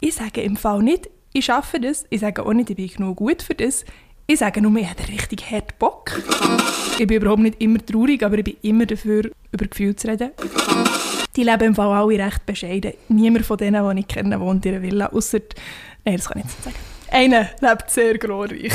[0.00, 2.04] Ich sage im Fall nicht, ich schaffe das.
[2.10, 3.84] Ich sage auch nicht, ich bin genug gut für das.
[4.26, 6.12] Ich sage nur, ich habe richtig hart Bock.
[6.98, 10.30] Ich bin überhaupt nicht immer traurig, aber ich bin immer dafür, über Gefühle zu reden.
[11.36, 12.94] Die leben im Fall alle recht bescheiden.
[13.08, 15.40] Niemand von denen, die ich kenne, wohnt in einer Villa, außer...
[16.04, 16.76] Nein, das kann ich nicht sagen.
[17.10, 18.72] Einer lebt sehr glorreich.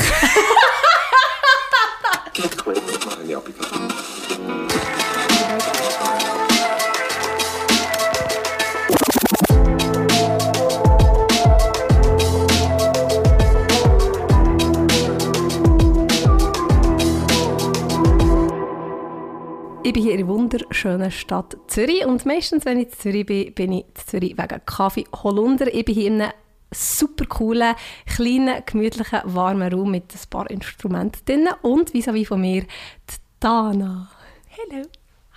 [19.90, 23.52] Ich bin hier in der wunderschönen Stadt Zürich und meistens, wenn ich in Zürich bin,
[23.54, 25.66] bin ich in Zürich wegen Kaffee Holunder.
[25.74, 26.32] Ich bin hier in einem
[26.72, 27.74] super coolen,
[28.06, 34.08] kleinen, gemütlichen, warmen Raum mit ein paar Instrumenten drin und vis-à-vis von mir die Dana.
[34.46, 34.86] Hello.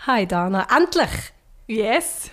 [0.05, 1.33] Hi Dana, endlich!
[1.65, 2.29] Yes.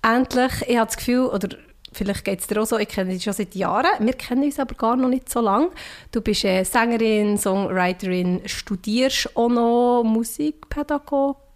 [0.00, 1.54] Endlich, ich habe das Gefühl, oder
[1.92, 4.58] vielleicht geht es dir auch so, ich kenne dich schon seit Jahren, wir kennen uns
[4.58, 5.68] aber gar noch nicht so lange.
[6.12, 11.47] Du bist äh, Sängerin, Songwriterin, studierst auch noch Musikpädagogik.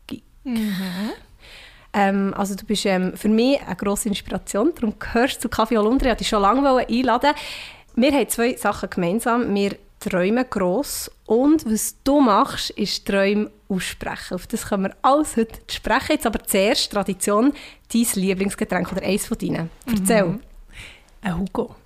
[1.95, 5.77] Ähm, also du bist ähm, für mich eine grosse Inspiration, darum gehörst du zu Kaffee
[5.77, 7.33] Holunder, ich wollte dich schon lange einladen.
[7.95, 14.35] Wir haben zwei Sachen gemeinsam, wir träumen gross und was du machst, ist Träume aussprechen.
[14.35, 16.13] Auf das können wir alles heute sprechen.
[16.13, 17.53] Jetzt aber zuerst Tradition,
[17.93, 19.71] dein Lieblingsgetränk oder eins von deinen.
[19.87, 20.25] Erzähl.
[20.25, 20.41] Mhm.
[21.21, 21.77] Ein Hugo.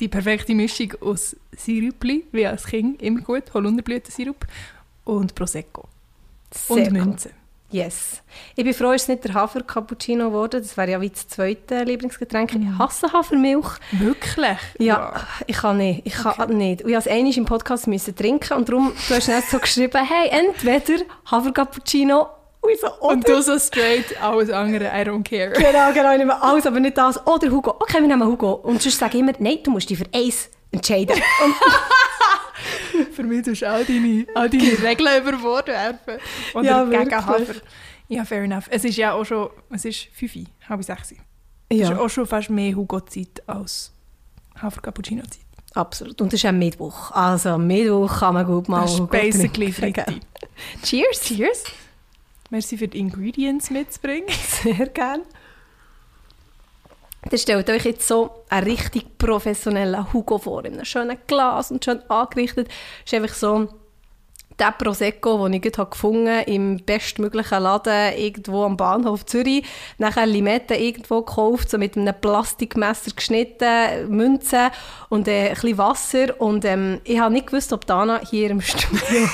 [0.00, 4.46] Die perfekte Mischung aus Sirupli, wie als Kind immer gut, Holunderblütensirup
[5.04, 5.88] und Prosecco.
[6.54, 6.92] Sehr und cool.
[6.92, 7.30] Münze.
[7.70, 8.20] Yes.
[8.54, 10.60] Ich bin froh, es nicht der Hafer-Cappuccino geworden.
[10.60, 12.54] Das wäre ja wie das zweite Lieblingsgetränk.
[12.54, 13.66] Ich hasse Hafermilch.
[13.92, 14.58] Wirklich?
[14.78, 15.14] Ja,
[15.46, 16.02] ich kann nicht.
[16.04, 16.82] Ich kann nicht.
[16.82, 20.04] Und ich musste einmal im Podcast müssen trinken und darum, du hast dann so geschrieben,
[20.04, 22.26] hey, entweder Hafer-Cappuccino
[22.80, 22.88] so.
[23.00, 25.50] Und du so straight, alles andere, I don't care.
[25.50, 27.26] Genau, genau, ich nehme alles, aber nicht das.
[27.26, 27.70] Oder Hugo.
[27.80, 28.52] Okay, wir nehmen Hugo.
[28.52, 31.16] Und sonst sage ich immer, nein, du musst dich für eins entscheiden.
[31.44, 31.54] Und
[33.12, 36.14] Für mich tust du all deine, all deine Regeln über Bord werfen.
[36.54, 37.14] Oder Ja, gegen wirklich.
[37.26, 37.54] Hafer.
[38.08, 38.64] Ja, fair enough.
[38.70, 41.12] Es ist ja auch schon, es ist 5, halb 6.
[41.12, 41.16] Es
[41.78, 43.92] ist ja, auch schon fast mehr Hugo-Zeit als
[44.60, 45.40] Hafer-Cappuccino-Zeit.
[45.74, 46.20] absolut.
[46.20, 47.10] Und das ist ein Mittwoch.
[47.12, 49.72] Also, am Mittwoch kann man gut mal Das ist basically.
[49.72, 50.12] Freitag.
[50.82, 51.20] Cheers.
[51.22, 51.64] Cheers.
[52.50, 54.28] Merci für die Ingredients mitzubringen.
[54.62, 55.22] Sehr gerne.
[57.28, 61.84] Dann stellt euch jetzt so einen richtig professionellen Hugo vor, in einem schönen Glas und
[61.84, 62.68] schön angerichtet.
[62.68, 63.68] Das ist einfach so
[64.58, 69.64] der Prosecco, den ich gefunden habe, im bestmöglichen Laden irgendwo am Bahnhof Zürich.
[69.98, 74.70] Nachher Limette irgendwo gekauft, so mit einem Plastikmesser geschnitten, Münzen
[75.08, 76.40] und äh, ein bisschen Wasser.
[76.40, 79.28] Und ähm, ich habe nicht gewusst, ob Dana hier im Studio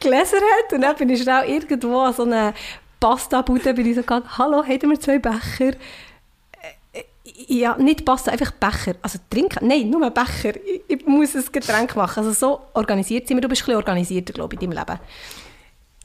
[0.00, 0.72] Gläser hat.
[0.72, 2.54] Und dann bin ich schnell irgendwo an so einer
[3.00, 5.72] Pasta-Bude bin ich so gegangen, «Hallo, hätten wir zwei Becher?»
[7.48, 8.94] Ja, nicht Pasta, einfach Becher.
[9.02, 9.66] Also trinken?
[9.66, 10.54] Nein, nur Becher.
[10.56, 12.24] Ich, ich muss ein Getränk machen.
[12.24, 13.42] Also so organisiert sind wir.
[13.42, 15.00] Du bist ein bisschen organisierter, glaube ich, in deinem Leben.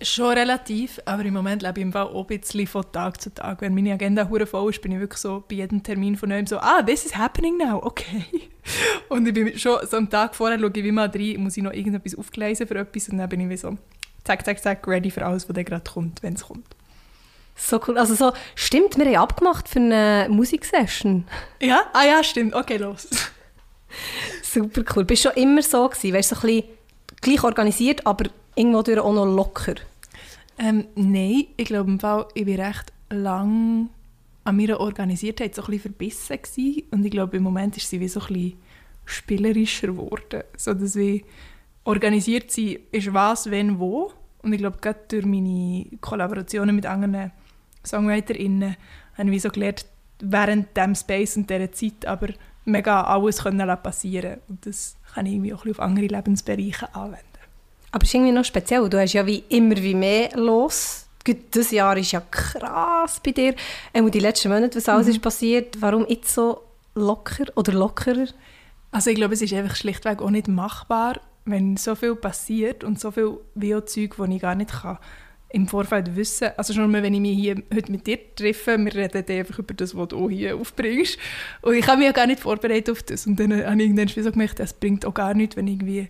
[0.02, 3.62] Schon relativ, aber im Moment lebe ich im auch ein bisschen von Tag zu Tag.
[3.62, 6.46] Wenn meine Agenda hure voll ist, bin ich wirklich so bei jedem Termin von neuem
[6.46, 8.26] so, ah, this is happening now, okay.
[9.10, 11.64] Und ich bin schon so am Tag vorher, schaue ich wie mal rein, muss ich
[11.64, 13.78] noch irgendetwas aufgleisen für etwas und dann bin ich wie so,
[14.26, 16.76] zack, zack, zack, ready für alles, was dann gerade kommt, wenn es kommt.
[17.56, 17.98] So cool.
[17.98, 21.26] Also so, stimmt, wir haben abgemacht für eine Musiksession.
[21.62, 21.84] Ja?
[21.94, 23.08] Ah ja, stimmt, okay, los.
[24.44, 25.06] Super cool.
[25.06, 26.14] Bist du schon immer so gewesen?
[26.14, 26.70] Weißt du, so ein bisschen
[27.22, 29.76] gleich organisiert, aber irgendwo durch auch noch locker?
[30.58, 33.90] Ähm, nein, ich glaube im Fall, ich war recht lang
[34.44, 36.84] an meiner Organisiertheit so ein bisschen verbissen gewesen.
[36.92, 38.54] und ich glaube im Moment ist sie wie so ein bisschen
[39.06, 41.26] spielerischer geworden, so dass wie
[41.84, 44.12] organisiert sie ist was, wenn, wo
[44.42, 47.32] und ich glaube gerade durch meine Kollaborationen mit anderen
[47.86, 48.76] SongwriterInnen
[49.18, 49.86] habe ich wie so gelernt,
[50.20, 52.30] während dem Space und dieser Zeit aber
[52.66, 57.26] mega alles können passieren und das kann ich irgendwie auch auf andere Lebensbereiche anwenden.
[57.92, 58.90] Aber es ist irgendwie noch speziell.
[58.90, 61.08] Du hast ja wie immer wie mehr los.
[61.52, 63.56] Das Jahr ist ja krass bei dir.
[63.94, 65.82] Auch die letzten Monate, was alles ist passiert.
[65.82, 66.62] Warum jetzt so
[66.94, 68.28] locker oder lockerer?
[68.92, 73.00] Also ich glaube, es ist einfach schlichtweg auch nicht machbar, wenn so viel passiert und
[73.00, 74.98] so viel Bio-Zeug, die ich gar nicht kann,
[75.50, 76.50] im Vorfeld wissen.
[76.58, 79.60] Also schon mal, wenn ich mich hier heute mit dir treffe, wir reden dann einfach
[79.60, 81.18] über das, was du hier aufbringst.
[81.62, 83.26] Und ich habe mich ja gar nicht vorbereitet auf das.
[83.26, 86.10] Und dann habe ich irgendwann so gemerkt, das bringt auch gar nichts, wenn ich irgendwie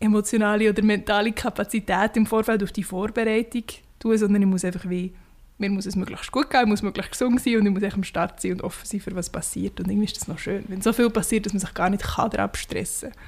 [0.00, 3.64] emotionale oder mentale Kapazität im Vorfeld auf die Vorbereitung
[3.98, 5.14] tue, sondern ich muss einfach wie,
[5.58, 7.94] mir muss es möglichst gut gehen, ich muss möglichst gesund sein und ich muss echt
[7.94, 9.78] am Start sein und offen sein, für was passiert.
[9.80, 12.02] Und irgendwie ist das noch schön, wenn so viel passiert, dass man sich gar nicht
[12.02, 13.18] kann darauf stressen kann.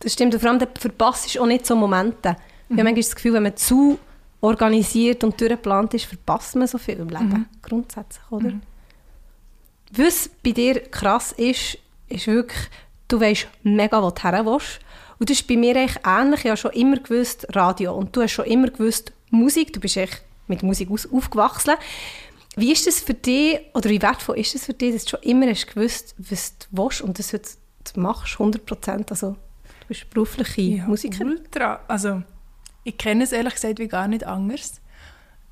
[0.00, 0.34] Das stimmt.
[0.34, 2.36] Und vor allem, du verpasst auch nicht so Momente.
[2.68, 3.98] Ich habe manchmal das Gefühl, wenn man zu
[4.44, 7.48] organisiert und durchgeplant ist, verpasst man so viel im Leben.
[7.62, 8.52] Grundsätzlich, oder?
[9.90, 12.68] Was bei dir krass ist, ist wirklich,
[13.08, 14.80] du weißt mega, wo du hin willst.
[15.18, 16.40] Und das ist bei mir eigentlich ähnlich.
[16.44, 17.94] Ich habe schon immer gewusst, Radio.
[17.94, 19.72] Und du hast schon immer gewusst, Musik.
[19.72, 21.74] Du bist echt mit Musik aufgewachsen.
[22.56, 25.22] Wie ist das für dich, oder wie wertvoll ist es für dich, dass du schon
[25.22, 27.58] immer hast gewusst, was du willst und das jetzt
[27.96, 29.10] machst, 100 Prozent?
[29.10, 31.38] Also, du bist berufliche ja, Musikerin.
[31.38, 31.80] Ultra.
[31.88, 32.22] Also,
[32.84, 34.80] ich kenne es ehrlich gesagt wie gar nicht anders.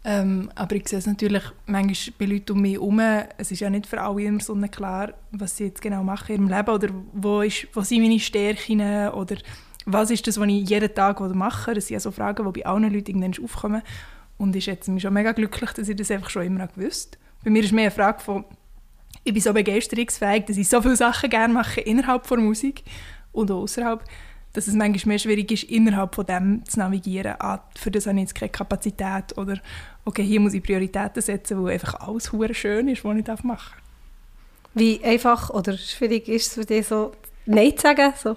[0.05, 3.01] Ähm, aber ich sehe es natürlich manchmal bei Leuten um mich herum.
[3.39, 6.43] Es ist ja nicht für alle immer so klar, was sie jetzt genau machen in
[6.43, 8.81] ihrem Leben oder wo, ist, wo sind meine Stärken
[9.11, 9.37] oder
[9.87, 11.75] was ist das, was ich jeden Tag mache.
[11.75, 13.83] Das sind ja so Fragen, die bei allen Leuten irgendwann aufkommen.
[14.39, 17.51] Und ich schätze mich schon mega glücklich, dass ich das einfach schon immer gewusst Bei
[17.51, 18.45] mir ist mehr eine Frage von,
[19.23, 22.83] ich bin so begeisterungsfähig, dass ich so viele Sachen gerne mache innerhalb der Musik
[23.31, 24.03] und außerhalb
[24.53, 27.37] dass es manchmal mehr schwierig ist, innerhalb von dem zu navigieren.
[27.39, 29.59] Ah, für das habe ich jetzt keine Kapazität oder
[30.05, 33.73] okay, hier muss ich Prioritäten setzen, weil einfach alles schön ist, was ich machen darf.
[34.75, 37.13] Wie einfach oder schwierig ist es für dich so,
[37.47, 38.13] Nein zu sagen?
[38.17, 38.37] So?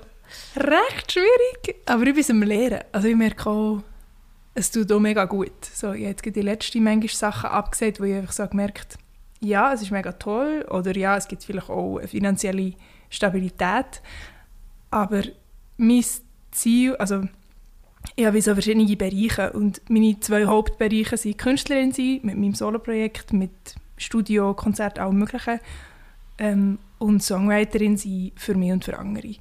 [0.55, 2.79] Recht schwierig, aber ich bin es am Lehren.
[2.91, 3.83] Also ich merke auch,
[4.53, 5.65] es tut auch mega gut.
[5.73, 8.97] So, ich habe jetzt die letzten manchmal Sachen abgesagt, wo ich einfach so gemerkt
[9.45, 12.73] ja, es ist mega toll oder ja, es gibt vielleicht auch eine finanzielle
[13.09, 14.01] Stabilität,
[14.91, 15.23] aber
[15.77, 16.03] mein
[16.51, 17.23] Ziel, also
[18.15, 23.33] ich habe so verschiedene Bereiche und meine zwei Hauptbereiche sind Künstlerin sein, mit meinem Soloprojekt,
[23.33, 23.51] mit
[23.97, 25.59] Studio, Konzert, allem möglichen
[26.37, 29.35] ähm, und Songwriterin sein für mich und für andere.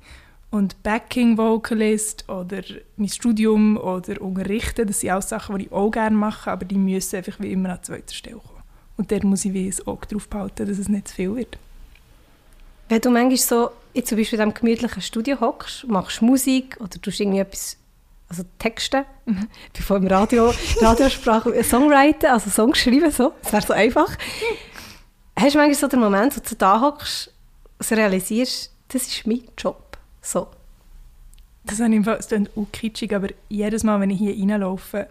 [0.50, 2.62] Und Backing Vocalist oder
[2.96, 6.76] mein Studium oder Unterrichten, das sind auch Sachen, die ich auch gerne mache, aber die
[6.78, 8.62] müssen einfach wie immer an zweiter Stelle kommen.
[8.96, 11.58] Und da muss ich wie ein Auge drauf behalten, dass es nicht zu viel wird.
[12.88, 17.00] Wenn du manchmal so jetzt zum Beispiel in diesem gemütlichen Studio hockst, machst Musik oder
[17.00, 17.78] tust irgendwie etwas,
[18.28, 19.48] also Texte, mhm.
[19.72, 24.18] bevor im Radio, Radiosprache, Songwriten, also Songs schreiben, so, das wäre so einfach.
[25.36, 27.32] Hast du manchmal so den Moment, wo du da hockst,
[27.78, 30.48] und realisierst, das ist mein Job, so.
[31.64, 35.08] Das, klingt auch kitschig, aber jedes Mal, wenn ich hier reinlaufe,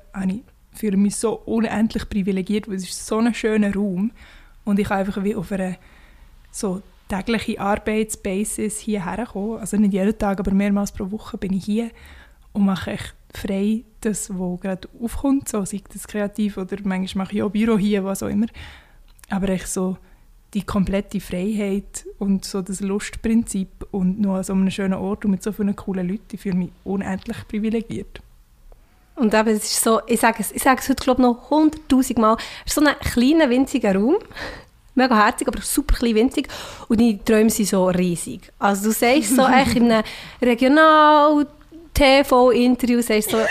[0.72, 4.12] fühle ich mich so unendlich privilegiert, weil es ist so ein schöner Raum
[4.64, 5.78] und ich kann einfach wie auf einer
[6.52, 9.60] so tägliche Arbeitsbasis hierher kommen.
[9.60, 11.90] Also nicht jeden Tag, aber mehrmals pro Woche bin ich hier
[12.54, 17.36] und mache echt frei das, was gerade aufkommt, so, sei das kreativ oder manchmal mache
[17.36, 18.48] ich auch Büro hier, was auch immer.
[19.30, 19.98] Aber echt so
[20.54, 25.32] die komplette Freiheit und so das Lustprinzip und noch an so einem schönen Ort und
[25.32, 28.22] mit so vielen coolen Leuten, ich fühle mich unendlich privilegiert.
[29.16, 31.50] Und eben, es ist so, ich sage es, ich sage es heute glaube ich noch
[31.50, 34.18] hunderttausend Mal, es ist so ein kleiner, winziger Raum
[34.96, 36.48] mega herzig, aber super klein winzig.
[36.88, 38.52] Und deine Träume sind so riesig.
[38.60, 40.04] Also du sagst so eigentlich in einem
[40.42, 43.44] Regional-TV-Interview, sagst so, ich...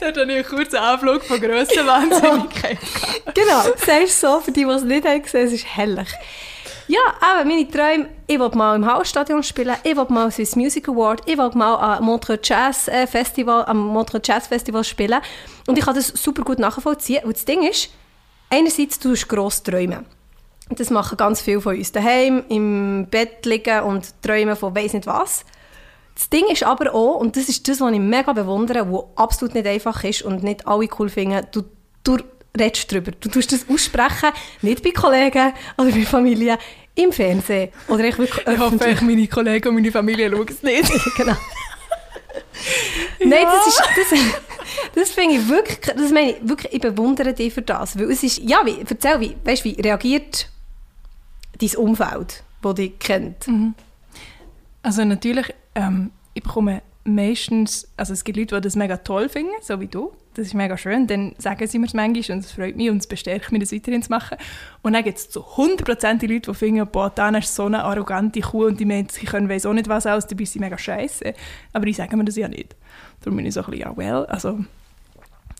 [0.00, 2.78] Dort habe ich einen kurzen Anflug von grosser Wahnsinnigkeit
[3.34, 6.08] Genau, sagst so, für die, die es nicht haben gesehen, es ist herrlich.
[6.86, 10.88] Ja, aber meine Träume, ich will mal im Hausstadion spielen, ich will mal Swiss Music
[10.88, 15.20] Award, ich will mal am Montreux Jazz äh, Festival, am Montreux Jazz Festival spielen.
[15.66, 17.24] Und ich kann das super gut nachvollziehen.
[17.24, 17.90] Und das Ding ist,
[18.50, 20.04] Einerseits tust du gross träumen.
[20.70, 25.06] Das machen ganz viele von uns daheim, im Bett liegen und träumen von weiss nicht
[25.06, 25.44] was.
[26.14, 29.54] Das Ding ist aber auch, und das ist das, was ich mega bewundere, was absolut
[29.54, 31.62] nicht einfach ist und nicht alle cool finden, du,
[32.04, 32.18] du
[32.58, 33.12] redest darüber.
[33.12, 34.30] Du tust das aussprechen,
[34.62, 36.58] nicht bei Kollegen oder bei Familie,
[36.96, 37.70] im Fernsehen.
[37.86, 40.92] Oder ich, wirklich ich hoffe, ich, meine Kollegen und meine Familie schauen es nicht.
[41.16, 41.36] genau.
[43.20, 43.82] Nein, das ist...
[43.96, 44.47] Das,
[44.94, 47.98] das finde ich wirklich, das meine ich wirklich, ich bewundere dich für das.
[47.98, 50.50] Weil es ist, ja, wie, erzähl, wie, weißt, wie reagiert
[51.60, 53.46] dein Umfeld, das dich kennt?
[53.48, 53.74] Mhm.
[54.82, 59.52] Also natürlich, ähm, ich bekomme meistens, also es gibt Leute, die das mega toll finden,
[59.60, 60.12] so wie du.
[60.34, 61.08] Das ist mega schön.
[61.08, 63.72] Dann sagen sie mir es manchmal und es freut mich und es bestärkt mich, das
[63.72, 64.38] weiterhin zu machen.
[64.82, 67.82] Und dann gibt es so 100% die Leute, die finden, boah, Dana ist so eine
[67.82, 70.60] arrogante Kuh und die meint, sie können weiss auch nicht was aus, dabei ist sie
[70.60, 71.34] mega scheiße.
[71.72, 72.76] Aber die sagen mir das ja nicht.
[73.20, 74.58] Darum bin ich so ein bisschen, ja, well, also...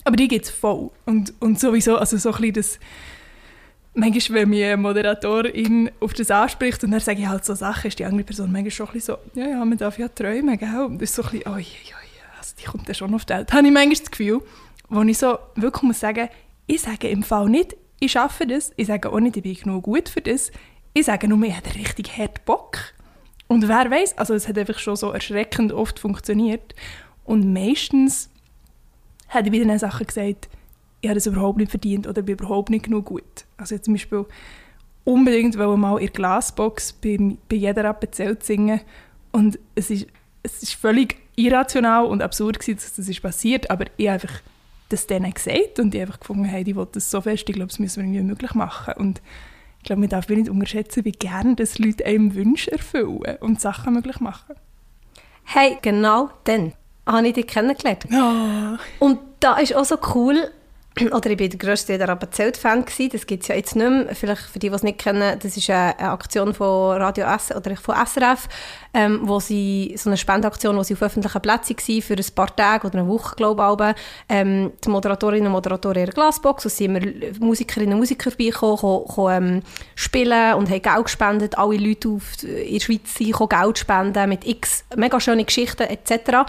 [0.04, 0.90] Aber die gibt es voll.
[1.04, 2.78] Und, und sowieso, also so ein bisschen das...
[3.94, 7.88] Manchmal, wenn mir eine Moderatorin auf das anspricht und dann sage ich halt so Sachen,
[7.88, 10.56] ist die andere Person manchmal schon ein bisschen so, ja, ja, man darf ja träumen,
[10.56, 10.84] gell?
[10.86, 11.96] Und das ist so ein bisschen, oh, ja, ja,
[12.38, 13.52] also die kommt ja schon auf die Welt.
[13.52, 14.42] Habe ich manchmal das Gefühl,
[14.88, 16.28] wo ich so wirklich muss sagen,
[16.66, 19.84] ich sage im Fall nicht, ich schaffe das, ich sage auch nicht, ich bin genug
[19.84, 20.52] gut für das,
[20.94, 22.78] ich sage nur, ich habe richtig hart Bock.
[23.48, 26.74] Und wer weiß, also es hat einfach schon so erschreckend oft funktioniert.
[27.28, 28.30] Und meistens
[29.28, 30.48] hat ich wieder Sachen gesagt,
[31.02, 33.44] ich habe das überhaupt nicht verdient oder bin überhaupt nicht genug gut.
[33.58, 34.24] Also zum Beispiel
[35.04, 37.18] unbedingt mal in der Glasbox bei,
[37.50, 38.80] bei jeder Appenzelt singen
[39.30, 40.06] und es ist,
[40.42, 44.40] es ist völlig irrational und absurd gewesen, dass das ist passiert, aber ich einfach
[44.88, 47.68] das denen gesagt und die einfach gefunden haben, die wollen das so fest, ich glaube,
[47.68, 48.94] das müssen wir irgendwie möglich machen.
[48.96, 49.20] Und
[49.80, 53.92] ich glaube, man darf nicht unterschätzen, wie gerne das Leute einem Wünsche erfüllen und Sachen
[53.92, 54.56] möglich machen.
[55.44, 56.72] Hey, genau dann
[57.16, 58.06] habe ich dich kennengelernt.
[58.12, 59.04] Oh.
[59.04, 60.50] Und da ist auch so cool,
[61.12, 64.14] oder ich war der grösste der Rappenzelt-Fan, das gibt es ja jetzt nicht mehr.
[64.14, 67.76] Vielleicht für die, die es nicht kennen, das ist eine, Aktion von Radio S oder
[67.76, 68.48] von SRF,
[68.94, 72.54] ähm, wo sie, so eine Spendeaktion, wo sie auf öffentlichen Plätzen waren für ein paar
[72.54, 76.70] Tage oder eine Woche, glaube ich, ähm, die Moderatorinnen und Moderatoren in der Glasbox, und
[76.70, 79.62] sind wir Musikerinnen und Musiker vorbeigekommen, ähm,
[79.94, 81.58] spielen und haben Geld gespendet.
[81.58, 86.46] Alle Leute auf, in der Schweiz sind Geld spenden mit x mega schönen Geschichten etc.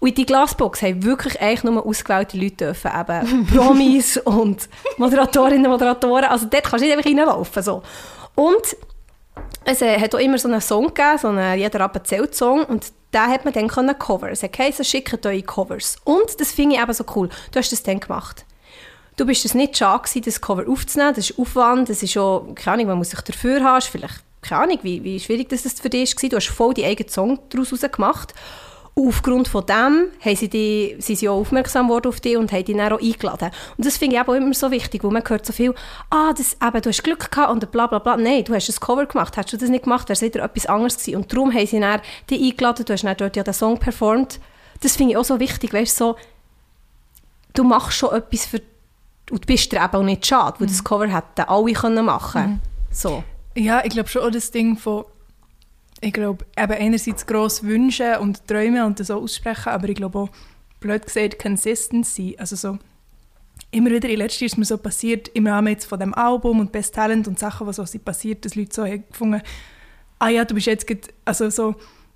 [0.00, 5.66] Und in die Glasbox haben wirklich eigentlich nur ausgewählte Leute dürfen, eben Promis und Moderatorinnen
[5.66, 6.26] und Moderatoren.
[6.26, 7.62] Also dort kannst du nicht einfach reinlaufen.
[7.62, 7.82] So.
[8.34, 8.76] Und
[9.64, 12.64] es äh, hat auch immer so einen Song gegeben, so einen «Jeder Rappen zählt» Song
[12.64, 14.30] und da hat man dann können Cover.
[14.30, 15.96] Es hat geheißen, schickt eure Covers.
[16.04, 17.28] Und das finde ich eben so cool.
[17.50, 18.44] Du hast das dann gemacht.
[19.16, 21.14] Du bist es nicht schade gewesen, das Cover aufzunehmen.
[21.14, 23.82] Das ist Aufwand, das ist auch, keine Ahnung, man muss sich dafür haben.
[23.82, 26.28] Vielleicht, keine Ahnung, wie, wie schwierig das für dich war.
[26.28, 28.34] Du hast voll die eigenen Song daraus gemacht.
[29.06, 32.64] Aufgrund von dem haben sie die, sind sie auch aufmerksam worden auf dich und haben
[32.64, 33.50] dich dann auch eingeladen.
[33.76, 35.74] Und das finde ich auch immer so wichtig, weil man hört so viel,
[36.10, 38.16] ah, das, eben, du hast Glück gehabt und bla bla bla.
[38.16, 39.36] Nein, du hast ein Cover gemacht.
[39.36, 41.16] Hättest du das nicht gemacht, wäre es wieder etwas anderes gewesen.
[41.16, 44.40] Und darum haben sie dann dich eingeladen, du hast dann dort ja den Song performt.
[44.80, 46.16] Das finde ich auch so wichtig, weißt so,
[47.54, 48.60] du machst schon etwas für,
[49.30, 50.72] und du bist dir eben auch nicht schade, weil mhm.
[50.72, 52.60] das Cover hätten alle können machen mhm.
[52.90, 53.22] so.
[53.54, 55.04] Ja, ich glaube schon auch das Ding von
[56.00, 60.18] ich glaube, eben einerseits gross wünschen und träumen und das auch aussprechen, aber ich glaube
[60.18, 60.28] auch,
[60.80, 62.36] blöd gesagt, Consistency.
[62.38, 62.78] Also so,
[63.70, 66.60] immer wieder, in letzter Jahr ist mir so passiert, im Rahmen jetzt von dem Album
[66.60, 69.42] und Best Talent und Sachen, was so sind passiert, dass Leute so haben gefunden,
[70.18, 70.88] ah ja, du bist jetzt,
[71.24, 71.74] also so,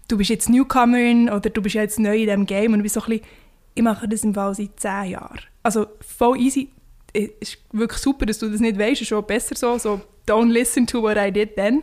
[0.08, 3.00] du bist jetzt Newcomerin oder du bist jetzt neu in diesem Game und ich so
[3.02, 3.26] ein bisschen,
[3.74, 5.40] ich mache das im Fall seit zehn Jahren.
[5.62, 6.70] Also voll easy,
[7.12, 10.50] es ist wirklich super, dass du das nicht weißt, ist schon besser so, so don't
[10.50, 11.82] listen to what I did then.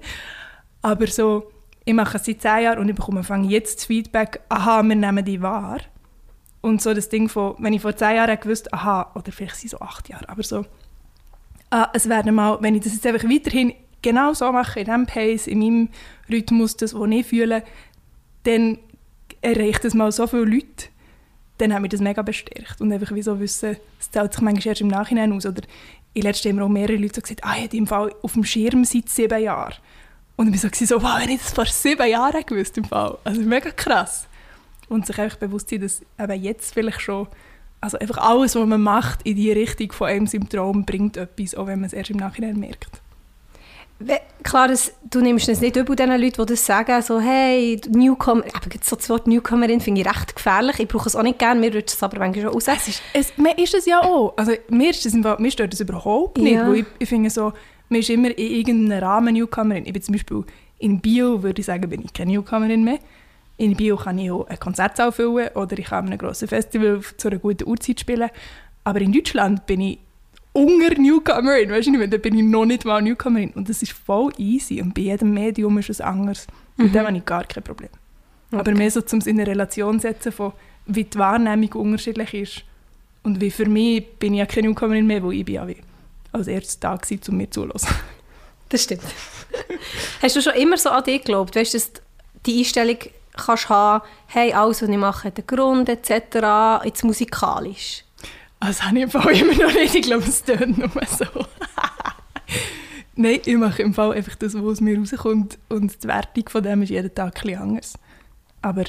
[0.81, 1.51] Aber so,
[1.89, 5.25] ich mache es seit zehn Jahren und ich bekomme jetzt das Feedback, aha, wir nehmen
[5.25, 5.79] die wahr.
[6.61, 9.73] Und so das Ding von, wenn ich vor zehn Jahren gewusst aha, oder vielleicht sind
[9.73, 10.65] es so acht Jahre, aber so,
[11.71, 15.05] ah, es werden mal, wenn ich das jetzt einfach weiterhin genau so mache, in diesem
[15.07, 15.89] Pace, in meinem
[16.29, 17.63] Rhythmus, das, was ich fühle,
[18.43, 18.77] dann
[19.41, 20.89] erreicht es mal so viele Leute,
[21.57, 22.81] dann hat mich das mega bestärkt.
[22.81, 25.45] Und einfach wie so wissen, es zählt sich manchmal erst im Nachhinein aus.
[25.47, 25.63] Oder
[26.13, 28.43] in letzter Jahr auch mehrere Leute so gesagt, ah, ich habe im Fall auf dem
[28.43, 29.73] Schirm seit sieben Jahren.
[30.39, 33.17] Und ich war so, so wow, wenn ich das vor sieben Jahren gewusst im Fall.
[33.25, 34.25] Also mega krass.
[34.87, 37.27] Und sich einfach bewusst sein, dass eben jetzt vielleicht schon,
[37.81, 41.67] also einfach alles, was man macht, in die Richtung von einem Symptom bringt etwas, auch
[41.67, 43.01] wenn man es erst im Nachhinein merkt.
[44.43, 48.45] Klar, das, du nimmst es nicht übel den Leuten, die das sagen, so hey, Newcomer,
[48.53, 50.79] aber so das Wort Newcomerin finde ich recht gefährlich.
[50.79, 52.63] Ich brauche es auch nicht gerne, mir rutscht es aber manchmal schon raus.
[52.65, 54.35] Es ist, es, mir ist es ja auch.
[54.37, 56.65] Also mir, ist das, mir stört das überhaupt nicht, ja.
[56.65, 57.51] weil ich, ich finde so,
[57.89, 59.85] man ist immer in irgendeinem Rahmen Newcomerin.
[59.85, 60.43] Ich bin zum Beispiel
[60.79, 62.99] in Bio, würde ich sagen, bin ich keine Newcomerin mehr.
[63.57, 67.01] In Bio kann ich auch ein Konzert füllen oder ich kann an einem grossen Festival
[67.17, 68.29] zu einer guten Uhrzeit spielen.
[68.83, 69.99] Aber in Deutschland bin ich
[70.53, 73.51] unter Newcomerin, weißt du nicht, da bin ich noch nicht mal Newcomerin.
[73.51, 76.47] Und das ist voll easy und bei jedem Medium ist es anders.
[76.77, 76.85] Mhm.
[76.85, 77.89] Mit dem habe ich gar kein Problem.
[78.51, 78.59] Okay.
[78.59, 80.53] Aber mehr so, um es in eine Relation zu setzen, von
[80.85, 82.63] wie die Wahrnehmung unterschiedlich ist.
[83.23, 85.77] Und wie für mich bin ich ja keine Newcomerin mehr, wo ich bin ja wie
[86.31, 87.97] als erstes da gewesen, um mir zuzuhören.
[88.69, 89.03] Das stimmt.
[90.21, 91.55] Hast du schon immer so an dich geglaubt?
[91.55, 91.91] Weißt du, dass
[92.45, 92.97] die Einstellung
[93.35, 98.03] kannst haben, hey, alles, was ich mache, hat einen Grund, etc., jetzt musikalisch?
[98.59, 99.95] Das habe ich im Fall immer noch nicht.
[99.95, 101.25] Ich glaube, es tönt nur so.
[103.15, 106.63] Nein, ich mache im Fall einfach das, was aus mir rauskommt und die Wertung von
[106.63, 107.93] dem ist jeden Tag etwas anders.
[108.61, 108.83] Aber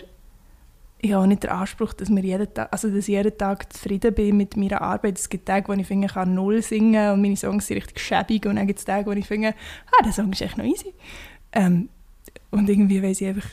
[1.03, 3.73] ich habe auch nicht den Anspruch, dass, wir jeden Tag, also dass ich jeden Tag
[3.73, 5.19] zufrieden bin mit meiner Arbeit.
[5.19, 8.01] Es gibt Tage, wo ich finde, ich kann null singen und meine Songs sind richtig
[8.01, 9.55] schäbig und dann gibt es Tage, wo ich finde,
[9.93, 10.93] ah, der Song ist echt noch easy.
[11.53, 11.89] Ähm,
[12.51, 13.49] und irgendwie weiß ich einfach,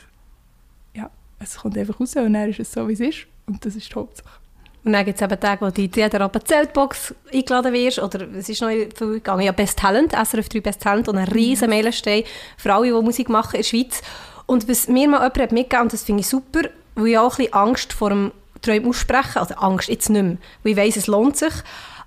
[0.93, 3.75] ja, es kommt einfach raus und dann ist es so, wie es ist und das
[3.75, 4.41] ist die Hauptsache.
[4.83, 8.49] Und dann gibt es eben Tage, wo du in jeder Zeltbox eingeladen wirst oder es
[8.49, 12.23] ist noch viel gegangen, ja Best Talent, SRF 3 Best Talent und ein riesen Meilenstein
[12.57, 14.01] für alle, die Musik machen in der Schweiz.
[14.45, 17.37] Und was mir mal jemand mitgegeben und das finde ich super, weil ich auch ein
[17.37, 21.07] bisschen Angst vor dem Träumen aussprechen, also Angst jetzt nicht mehr, weil ich weiss, es
[21.07, 21.53] lohnt sich.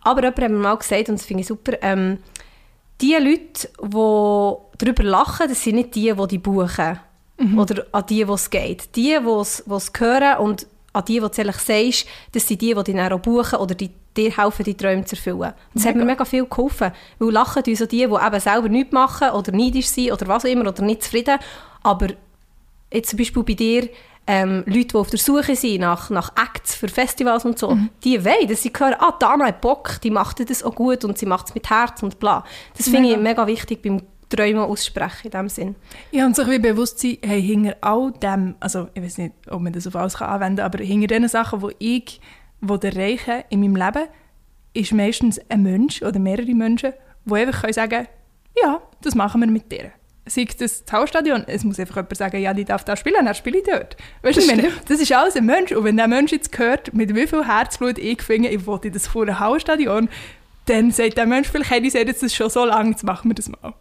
[0.03, 2.19] Aber jemand hat mir mal gesagt, und das finde ich super, ähm,
[3.01, 6.99] die Leute, die darüber lachen, das sind nicht die, die die buchen.
[7.39, 7.59] Mhm.
[7.59, 8.95] Oder an die, die es geht.
[8.97, 12.85] Die, die es, hören und an die, die du ehrlich sagst, das sind die, die
[12.85, 15.53] dich auch buchen oder die dir helfen, die Träume zu erfüllen.
[15.73, 15.89] Das mega.
[15.89, 16.93] hat mir mega viel geholfen.
[17.19, 20.45] Weil lachen uns so die, die eben selber nichts machen oder neidisch sind oder was
[20.45, 21.39] auch immer oder nicht zufrieden.
[21.83, 22.09] Aber
[22.93, 23.89] jetzt zum Beispiel bei dir,
[24.31, 27.91] ähm, Leute, die auf der Suche sind nach, nach Acts für Festivals und so, mhm.
[28.05, 31.19] die wollen, dass sie hören, ah, Dana hat Bock, die macht das auch gut und
[31.19, 32.45] sie macht es mit Herz und bla.
[32.77, 35.75] Das finde ich mega wichtig beim Träumen aussprechen in dem Sinn.
[36.13, 39.63] Ja, und sich wie bewusst sein, hey, hinter all dem, also ich weiß nicht, ob
[39.63, 42.21] man das auf alles kann anwenden kann, aber hinter den Sachen, die ich
[42.63, 44.07] erreiche in meinem Leben,
[44.75, 46.93] ist meistens ein Mensch oder mehrere Menschen,
[47.25, 48.07] die einfach können sagen
[48.63, 49.91] ja, das machen wir mit dir.
[50.27, 53.59] Sei das Hausstadion, es muss einfach jemand sagen, ja, die darf da spielen, dann spiele
[53.59, 53.97] ich dort.
[54.23, 55.73] Weißt du, das, das ist alles ein Mensch.
[55.73, 59.07] Und wenn der Mensch jetzt hört, mit wie viel Herzblut ich finde, ich wollte das
[59.07, 60.09] vor einem Hausstadion,
[60.67, 63.49] dann sagt der Mensch vielleicht, die sehen das schon so lange, jetzt machen wir das
[63.49, 63.75] mal.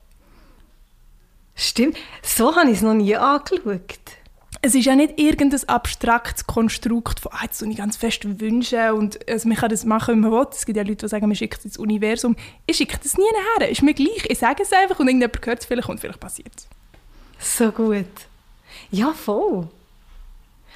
[1.56, 4.19] Stimmt, so habe ich es noch nie angeschaut
[4.62, 9.18] es ist ja nicht irgendein abstraktes Konstrukt von, ah, jetzt ich ganz fest wünschen und
[9.30, 10.48] also man kann das machen, wie man will.
[10.52, 12.36] Es gibt ja Leute, die sagen, man schickt es ins Universum.
[12.66, 13.24] Ich schicke das nie
[13.58, 13.70] nachher.
[13.70, 14.26] Ist mir gleich.
[14.28, 16.68] Ich sage es einfach und irgendjemand hört es vielleicht und vielleicht passiert es.
[17.40, 18.06] So gut.
[18.92, 19.70] Ja, voll.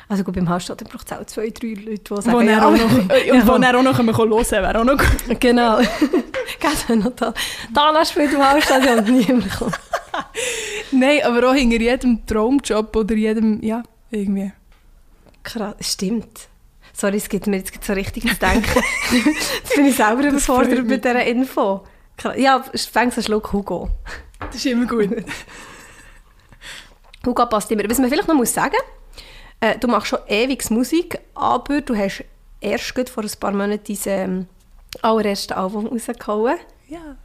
[0.08, 2.72] Also gut, beim Hallstatt braucht es auch zwei, drei Leute, die sagen, wo ja, auch
[2.72, 5.40] noch, ja, wo er auch noch hören können, wäre auch noch gut.
[5.40, 5.80] Genau.
[6.60, 7.34] Geht noch da.
[7.74, 9.80] Dana spielt im Hallstatt und niemand kommt.
[10.91, 14.51] Nein, aber auch hinter jedem Traumjob oder jedem, ja, irgendwie.
[15.43, 16.48] Krass, stimmt.
[16.93, 18.84] Sorry, es gibt mir jetzt so richtig zu denken.
[19.63, 21.84] jetzt bin ich selber überfordert mit dieser Info.
[22.38, 23.89] Ja, fängst einen Schluck Hugo.
[24.39, 25.10] Das ist immer gut.
[27.25, 27.89] Hugo passt immer.
[27.89, 28.77] Was man vielleicht noch muss sagen
[29.60, 32.25] äh, du machst schon ewig Musik, aber du hast
[32.60, 34.48] erst vor ein paar Monaten dein ähm,
[35.01, 36.58] allererstes Album rausgehauen.
[36.89, 37.15] Ja.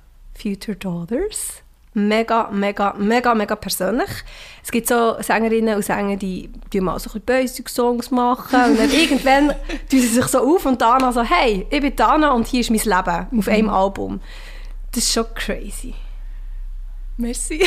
[0.40, 1.62] Future Daughters
[1.94, 4.10] mega, mega, mega, mega persönlich.
[4.62, 8.90] Es gibt so Sängerinnen und Sänger, die, die mal so ein Basic-Songs machen und dann
[8.92, 12.60] irgendwann tun sie sich so auf und Dana so, hey, ich bin Dana und hier
[12.60, 13.52] ist mein Leben auf mhm.
[13.52, 14.20] einem Album.
[14.92, 15.94] Das ist schon crazy.
[17.16, 17.64] Merci.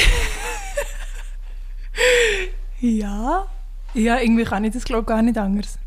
[2.80, 3.48] ja.
[3.94, 5.78] Ja, irgendwie kann ich das glaube gar nicht anders.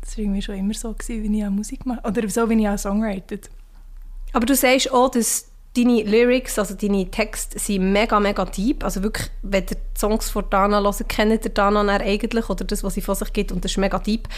[0.00, 2.00] Das war irgendwie schon immer so, gewesen, wie ich auch Musik mache.
[2.02, 3.50] Oder so, wie ich auch Songwritet.
[4.32, 8.84] Aber du sagst auch, dass deine Lyrics, also deine Texte sind mega, mega deep.
[8.84, 12.84] Also wirklich, wenn ihr die Songs von Dana hört, kennt ihr Dana eigentlich oder das,
[12.84, 14.28] was sie von sich gibt und das ist mega deep.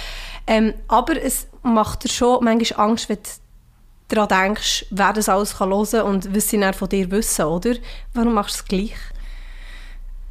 [0.46, 5.56] Ähm, aber es macht dir schon manchmal Angst, wenn du daran denkst, wer das alles
[5.56, 7.74] kann hören und was sie dann von dir wissen, oder?
[8.12, 8.96] Warum machst du es gleich?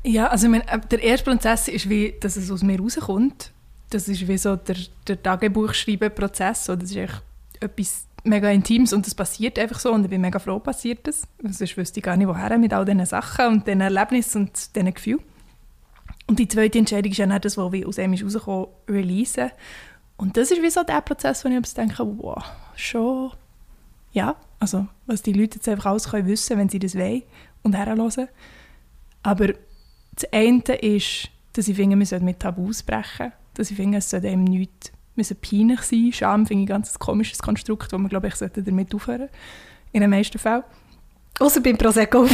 [0.04, 3.52] Ja, also ich meine, äh, der erste Prozess ist wie, dass es aus mir rauskommt.
[3.90, 4.76] Das ist wie so der,
[5.08, 6.66] der Tagebuchschreiben-Prozess.
[6.66, 7.22] Das ist echt
[7.60, 11.28] etwas mega Intimes und das passiert einfach so und ich bin mega froh, passiert das.
[11.42, 14.94] Sonst wüsste ich gar nicht, woher mit all diesen Sachen und diesen Erlebnissen und diesen
[14.94, 15.24] Gefühlen.
[16.28, 19.52] Und die zweite Entscheidung ist ja nicht das, was wie aus dem ist rausgekommen, releasen.
[20.16, 22.44] Und das ist wie so der Prozess, wo ich denke, wow,
[22.76, 23.32] schon,
[24.14, 27.24] ja, also was die Leute jetzt einfach alles können wissen, wenn sie das wollen
[27.64, 28.30] und herhören.
[29.22, 29.48] Aber
[30.16, 34.10] das eine ist, dass ich finde, wir sollten mit Tabus brechen, dass ich finde, es
[34.10, 36.12] sollte einem nichts müssen peinlich sein.
[36.14, 39.30] Scham finde ich ein ganz komisches Konstrukt, wo man, glaube ich, sollte damit aufhören
[39.92, 40.64] In den meisten Fällen.
[41.40, 42.26] Außer beim Prosecco.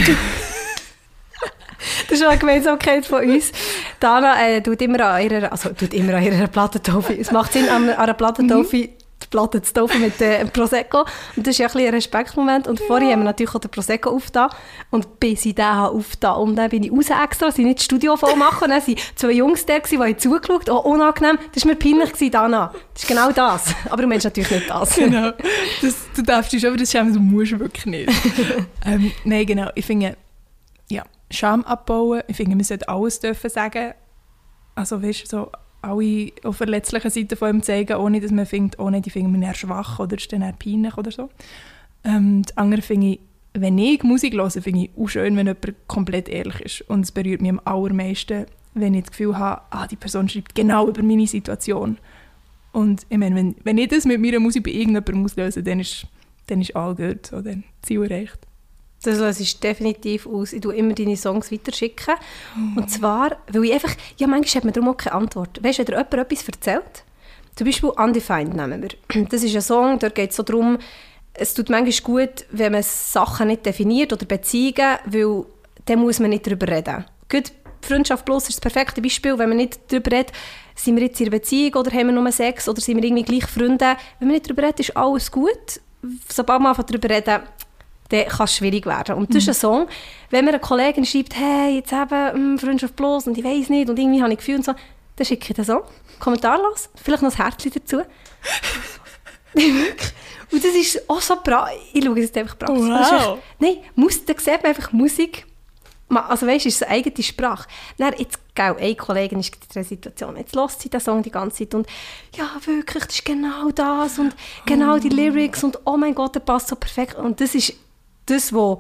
[2.10, 3.52] das ist eine Gemeinsamkeit von uns.
[4.00, 7.14] Dana äh, tut immer an ihrer, also tut immer an ihrer Plattentaufe.
[7.18, 8.90] Es macht Sinn, an einer Plattentaufe
[9.30, 11.06] die Platte zu taufen mit dem äh, Prosecco.
[11.36, 12.68] Und das ist ja ein, ein Respektmoment.
[12.68, 12.86] Und ja.
[12.88, 14.50] vorher haben wir natürlich auch den Prosecco aufgetan.
[14.90, 18.18] Und bis ich den aufgetan und dann bin ich raus extra, sie nicht das Studio
[18.18, 18.66] voll machen.
[18.66, 20.70] Und dann waren zwei Jungs da, die haben zugeschaut.
[20.70, 21.38] Oh, unangenehm.
[21.54, 22.74] Das war mir peinlich, gewesen, Dana.
[22.94, 23.74] Das ist genau das.
[23.90, 24.96] Aber du meinst natürlich nicht das.
[24.96, 25.32] Genau.
[25.82, 28.12] Das, du darfst dich aber das schämen, du musst wirklich nicht.
[28.86, 29.70] ähm, nein, genau.
[29.76, 30.18] Ich finde,
[30.90, 32.22] ja, Scham abbauen.
[32.28, 33.94] Ich finde, man sollte alles dürfen sagen.
[34.76, 38.80] Also, weißt du, so alle auf verletzlichen Seiten von ihm zeigen, ohne dass man findet,
[38.80, 41.30] oh nein, die finden mich schwach oder ist dann peinlich oder so.
[42.04, 43.20] Ähm, das andere finde ich,
[43.54, 46.82] wenn ich Musik höre, finde ich auch schön, wenn jemand komplett ehrlich ist.
[46.90, 50.56] Und es berührt mich am allermeisten, wenn ich das Gefühl habe, ah, die Person schreibt
[50.56, 51.98] genau über meine Situation.
[52.72, 56.06] Und ich meine, wenn, wenn ich das mit meiner Musik bei irgendjemandem auslöse, dann ist,
[56.48, 58.40] dann ist all gut, so, dann Ziel erreicht.
[59.04, 60.52] Das löse ich definitiv aus.
[60.52, 62.16] Ich tue immer deine Songs weiterschicken.
[62.56, 62.82] Oh.
[62.82, 65.64] Und zwar, weil ich einfach, ja, manchmal hat man darum auch keine Antwort.
[65.64, 67.04] Weißt du, wenn dir jemand etwas erzählt,
[67.56, 69.26] zum Beispiel Undefined nehmen wir.
[69.30, 70.78] Das ist ein Song, da geht es so darum,
[71.34, 75.46] es tut manchmal gut, wenn man Sachen nicht definiert oder Beziehungen, weil
[75.86, 77.06] dann muss man nicht darüber reden.
[77.30, 80.34] Gut, Freundschaft plus ist das perfekte Beispiel, wenn man nicht darüber redet,
[80.76, 83.24] sind wir jetzt in einer Beziehung oder haben wir nur Sex oder sind wir irgendwie
[83.24, 83.96] gleich Freunde.
[84.20, 85.80] Wenn man nicht darüber redet, ist alles gut.
[86.28, 87.42] Sobald man darüber reden,
[88.10, 89.16] dann kann es schwierig werden.
[89.16, 89.50] Und das mhm.
[89.50, 89.88] ist ein Song,
[90.30, 93.90] wenn mir eine Kollegin schreibt, hey, jetzt eben hm, Freundschaft bloß und ich weiß nicht
[93.90, 94.74] und irgendwie habe ich Gefühl und so,
[95.16, 95.84] dann schicke ich den Song,
[96.20, 97.98] kommentarlos, vielleicht noch ein Herzchen dazu.
[99.54, 102.70] und das ist auch so bra ich schaue es jetzt einfach brav.
[102.70, 103.40] Wow.
[103.60, 105.46] Nein, muss, da sieht man einfach Musik
[106.10, 107.68] also weißt du, ist eine eigene Sprache.
[107.98, 111.32] Dann, jetzt, gell, eine Kollegin ist in dieser Situation, jetzt hört sie den Song die
[111.32, 111.88] ganze Zeit und
[112.36, 116.40] ja, wirklich, das ist genau das und genau die Lyrics und oh mein Gott, der
[116.40, 117.16] passt so perfekt.
[117.16, 117.74] Und das ist
[118.30, 118.80] das, was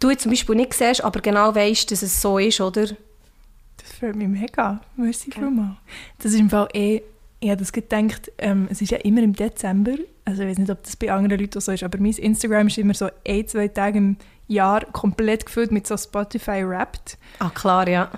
[0.00, 2.86] du jetzt zum Beispiel nicht siehst, aber genau weißt, dass es so ist, oder?
[2.86, 4.80] Das freut mich mega.
[4.96, 5.40] Merci ja.
[5.40, 5.76] vielmals.
[6.18, 7.02] Das ist im Fall eh,
[7.40, 9.94] ich habe das gedacht, ähm, es ist ja immer im Dezember,
[10.26, 12.66] also ich weiß nicht, ob das bei anderen Leuten auch so ist, aber mein Instagram
[12.66, 17.16] ist immer so ein, zwei Tage im Jahr komplett gefüllt mit so Spotify Wrapped.
[17.38, 18.10] Ah, klar, ja.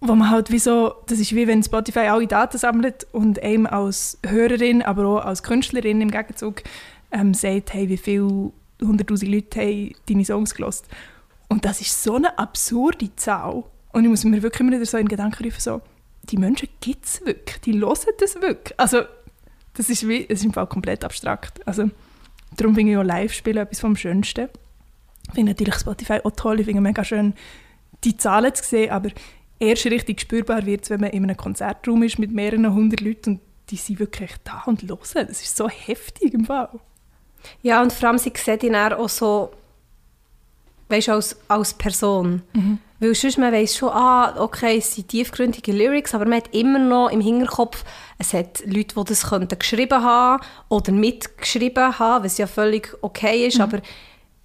[0.00, 3.66] Wo man halt wie so, das ist wie wenn Spotify alle Daten sammelt und einem
[3.66, 6.62] als Hörerin, aber auch als Künstlerin im Gegenzug
[7.10, 10.82] ähm, sagt, hey, wie viel 100'000 Leute haben deine Songs gehört.
[11.48, 13.64] Und das ist so eine absurde Zahl.
[13.92, 15.80] Und ich muss mir wirklich immer wieder so in den Gedanken rufen, so,
[16.24, 18.78] die Menschen gibt es wirklich, die hören das wirklich.
[18.78, 19.02] Also,
[19.74, 21.66] das ist, wie, das ist im Fall komplett abstrakt.
[21.66, 21.90] Also,
[22.56, 24.48] darum finde ich auch Live-Spielen etwas vom Schönsten.
[25.28, 27.34] Ich finde natürlich Spotify auch toll, ich finde mega schön,
[28.04, 29.10] die Zahlen zu sehen, aber
[29.58, 33.30] erst richtig spürbar wird es, wenn man in einem Konzertraum ist mit mehreren hundert Leuten
[33.30, 35.26] und die sind wirklich da und hören.
[35.26, 36.70] Das ist so heftig im Fall.
[37.62, 39.50] Ja, und vor allem, sie sehen ihn auch so,
[40.88, 42.42] weißt, als, als Person.
[42.52, 42.78] Mhm.
[43.00, 46.80] Weil sonst man weiss schon, ah, okay, es sind tiefgründige Lyrics, aber man hat immer
[46.80, 47.84] noch im Hinterkopf,
[48.18, 53.46] es hat Leute, die das könnten geschrieben haben oder mitgeschrieben haben, was ja völlig okay
[53.46, 53.62] ist, mhm.
[53.62, 53.80] aber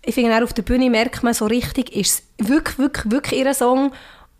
[0.06, 3.40] ich finde, auch auf der Bühne merkt man so richtig, ist es wirklich, wirklich, wirklich
[3.40, 3.92] ihr Song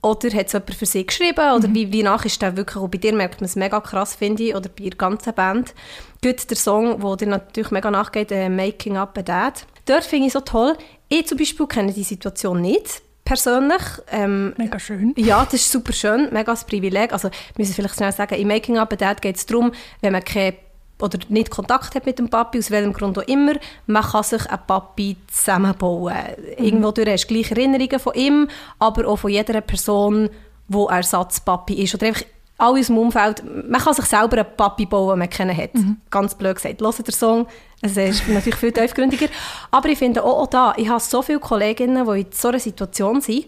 [0.04, 1.76] oder hat es jemand für sie geschrieben oder mhm.
[1.76, 4.44] wie, wie nach ist der wirklich, auch bei dir merkt man es mega krass, finde
[4.44, 5.74] ich, oder bei der ganzen Band.
[6.22, 10.28] Gut, der Song, der dir natürlich mega nachgeht, äh, «Making Up a Dad», dort finde
[10.28, 10.78] ich so toll,
[11.10, 13.82] ich zum Beispiel kenne die Situation nicht, persönlich.
[14.12, 15.14] Ähm, mega schön.
[15.18, 17.14] Ja, das ist super schön, mega ein Privileg.
[17.14, 20.12] Also, wir müssen vielleicht schnell sagen, in «Making Up a Dad» geht es darum, wenn
[20.12, 20.56] man keine
[21.04, 23.54] oder nicht Kontakt hat mit dem Papi, aus welchem Grund auch immer,
[23.86, 26.16] man kann sich einen Papi zusammenbauen.
[26.58, 26.66] Mhm.
[26.66, 28.48] Irgendwo durch hast du gleiche Erinnerungen von ihm,
[28.80, 30.30] aber auch von jeder Person,
[30.68, 31.94] die Ersatzpapi ist.
[31.96, 32.24] Oder einfach
[32.58, 33.44] alles im Umfeld.
[33.70, 35.74] Man kann sich selber einen Papi bauen, den man kennen hat.
[35.74, 35.98] Mhm.
[36.10, 36.82] Ganz blöd gesagt.
[36.82, 37.48] Hört den Song,
[37.82, 39.28] es ist natürlich viel tiefgründiger.
[39.72, 42.60] Aber ich finde auch, auch da, ich habe so viele Kolleginnen, die in so einer
[42.60, 43.48] Situation sind.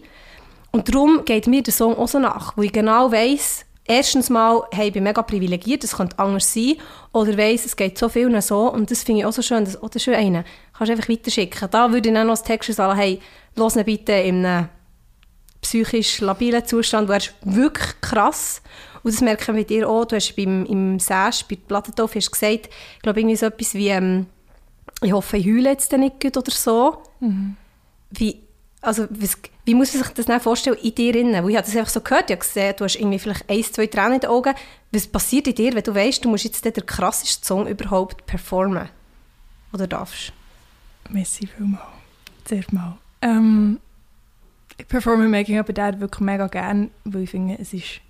[0.72, 4.62] Und darum geht mir der Song auch so nach, wo ich genau weiss, erstens mal,
[4.72, 6.74] hey, ich bin mega privilegiert, das könnte anders sein.
[7.12, 8.70] Oder weiss, es geht so vielen so.
[8.70, 9.64] Und das finde ich auch so schön.
[9.64, 10.44] Dass, oder schön einen.
[10.76, 11.70] Kannst du einfach weiterschicken.
[11.70, 13.20] Da würde ich dann noch das Text sagen, hey,
[13.54, 14.68] los ihn bitte in einem
[15.60, 18.62] psychisch labilen Zustand, wo er ist wirklich krass.
[19.02, 20.04] Und das merken wir dir auch.
[20.04, 23.88] Du hast beim, im Sash, bei Plattentopf, hast gesagt, ich glaube, irgendwie so etwas wie,
[23.88, 24.26] ähm,
[25.02, 27.02] ich hoffe, ich heule jetzt nicht gut oder so.
[27.20, 27.56] Mhm.
[28.10, 28.45] Wie,
[28.86, 31.42] also, wie muss man sich das vorstellen in dir innen?
[31.42, 33.88] Weil ich habe das einfach so gehört, ich gesehen, du hast irgendwie vielleicht ein, zwei
[33.88, 34.54] Tränen in den Augen.
[34.92, 38.88] Was passiert in dir, wenn du weißt, du musst jetzt den krassesten Song überhaupt performen?
[39.72, 40.32] Oder darfst
[41.10, 41.82] Merci vielmals.
[42.44, 42.96] Zuerst mal.
[43.22, 43.80] Ähm,
[44.78, 48.00] ich performe Making Up Dad wirklich mega gerne, weil ich finde, es ist...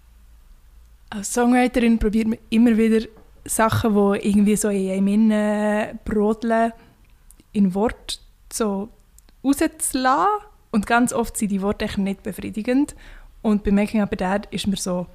[1.08, 3.06] Als Songwriterin probiert man immer wieder
[3.46, 6.72] Sachen, die irgendwie so in einem Innen brodeln,
[7.52, 8.20] in Wort
[8.52, 8.90] so
[9.42, 12.94] rauszulassen und ganz oft sind die Worte nicht befriedigend.
[13.40, 15.06] Und bei Making Up a Dad ist mir so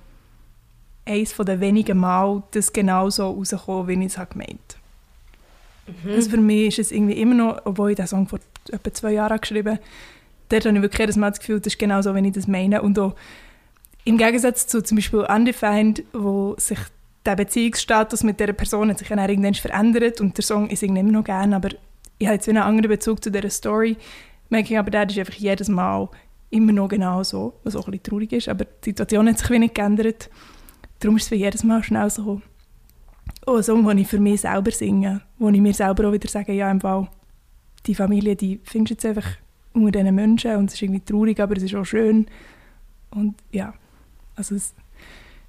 [1.05, 4.77] eines der wenigen Mal das genau so rausgekommen, wie ich es gemeint
[5.85, 6.11] mhm.
[6.15, 8.39] Also für mich ist es irgendwie immer noch, obwohl ich den Song vor
[8.71, 9.83] etwa zwei Jahren geschrieben habe,
[10.49, 12.47] dort habe ich wirklich jedes Mal das Gefühl, das ist genau so, wie ich das
[12.47, 12.81] meine.
[12.81, 13.13] Und auch
[14.03, 16.79] im Gegensatz zu zum Beispiel Undefined, wo sich
[17.23, 21.01] der Beziehungsstatus mit dieser Person hat sich dann irgendwann verändert und der Song ist irgendwie
[21.01, 21.69] immer noch gern, aber
[22.17, 23.95] ich habe jetzt einen anderen Bezug zu dieser Story,
[24.51, 26.09] Making aber der ist einfach jedes Mal
[26.49, 29.49] immer noch genau so, was auch ein bisschen traurig ist, aber die Situation hat sich
[29.49, 30.29] wenig geändert.
[30.99, 32.41] Darum ist es für jedes Mal schnell so
[33.45, 36.27] oh, ein Song, den ich für mich selber singe, wo ich mir selber auch wieder
[36.27, 37.07] sage, ja, im Fall,
[37.85, 39.37] die Familie, die findest jetzt einfach
[39.73, 42.27] unter diesen Menschen und es ist irgendwie traurig, aber es ist auch schön.
[43.09, 43.73] Und ja,
[44.35, 44.73] also es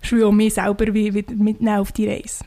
[0.01, 2.45] ist auch mich selber wieder mitnehmen auf die Reise.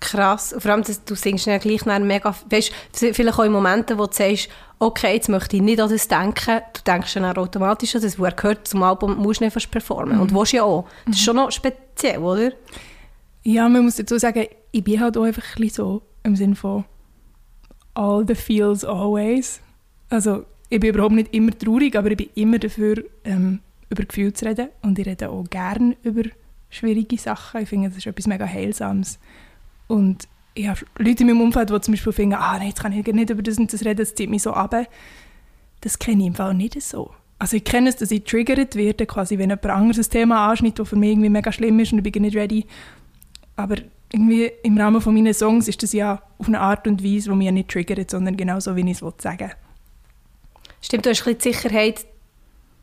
[0.00, 0.54] Krass.
[0.58, 4.48] Vor allem, du singst ja gleich mega, weißt, vielleicht auch in Momenten, wo du sagst,
[4.78, 8.24] okay, jetzt möchte ich nicht an das denken, du denkst dann automatisch an das, wo
[8.24, 10.16] er gehört zum Album, musst du nicht performen.
[10.16, 10.22] Mhm.
[10.22, 10.86] Und willst ja auch.
[11.06, 11.24] Das ist mhm.
[11.24, 12.52] schon noch speziell, oder?
[13.42, 16.54] Ja, man muss dazu sagen, ich bin halt auch einfach ein bisschen so, im Sinne
[16.54, 16.84] von
[17.94, 19.60] all the feels always.
[20.10, 24.32] Also, ich bin überhaupt nicht immer traurig, aber ich bin immer dafür, ähm, über Gefühle
[24.32, 24.68] zu reden.
[24.82, 26.22] Und ich rede auch gerne über
[26.70, 27.62] schwierige Sachen.
[27.62, 29.18] Ich finde, das ist etwas mega Heilsames.
[29.88, 32.92] Und ich habe Leute in meinem Umfeld, die zum Beispiel finden, ah, nein, jetzt kann
[32.92, 34.74] ich nicht über das und das reden, das zieht mich so ab.
[35.80, 37.10] Das kenne ich im Fall nicht so.
[37.38, 40.80] Also ich kenne es, dass ich triggert werde, quasi, wenn jemand anderes ein Thema anschneidet,
[40.80, 42.66] das für mich irgendwie mega schlimm ist und ich bin nicht ready.
[43.54, 43.76] Aber
[44.12, 47.36] irgendwie im Rahmen von meinen Songs ist das ja auf eine Art und Weise, die
[47.36, 49.50] mich nicht triggert, sondern genau so, wie ich es sagen will.
[50.80, 52.06] Stimmt, du hast ein bisschen die Sicherheit,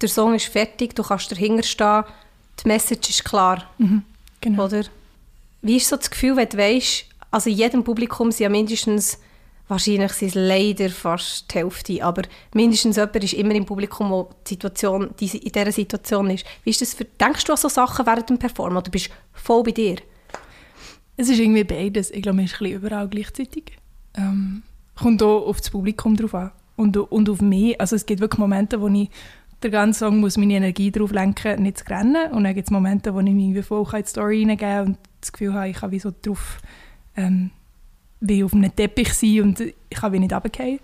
[0.02, 2.04] der Song ist fertig, du kannst dahinter stehen,
[2.64, 3.64] die Message ist klar.
[3.78, 4.04] Mhm.
[4.42, 4.66] Genau.
[4.66, 4.84] Oder?
[5.66, 9.20] Wie ist so das Gefühl, wenn du weißt, also in jedem Publikum sind ja mindestens,
[9.68, 12.22] wahrscheinlich sind es leider fast die Hälfte, aber
[12.54, 16.46] mindestens jemand ist immer im Publikum, wo die Situation, die in dieser Situation ist.
[16.64, 19.12] Wie ist das für, denkst du an so Sachen während dem Performen oder bist du
[19.34, 19.96] voll bei dir?
[21.18, 22.12] Es ist irgendwie beides.
[22.12, 23.72] Ich glaube, man ist ein bisschen überall gleichzeitig.
[24.16, 24.62] Ähm,
[24.96, 26.52] kommt auch auf das Publikum drauf an.
[26.76, 27.82] Und, und auf mich.
[27.82, 29.10] Also es gibt wirklich Momente, wo ich
[29.64, 32.32] den ganzen Song muss meine Energie darauf lenken, nicht zu rennen.
[32.34, 35.34] Und dann gibt es Momente, wo ich mich voll in die Story hineingeben und das
[35.34, 36.60] Gefühl habe, ich kann wie so drauf
[37.16, 37.52] ähm,
[38.20, 40.80] wie auf einem Teppich sein und ich kann wie nicht runterfallen.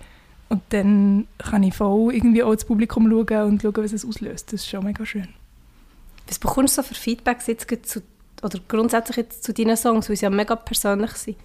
[0.50, 4.52] Und dann kann ich voll irgendwie auch das Publikum schauen und schauen, was es auslöst.
[4.52, 5.30] Das ist schon mega schön.
[6.28, 8.02] Was bekommst du so für Feedbacks jetzt zu,
[8.44, 11.38] oder grundsätzlich jetzt zu deinen Songs, weil sie ja mega persönlich sind?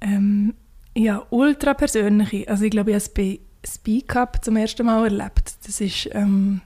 [0.00, 0.54] Ähm,
[0.94, 2.48] ja, ultra persönliche.
[2.48, 5.56] Also ich glaube, ich habe es bei Speak Up zum ersten Mal erlebt.
[5.66, 6.60] Das war ähm,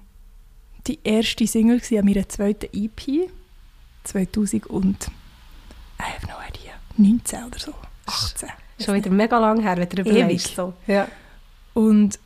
[0.87, 3.31] die erste Single an meiner zweiten EP.
[4.05, 5.09] 2000 und
[5.99, 7.75] I have no idea, 19 oder so,
[8.07, 8.49] 18.
[8.85, 10.57] Schon wieder mega lang her, wenn du überlegst.
[10.57, 10.73] So.
[10.87, 11.07] Ja.
[11.75, 12.19] Und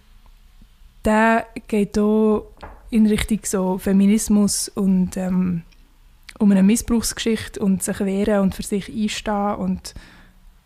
[1.04, 2.46] der geht auch
[2.90, 5.62] in Richtung so Feminismus und ähm,
[6.38, 9.94] um eine Missbrauchsgeschichte und sich wehren und für sich einstehen und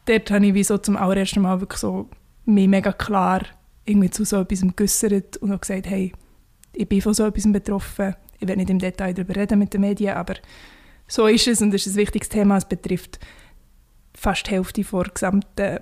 [0.07, 2.09] dort habe ich wie so zum allerersten Mal wirklich so
[2.45, 3.43] mich mega klar
[3.85, 6.13] irgendwie zu so etwas geäussert und auch gesagt, hey,
[6.73, 8.15] ich bin von so etwas betroffen.
[8.39, 10.35] Ich werde nicht im Detail darüber reden mit den Medien, aber
[11.11, 12.57] so ist es und es ist ein wichtiges Thema.
[12.57, 13.19] Es betrifft
[14.15, 15.79] fast die Hälfte der gesamten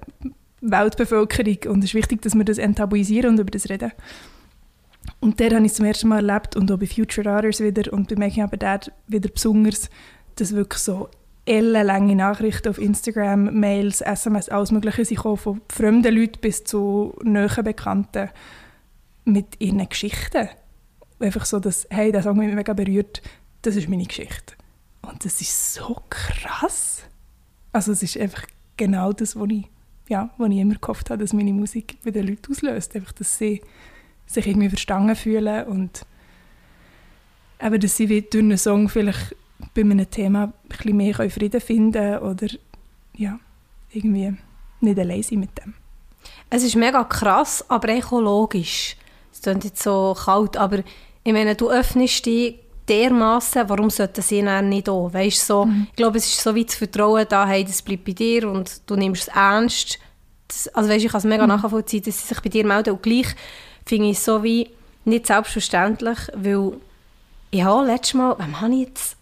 [0.61, 3.93] Weltbevölkerung und es ist wichtig, dass wir das enttabuisieren und über das reden.
[5.21, 8.09] Und der habe ich zum ersten Mal erlebt und auch bei Future Daughters wieder und
[8.09, 9.91] bei Making Up Dad wieder besonders,
[10.37, 11.09] dass wirklich so
[11.45, 17.65] ellenlange Nachrichten auf Instagram, Mails, SMS, alles Mögliche sind von fremden Leuten bis zu nahen
[17.65, 18.31] Bekannten
[19.25, 20.49] mit ihren Geschichten.
[21.21, 23.23] Einfach so, dass, hey, das hat mich mega berührt,
[23.63, 24.58] das ist meine Geschichte.
[25.09, 27.03] Und das ist so krass.
[27.73, 28.45] Also es ist einfach
[28.77, 29.65] genau das, was ich,
[30.09, 32.95] ja, was ich immer gehofft habe, dass meine Musik bei den Leuten auslöst.
[32.95, 33.63] Einfach, dass sie
[34.27, 36.05] sich irgendwie verstanden fühlen und
[37.61, 39.35] eben, dass sie durch einen Song vielleicht
[39.75, 42.49] bei einem Thema ein bisschen mehr Frieden finden können oder
[43.15, 43.41] ja,
[43.91, 44.37] irgendwie
[44.81, 45.75] nicht allein sein mit dem.
[46.51, 48.97] Es ist mega krass, aber auch logisch.
[49.33, 50.81] Es klingt jetzt so kalt, aber
[51.25, 55.13] ich meine, du öffnest dich dermaßen, warum sollten sie dann nicht auch?
[55.13, 55.87] Weißt, so, mhm.
[55.91, 58.83] Ich glaube, es ist so wie das Vertrauen da, hey, das bleibt bei dir und
[58.87, 59.99] du nimmst es ernst.
[60.47, 61.49] Das, also weißt, ich kann es mega mhm.
[61.49, 62.95] nachvollziehen, dass sie sich bei dir melden.
[62.95, 63.29] Und gleich
[63.85, 64.71] finde ich es so wie
[65.05, 66.75] nicht selbstverständlich, weil
[67.51, 69.17] ich habe letztes Mal, wem habe ich jetzt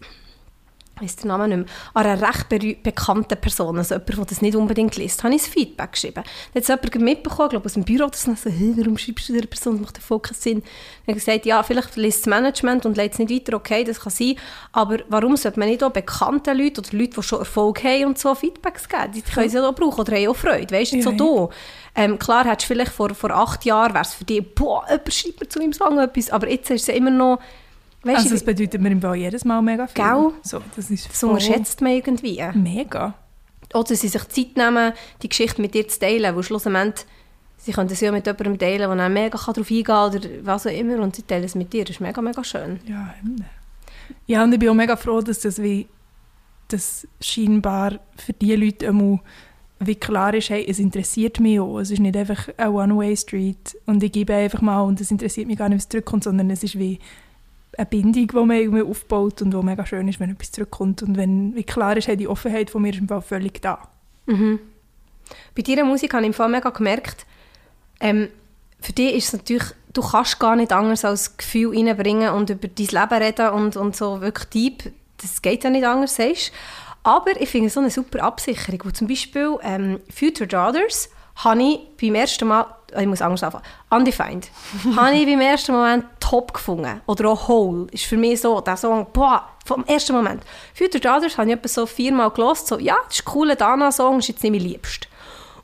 [1.01, 4.55] weiß den Namen nicht mehr, an einer recht bekannten Person, also jemand, der das nicht
[4.55, 6.23] unbedingt liest, habe ich ein Feedback geschrieben.
[6.53, 9.33] Dann hat es jemand mitbekommen, glaube aus dem Büro, das so, hey, warum schreibst du
[9.33, 10.61] dieser Person, das macht voll keinen Sinn.
[11.05, 13.99] Dann habe gesagt, ja, vielleicht liest das Management und lädt es nicht weiter, okay, das
[13.99, 14.35] kann sein,
[14.71, 18.19] aber warum sollte man nicht auch bekannten Leuten oder Leuten, die schon Erfolg haben und
[18.19, 19.11] so Feedbacks geben?
[19.13, 21.49] Die können sie auch brauchen oder haben auch Freude, weißt du, so ja.
[22.03, 25.13] Ähm, klar, hättest du vielleicht vor, vor acht Jahren, wäre es für dich, boah, jemand
[25.13, 27.39] schreibt mir zu meinem Song etwas, aber jetzt ist es immer noch
[28.07, 30.03] Weißt also das bedeutet mir im Fall jedes Mal mega viel.
[30.03, 30.31] Gell?
[30.43, 32.41] So, das ist das unterschätzt man irgendwie.
[32.53, 33.13] Mega.
[33.73, 37.05] Oder sie sich Zeit nehmen, die Geschichte mit dir zu teilen, wo schlussendlich
[37.57, 40.71] sie können das ja mit jemandem teilen, der mega darauf eingehen kann oder was auch
[40.71, 41.83] immer und sie teilen es mit dir.
[41.83, 42.79] Das ist mega, mega schön.
[42.87, 43.13] Ja,
[44.25, 45.87] ja und ich bin auch mega froh, dass das wie
[46.69, 49.19] das scheinbar für die Leute immer
[49.79, 51.79] wie klar ist, hey, es interessiert mich auch.
[51.79, 55.57] Es ist nicht einfach eine One-Way-Street und ich gebe einfach mal und es interessiert mich
[55.57, 56.99] gar nicht, was zurückkommt, sondern es ist wie
[57.77, 61.03] eine Bindung, die man irgendwie aufbaut und die mega schön ist, wenn etwas zurückkommt.
[61.03, 63.87] Und wenn wie klar ist, hey, die Offenheit von mir ist im Fall völlig da.
[64.25, 64.59] Mhm.
[65.55, 67.25] Bei deiner Musik habe ich im Fall mega gemerkt,
[67.99, 68.29] ähm,
[68.79, 72.67] für dich ist es natürlich, du kannst gar nicht anders als Gefühl reinbringen und über
[72.67, 76.51] dein Leben reden und, und so wirklich deep, das geht ja nicht anders, sagst
[77.03, 81.61] Aber ich finde es so eine super Absicherung, wo zum Beispiel ähm, Future Daughters habe
[81.61, 82.65] ich beim ersten Mal
[82.97, 83.65] ich muss anders anfangen.
[83.89, 84.49] Undefined.
[84.95, 87.01] habe ich beim ersten Moment top gefunden.
[87.05, 87.87] Oder auch Whole.
[87.91, 90.43] Ist für mich so, der Song, boah, vom ersten Moment.
[90.73, 94.19] Future Daughters habe ich etwa so viermal gelost, so, ja, das ist ein cooler Dana-Song,
[94.19, 95.07] ist jetzt nicht mein Liebst.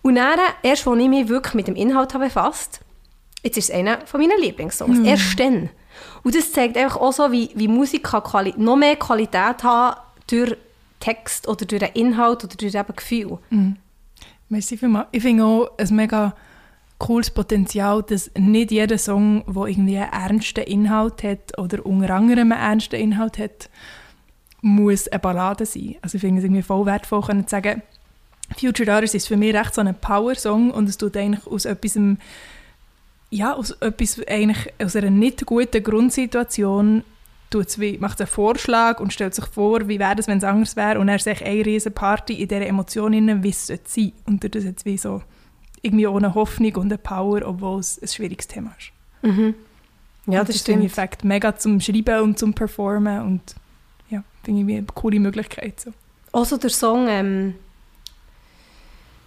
[0.01, 2.81] Und dann, erst als ich mich wirklich mit dem Inhalt habe befasst,
[3.41, 4.99] jetzt ist es einer von meinen Lieblingssongs.
[4.99, 5.05] Mm.
[5.05, 5.69] Erst dann.
[6.23, 9.99] Und das zeigt einfach auch so, wie, wie Musik kann Quali noch mehr Qualität haben
[10.27, 10.57] durch
[10.99, 13.37] Text oder durch den Inhalt oder durch eben Gefühl.
[13.49, 13.71] Mm.
[14.49, 15.07] Merci vielmals.
[15.11, 16.35] Ich finde auch es mega
[16.99, 22.51] cooles Potenzial, dass nicht jeder Song, der irgendwie einen ernsten Inhalt hat oder unter anderem
[22.51, 23.69] einen ernsten Inhalt hat,
[24.61, 25.95] muss eine Ballade sein.
[26.01, 27.81] Also ich finde es irgendwie voll wertvoll, zu sagen,
[28.57, 31.97] Future Daughters ist für mich recht so ein Power-Song und es tut eigentlich aus etwas
[33.29, 37.03] ja, aus, etwas, eigentlich aus einer nicht guten Grundsituation
[37.53, 40.99] wie, macht einen Vorschlag und stellt sich vor, wie wäre es, wenn es anders wäre
[40.99, 44.11] und er sagt eine riesige Party in dieser Emotion wie es sein.
[44.25, 45.21] Und das jetzt wie so
[45.81, 48.91] irgendwie ohne Hoffnung und eine Power, obwohl es ein schwieriges Thema ist.
[49.21, 49.55] Mhm.
[50.25, 50.85] Ja, Und das ist im stimmt.
[50.85, 53.55] Effekt mega zum Schreiben und zum Performen und
[54.09, 55.79] ja, finde ich eine coole Möglichkeit.
[55.79, 55.91] So.
[56.31, 57.55] Also der Song ähm,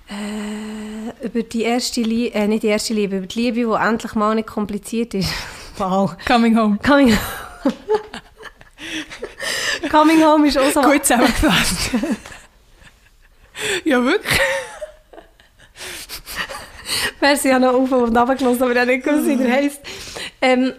[0.08, 4.14] äh, über die erste Liebe, äh, nicht die erste Liebe, über die Liebe, die endlich
[4.14, 5.30] mal nicht kompliziert ist.
[5.76, 6.16] wow.
[6.26, 6.78] Coming Home.
[6.84, 7.16] Coming
[9.90, 10.82] Coming Home ist auch so...
[10.82, 11.90] Gut zusammengefasst.
[13.84, 14.40] ja, wirklich.
[17.20, 19.52] Merci, ich habe noch auf und runter gelassen, aber ich habe nicht gewusst, wie der
[19.52, 19.80] heisst.
[20.40, 20.72] Ähm,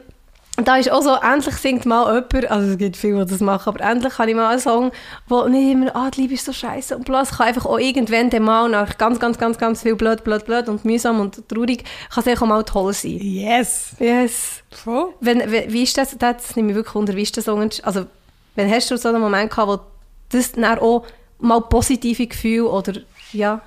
[0.65, 3.69] da ist auch so, endlich singt mal jemand, also es gibt viele, die das machen,
[3.69, 4.91] aber endlich habe ich mal einen Song,
[5.27, 8.29] wo nicht immer, ah, die Liebe ist so scheiße und bloß kann einfach auch irgendwann
[8.29, 11.83] dann mal nach ganz, ganz, ganz, ganz viel blöd, blöd, blöd und mühsam und traurig,
[12.09, 13.19] kann es auch mal toll sein.
[13.21, 13.95] Yes.
[13.99, 14.63] Yes.
[14.71, 15.13] Voll.
[15.19, 18.05] Wenn, wie, ist das, das nimmt mich wirklich unter, wie ist der Song, also,
[18.55, 19.79] wenn hast du so einen Moment gehabt, wo
[20.29, 21.05] das dann auch
[21.39, 22.93] mal positive Gefühle oder,
[23.31, 23.61] ja,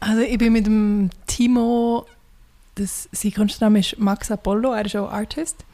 [0.00, 2.06] Also ich bin mit dem Timo,
[2.80, 5.64] das, sein Künstlername ist Max Apollo, er ist auch Artist,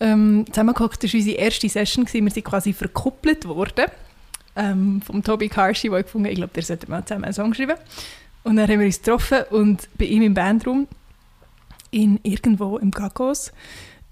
[0.00, 1.02] ähm, zusammengehockt.
[1.02, 2.24] War unsere erste Session, gewesen.
[2.24, 3.86] wir sind quasi verkuppelt worden
[4.56, 7.54] ähm, vom Toby Karshi, wo ich gefunden ich glaube, der sollte mal zusammen einen Song
[7.54, 7.76] schreiben.
[8.42, 10.86] Und dann haben wir uns getroffen und bei ihm im Bandraum
[11.90, 13.52] in irgendwo im Gagos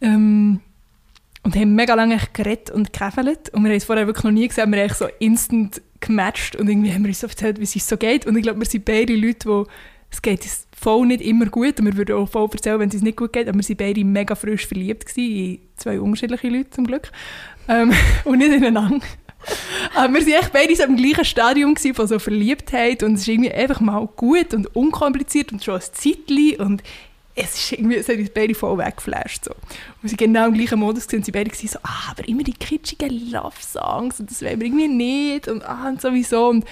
[0.00, 0.60] ähm,
[1.42, 4.46] und haben mega lange geredet und gekäfelt und wir haben es vorher wirklich noch nie
[4.46, 7.88] gesehen, wir haben so instant gematcht und irgendwie haben wir uns so erzählt, wie es
[7.88, 9.64] so geht und ich glaube, wir sind beide Leute, die
[10.12, 12.94] es geht uns voll nicht immer gut und wir würden auch voll erzählen, wenn es
[12.94, 16.48] uns nicht gut geht, aber wir waren beide mega frisch verliebt gewesen, in zwei unterschiedliche
[16.48, 17.10] Leute zum Glück
[17.68, 17.92] ähm,
[18.24, 19.04] und nicht ineinander.
[19.94, 23.28] Aber wir waren echt beide so im gleichen Stadium von so Verliebtheit und es ist
[23.28, 26.82] irgendwie einfach mal gut und unkompliziert und schon ein Zeitchen und
[27.34, 29.46] es ist irgendwie, es hat uns beide voll weggeflasht.
[29.46, 29.52] So.
[30.02, 32.52] Und waren genau im gleichen Modus und sie beide waren so, ah, aber immer die
[32.52, 36.50] kitschigen Love-Songs und das wollen wir irgendwie nicht und ah, und sowieso.
[36.50, 36.66] Und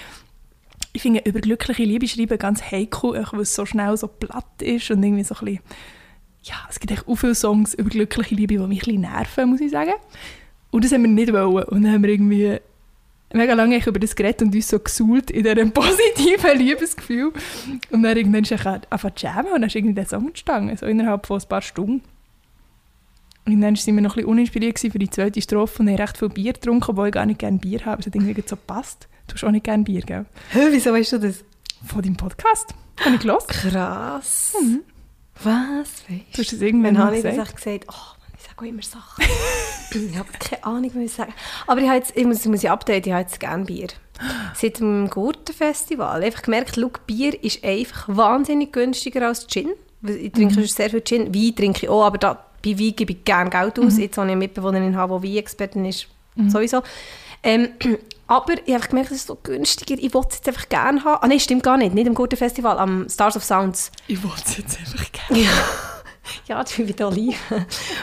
[0.93, 4.91] ich finde über glückliche Liebe schreiben ganz heikel, weil es so schnell so platt ist
[4.91, 5.61] und irgendwie so ein bisschen,
[6.43, 9.51] ja, es gibt echt auch viele Songs über glückliche Liebe, die mich ein bisschen nerven,
[9.51, 9.93] muss ich sagen.
[10.71, 11.65] Und das haben wir nicht wollen.
[11.65, 12.59] Und dann haben wir irgendwie
[13.33, 17.33] mega lange über das geredet und uns so gesuhlt in diesem positiven Liebesgefühl.
[17.91, 21.27] Und dann irgendwann ist einfach jammen und dann ist irgendwie der Song entstanden, so innerhalb
[21.27, 22.03] von ein paar Stunden.
[23.47, 26.19] Und dann waren wir noch ein bisschen uninspiriert für die zweite Strophe und haben recht
[26.19, 28.01] viel Bier getrunken, obwohl ich gar nicht gerne Bier habe.
[28.01, 29.09] Es hat irgendwie so gepasst.
[29.31, 30.27] Du hast auch nicht gerne Bier, gell?
[30.51, 31.45] Hä, wieso weißt du das?
[31.87, 32.75] Von deinem Podcast.
[33.05, 33.47] Habe ich gehört.
[33.49, 34.55] Krass.
[34.61, 34.81] Mhm.
[35.43, 35.89] Was?
[36.07, 37.57] Du Weißt hast es irgendwann Dann habe ich das gesagt.
[37.57, 39.25] gesagt, oh, Mann, ich sage auch immer Sachen.
[40.11, 41.33] ich habe keine Ahnung, was ich sagen
[41.69, 43.89] Aber ich, habe jetzt, ich muss, ich muss ja updaten, ich habe jetzt gerne Bier.
[44.55, 46.23] Seit dem Gurtenfestival.
[46.23, 49.71] Einfach gemerkt, look, Bier ist einfach wahnsinnig günstiger als Gin.
[50.03, 50.67] Ich trinke Mhm.
[50.67, 51.33] sehr viel Gin.
[51.35, 53.95] Wein trinke ich auch, aber da, bei Wein gebe ich gerne Geld aus.
[53.95, 54.01] Mhm.
[54.01, 56.09] Jetzt habe ich eine Mitbewohnerin, die Wein-Expertin ist.
[56.49, 56.83] Sowieso.
[57.43, 57.69] Ähm,
[58.27, 60.01] aber ich habe gemerkt, es ist so günstiger.
[60.01, 61.19] Ich wollte es jetzt einfach gerne haben.
[61.23, 61.95] Ah nein, stimmt gar nicht.
[61.95, 63.91] Nicht am Gurtenfestival, am Stars of Sounds.
[64.07, 65.43] Ich wollte es jetzt einfach gerne.
[66.49, 67.39] Ja, ja das finde ich Oliven.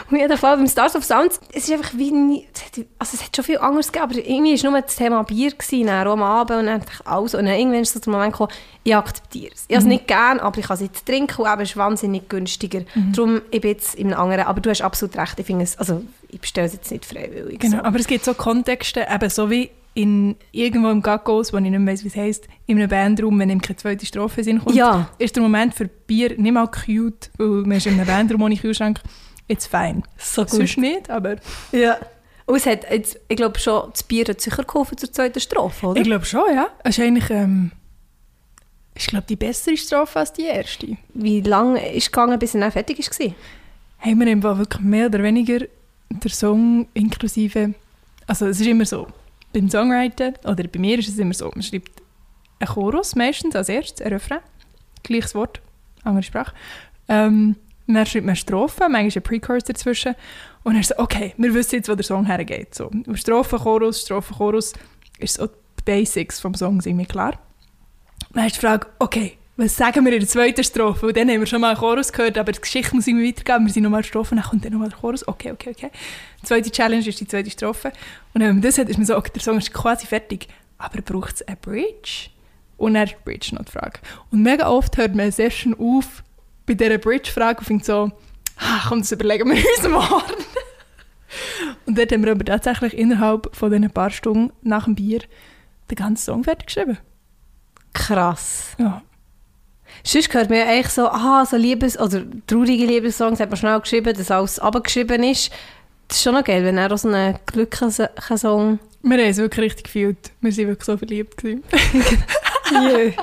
[0.06, 3.14] Auf jeden Fall beim Stars of Sounds, es ist einfach wie, nie- es hat- also
[3.16, 6.06] es hat schon viel anderes gegeben, aber irgendwie war nur das Thema Bier gewesen, dann
[6.06, 8.52] am Abend und dann also, und dann irgendwann ist so der Moment gekommen,
[8.84, 9.64] ich akzeptiere es.
[9.68, 11.76] Ich habe es nicht gern, aber ich kann es jetzt trinken und eben es ist
[11.78, 12.82] wahnsinnig günstiger.
[13.14, 15.78] Darum, ich bin jetzt in einem anderen, aber du hast absolut recht, ich finde es,
[15.78, 17.60] also ich bestelle es jetzt nicht freiwillig.
[17.60, 17.82] Genau, so.
[17.84, 21.76] aber es gibt so Kontexte, eben so wie in irgendwo im Gaggos, wo ich nicht
[21.76, 24.76] mehr weiss, wie es heisst, in einem Bandraum, wenn ihm keine zweite Strophe Sinn kommt,
[24.76, 25.10] Ja.
[25.18, 28.56] ist der Moment für Bier nicht mal cute, weil man ist in einem Bandraum ohne
[28.56, 29.00] Kühlschrank.
[29.48, 30.02] It's fine.
[30.16, 30.50] So gut.
[30.50, 31.36] Sonst nicht, aber
[31.72, 31.96] Ja.
[32.46, 35.88] Und es hat jetzt, ich glaube schon, das Bier hat sicher geholfen zur zweiten Strophe,
[35.88, 36.00] oder?
[36.00, 36.68] ich glaube schon, ja.
[36.84, 37.72] Es ist eigentlich, ähm,
[38.94, 40.96] ich glaube, die bessere Strophe als die erste.
[41.12, 43.34] Wie lange ist es gegangen, bis er dann fertig war?
[44.00, 45.66] haben wir wirklich mehr oder weniger
[46.10, 47.74] der Song inklusive,
[48.26, 49.08] also es ist immer so,
[49.52, 52.02] beim Songwriten oder bei mir ist es immer so, man schreibt
[52.60, 54.40] einen Chorus meistens als erstes, ein Refrain,
[55.02, 55.60] gleiches Wort,
[56.04, 56.54] andere Sprache.
[57.08, 60.14] Ähm, dann schreibt man Strophen, manchmal ein Pre-Chorus dazwischen
[60.64, 62.74] und dann ist so, okay, wir wissen jetzt, wo der Song hergeht.
[62.74, 64.74] So, Strophe, Chorus, Strophe, Chorus,
[65.18, 67.38] ist so die Basics vom Song sind mir klar.
[68.32, 71.06] Dann ist die Frage, okay, was sagen wir in der zweiten Strophe?
[71.06, 73.66] Und dann haben wir schon mal einen Chorus gehört, aber die Geschichte muss irgendwie weitergehen.
[73.66, 75.26] Wir sind nochmal Strophe, dann kommt dann nochmal der Chorus.
[75.26, 75.90] Okay, okay, okay.
[76.40, 77.92] Die zweite Challenge ist die zweite Strophe.
[78.34, 80.46] Und wenn man das hat, ist man so, okay, der Song ist quasi fertig.
[80.78, 82.30] Aber braucht es eine Bridge?
[82.76, 83.98] Und dann ist die Bridge noch die Frage.
[84.30, 86.22] Und mega oft hört man eine Session auf
[86.64, 88.12] bei dieser Bridge-Frage und findet so,
[88.58, 90.34] ah, komm, das überlegen wir uns morgen.
[91.86, 95.18] und dort haben wir aber tatsächlich innerhalb von diesen paar Stunden nach dem Bier
[95.90, 96.98] den ganzen Song fertig geschrieben.
[97.92, 98.76] Krass.
[98.78, 99.02] Ja.
[100.04, 103.80] Sonst hört man ja eigentlich so, aha, so Liebes- oder traurige Liebessongs hat man schnell
[103.80, 105.50] geschrieben, dass alles abgeschrieben ist.
[106.08, 108.78] Das ist schon noch geil, wenn er auch so einen glücklichen Song...
[109.02, 110.18] Wir haben es wirklich richtig gefühlt.
[110.40, 111.36] Wir waren wirklich so verliebt.
[111.36, 111.62] Gewesen.
[112.70, 113.12] Yeah.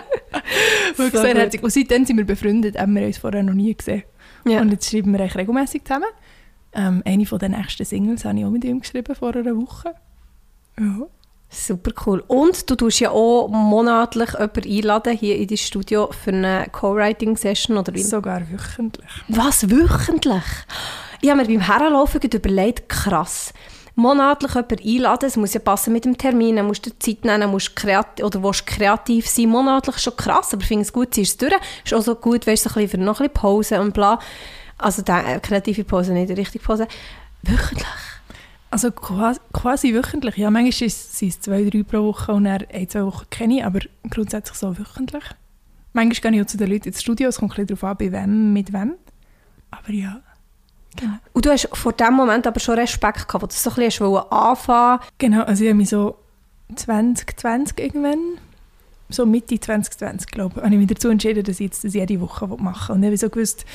[0.96, 1.38] wirklich So sehr gut.
[1.42, 1.62] herzig.
[1.64, 4.02] Und seitdem sind wir befreundet, haben wir uns vorher noch nie gesehen.
[4.48, 4.62] Ja.
[4.62, 6.08] Und jetzt schreiben wir eigentlich regelmäßig zusammen.
[6.74, 9.94] Ähm, eine von den nächsten Singles habe ich auch mit ihm geschrieben vor einer Woche.
[10.80, 11.08] Ja.
[11.56, 12.24] Super cool.
[12.28, 17.78] Und du tust ja auch monatlich jemanden einladen hier in dein Studio für eine Co-Writing-Session
[17.78, 18.04] oder wie?
[18.04, 19.10] Sogar wöchentlich.
[19.30, 20.44] Was, wöchentlich?
[21.22, 23.54] Ich habe mir beim gerade überlegt, krass.
[23.96, 27.50] Monatlich jemanden einladen, es muss ja passen mit dem Termin, dann musst du Zeit nehmen,
[27.50, 29.48] musst kreativ, oder willst kreativ sein.
[29.48, 31.62] Monatlich ist schon krass, aber ich finde es gut, ziehst es durch.
[31.86, 34.20] Ist auch so gut, weißt du, so für noch ein bisschen Pause und bla.
[34.78, 36.88] Also da, äh, kreative Pause, nicht die richtige Pause.
[37.44, 38.15] Wöchentlich?
[38.76, 40.36] Also quasi, quasi wöchentlich.
[40.36, 43.64] Ja, manchmal sind es zwei, drei pro Woche und dann ein, zwei Wochen kenne ich,
[43.64, 45.24] aber grundsätzlich so wöchentlich.
[45.94, 47.98] Manchmal gehe ich auch zu den Leuten ins Studio, es kommt ein bisschen darauf an,
[47.98, 48.96] bei wem, mit wem.
[49.72, 50.20] Aber ja,
[51.32, 54.14] Und du hast vor dem Moment aber schon Respekt gehabt, wo du so ein bisschen
[54.14, 55.44] hast anfangen genau.
[55.44, 56.18] Also ich habe mich so
[56.76, 58.20] 2020 irgendwann,
[59.08, 62.20] so Mitte 2020 glaube ich, habe ich mich dazu entschieden, dass ich jetzt das jede
[62.20, 62.96] Woche machen will.
[62.96, 63.66] Und ich habe so gewusst,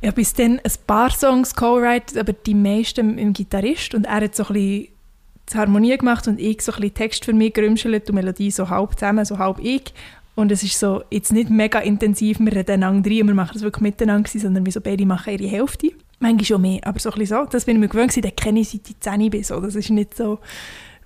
[0.00, 4.04] ich habe bis dann ein paar Songs co-writet, aber die meisten mit dem Gitarrist und
[4.04, 4.88] er hat so ein bisschen
[5.52, 8.68] die Harmonie gemacht und ich so ein bisschen Text für mich gerümschelt und Melodie so
[8.68, 9.92] halb zusammen, so halb ich.
[10.36, 13.54] Und es ist so, jetzt nicht mega intensiv, wir reden einander rein und wir machen
[13.54, 15.90] das wirklich miteinander, sondern wir so beide machen ihre Hälfte.
[16.18, 17.50] Manchmal schon mehr, aber so ein bisschen so.
[17.50, 19.42] Das bin ich mir gewöhnt den kenne ich seit ich 10 bin.
[19.42, 19.60] So.
[19.60, 20.38] Das ist nicht so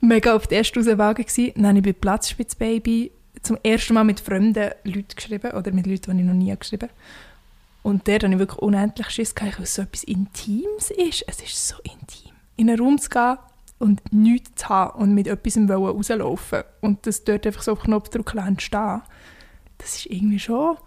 [0.01, 1.53] mega auf die erste Auswagen gewesen.
[1.57, 3.11] Dann habe ich bei Platzspitzbaby
[3.43, 6.89] zum ersten Mal mit fremden Leuten geschrieben oder mit Leuten, die ich noch nie geschrieben
[6.89, 6.95] habe.
[7.85, 11.23] Und der habe ich wirklich unendlich Schiss weil es so etwas Intimes ist.
[11.29, 12.33] Es ist so intim.
[12.57, 13.37] In einen Raum zu gehen
[13.79, 18.35] und nichts zu haben und mit etwas rauslaufen und das dort einfach so auf Knopfdruck
[18.37, 19.03] entstehen,
[19.77, 20.79] das ist irgendwie schon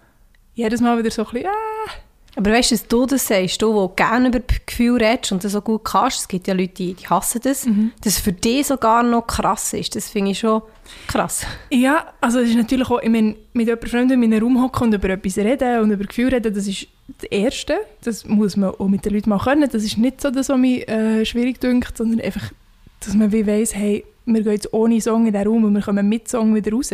[0.56, 1.92] jedes Mal wieder so ein bisschen, ah,
[2.38, 5.52] Aber weißt du, dass du das sagst, du, der gerne über Gefühle redest und das
[5.54, 7.92] so gut kannst, es gibt ja Leute, die, die hassen das, Mhm.
[8.04, 10.62] dass es für dich sogar noch krass ist, das finde ich schon
[11.08, 11.46] krass.
[11.72, 14.84] Ja, also es ist natürlich auch, ich meine, mit jemandem Fremden in einem Raum hocken
[14.88, 16.88] und über etwas reden und über Gefühle reden, das ist
[17.20, 17.78] das Erste.
[18.04, 19.68] Das muss man auch mit den Leuten mal können.
[19.72, 22.52] Das ist nicht so das, was mich äh, schwierig dünkt, sondern einfach,
[23.00, 25.82] dass man wie weiss, hey, wir gehen jetzt ohne Song in den Raum und wir
[25.82, 26.92] kommen mit Song wieder raus.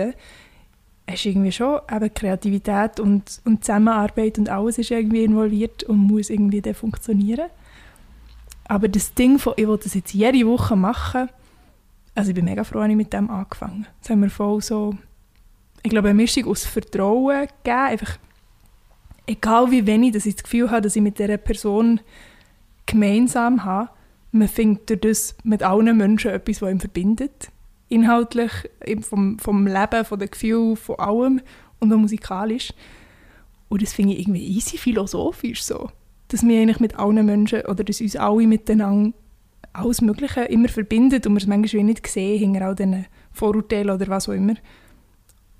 [1.05, 6.29] Ist irgendwie schon eben Kreativität und, und Zusammenarbeit und alles ist irgendwie involviert und muss
[6.29, 7.49] irgendwie dann funktionieren.
[8.65, 11.29] Aber das Ding von, ich will das jetzt jede Woche machen,
[12.15, 14.95] also ich bin mega froh, dass ich mit dem angefangen Das haben wir voll so,
[15.81, 18.17] ich glaube, eine Mischung aus Vertrauen gegeben, einfach
[19.25, 21.99] egal wie wenig dass ich das Gefühl habe, dass ich mit dieser Person
[22.85, 23.89] gemeinsam habe,
[24.31, 27.49] man findet durch das mit allen Menschen etwas, was ihn verbindet.
[27.89, 28.51] Inhaltlich,
[29.01, 31.41] vom, vom Leben, von den Gefühlen, von allem
[31.79, 32.73] und auch musikalisch.
[33.69, 35.89] Und das finde ich irgendwie easy philosophisch so.
[36.29, 39.13] Dass wir eigentlich mit allen Menschen oder dass uns alle miteinander
[39.73, 44.07] alles Mögliche immer verbindet und wir es manchmal nicht sehen, hinter all diesen Vorurteilen oder
[44.07, 44.55] was auch immer.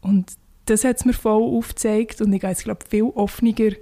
[0.01, 0.33] Und
[0.65, 3.73] das hat es mir voll aufgezeigt und ich gehe jetzt, glaube viel offener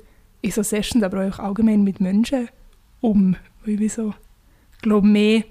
[0.41, 2.49] in so Sessions, aber auch allgemein mit Menschen
[3.01, 3.35] um.
[3.65, 4.13] Weil ich so,
[4.81, 5.43] glaube mehr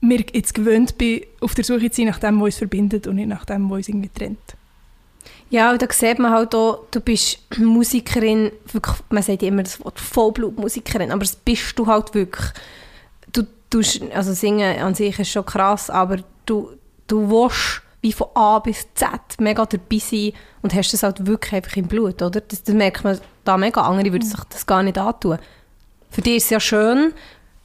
[0.00, 3.16] mir jetzt gewöhnt bin, auf der Suche zu sein nach dem, was uns verbindet und
[3.16, 4.38] nicht nach dem, was uns irgendwie trennt.
[5.50, 9.82] Ja, und da sieht man halt auch, du bist Musikerin, wirklich, man sagt immer das
[9.84, 12.46] Wort Vollblutmusikerin, aber das bist du halt wirklich.
[13.32, 16.70] Du tust, also singen an sich ist schon krass, aber du,
[17.06, 20.32] du willst wie von A bis Z mega dabei sein
[20.62, 22.40] und hast das halt wirklich einfach im Blut, oder?
[22.40, 25.38] Das, das merkt man da mega, andere würden sich das gar nicht antun.
[26.10, 27.12] Für dich ist es ja schön,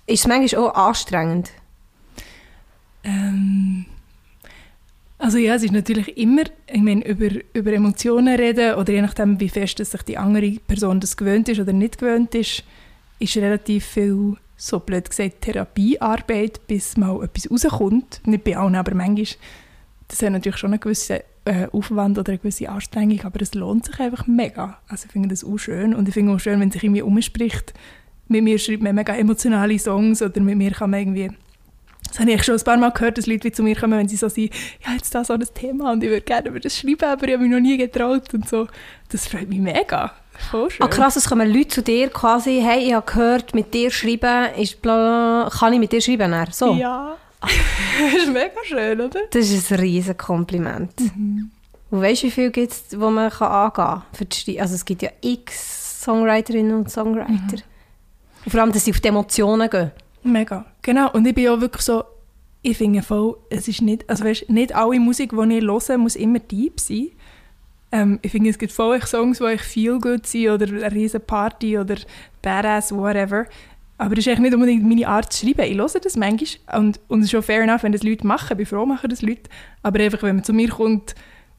[0.08, 1.52] ist es manchmal auch anstrengend.
[3.04, 3.86] Ähm,
[5.24, 9.40] also ja, es ist natürlich immer, ich meine, über, über Emotionen reden oder je nachdem,
[9.40, 12.64] wie fest dass sich die andere Person das gewöhnt ist oder nicht gewöhnt ist,
[13.20, 18.22] ist relativ viel, so blöd gesagt, Therapiearbeit, bis mal etwas rauskommt.
[18.26, 19.28] Nicht bei allen, aber manchmal.
[20.10, 23.86] Das hat natürlich schon einen gewissen äh, Aufwand oder eine gewisse Anstrengung, aber es lohnt
[23.86, 24.78] sich einfach mega.
[24.88, 27.74] Also ich finde das auch schön und ich finde auch schön, wenn sich irgendwie umspricht.
[28.28, 31.32] Mit mir schreibt man mega emotionale Songs oder mit mir kann man irgendwie
[32.14, 34.08] das habe ich schon ein paar Mal gehört, dass Leute wie zu mir kommen, wenn
[34.08, 34.50] sie so sagen,
[34.86, 37.34] ja, jetzt da so ein Thema und ich würde gerne über das schreiben, aber ich
[37.34, 38.68] habe mich noch nie getraut und so.
[39.12, 40.12] Das freut mich mega.
[40.52, 40.86] Voll schön.
[40.86, 44.54] Ah, krass, es kommen Leute zu dir quasi, hey, ich habe gehört, mit dir schreiben
[44.60, 46.32] ist bla, kann ich mit dir schreiben?
[46.32, 46.52] Dann?
[46.52, 46.74] So.
[46.76, 47.16] Ja.
[47.42, 49.20] das ist mega schön, oder?
[49.32, 50.92] Das ist ein riesen Kompliment.
[51.92, 54.28] Und weißt du, wie viel gibt es, wo man kann angehen kann?
[54.32, 57.64] Schrei- Also es gibt ja x Songwriterinnen und Songwriter.
[58.46, 59.92] Und vor allem, dass sie auf die Emotionen gehen.
[60.24, 60.66] Mega.
[60.82, 61.12] Genau.
[61.12, 62.04] Und ich bin auch wirklich so,
[62.62, 66.16] ich finde voll, es ist nicht, also weißt, nicht alle Musik, die ich höre, muss
[66.16, 67.10] immer deep sein.
[67.92, 71.22] Ähm, ich finde, es gibt voll Songs, die ich feel good sind oder eine riesen
[71.22, 71.96] Party oder
[72.42, 73.46] Badass, whatever.
[73.98, 75.72] Aber das ist eigentlich nicht unbedingt meine Art zu schreiben.
[75.72, 78.48] Ich höre das manchmal und, und es ist schon fair enough, wenn das Leute machen.
[78.52, 79.50] Ich bin froh, machen das Leute.
[79.84, 81.14] Aber einfach, wenn man zu mir kommt,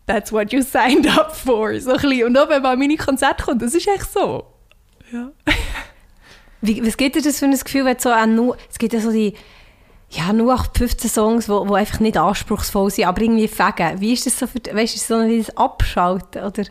[0.06, 1.78] that's what you signed up for.
[1.78, 2.26] So ein bisschen.
[2.26, 4.46] Und auch wenn man an meine Konzerte kommt, das ist echt so.
[5.12, 5.30] Ja.
[6.64, 9.10] Wie, was gibt dir das für ein Gefühl, wenn so nur, es gibt ja so
[9.10, 9.34] die
[10.10, 14.00] ja, nur 15 Songs, die wo, wo einfach nicht anspruchsvoll sind, aber irgendwie fegen.
[14.00, 16.64] Wie ist das so für, weißt du, so ein Abschalten, oder?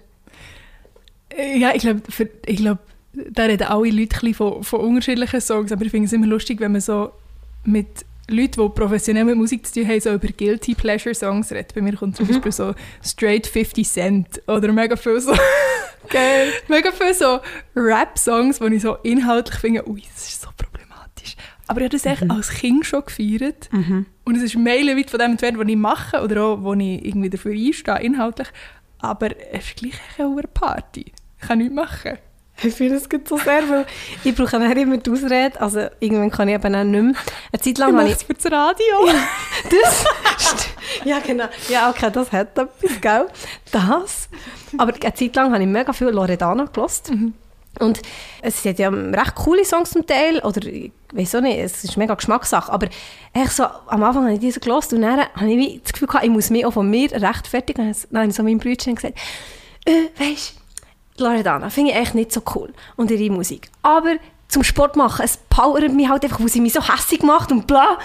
[1.56, 2.02] Ja, ich glaube,
[2.46, 2.80] ich glaube,
[3.14, 6.72] da reden alle Leute von, von unterschiedlichen Songs, aber ich finde es immer lustig, wenn
[6.72, 7.12] man so
[7.66, 11.74] mit Leuten, die professionell mit Musik zu tun haben, so über Guilty Pleasure Songs redet.
[11.76, 12.32] Bei mir kommt zum mhm.
[12.32, 12.74] Beispiel so
[13.04, 15.34] Straight 50 Cent oder mega viel so,
[16.04, 16.52] okay.
[16.68, 17.40] mega viel so
[17.76, 21.36] Rap-Songs, die ich so inhaltlich finde, ui, das ist so problematisch.
[21.68, 22.32] Aber ich habe das echt mhm.
[22.32, 23.70] als Kind schon gefeiert.
[23.72, 24.06] Mhm.
[24.26, 27.30] Und es ist meilenweit von dem entfernt, was ich mache oder auch, wo ich irgendwie
[27.30, 28.48] dafür einstehe, inhaltlich.
[29.00, 31.12] Aber es ist gleich eine Party.
[31.40, 32.18] Ich kann nichts machen.
[32.68, 33.86] Ich finde es so sehr, weil
[34.24, 37.14] ich brauche dann immer die Ausrede, also irgendwann kann ich eben auch nicht mehr.
[37.52, 38.16] Eine Zeit lang habe ich...
[38.18, 38.96] für das Radio.
[39.70, 40.06] das?
[41.04, 41.46] ja, genau.
[41.70, 43.28] Ja, okay, das hat etwas, gell?
[43.72, 44.30] Das.
[44.78, 47.12] Aber eine Zeit lang habe ich mega viel Loredana gelost.
[47.12, 47.34] Mhm.
[47.80, 48.02] Und
[48.42, 51.98] es hat ja recht coole Songs zum Teil, oder ich weiß auch nicht, es ist
[51.98, 52.88] mega Geschmackssache, aber
[53.34, 56.24] ich so, am Anfang habe ich diese gelost und dann habe ich das Gefühl gehabt,
[56.24, 57.96] ich muss mich auch von mir rechtfertigen.
[58.12, 59.18] Dann habe ich so meinem Brüdchen gesagt,
[59.86, 60.63] äh, weisst
[61.18, 63.70] Loredana finde ich echt nicht so cool und ihre Musik.
[63.82, 64.16] Aber
[64.48, 67.68] zum Sport machen, es powert mich halt einfach, wo sie mich so hässlich macht und
[67.68, 67.98] bla.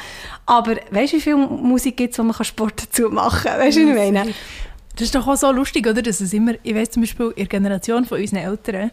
[0.47, 3.61] Aber weißt du, wie viel Musik gibt es, wo man Sport dazu machen kann?
[3.61, 4.35] Weißt du, was ich meine?
[4.95, 6.03] Das ist doch auch so lustig, oder?
[6.03, 8.91] Dass es immer, ich weiß zum Beispiel, in der Generation von unseren Eltern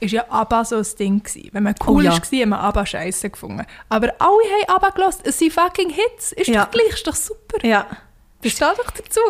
[0.00, 1.48] ist ja ABBA so ein Ding gewesen.
[1.52, 2.12] Wenn man cool oh, ja.
[2.12, 3.66] war, haben wir ABBA scheiße gefunden.
[3.88, 5.20] Aber alle haben ABBA gelost.
[5.24, 6.32] Es sind fucking Hits.
[6.32, 6.64] Ist ja.
[6.64, 7.66] doch gleich, ist doch super.
[7.66, 7.86] Ja.
[8.42, 9.20] Das steht doch dazu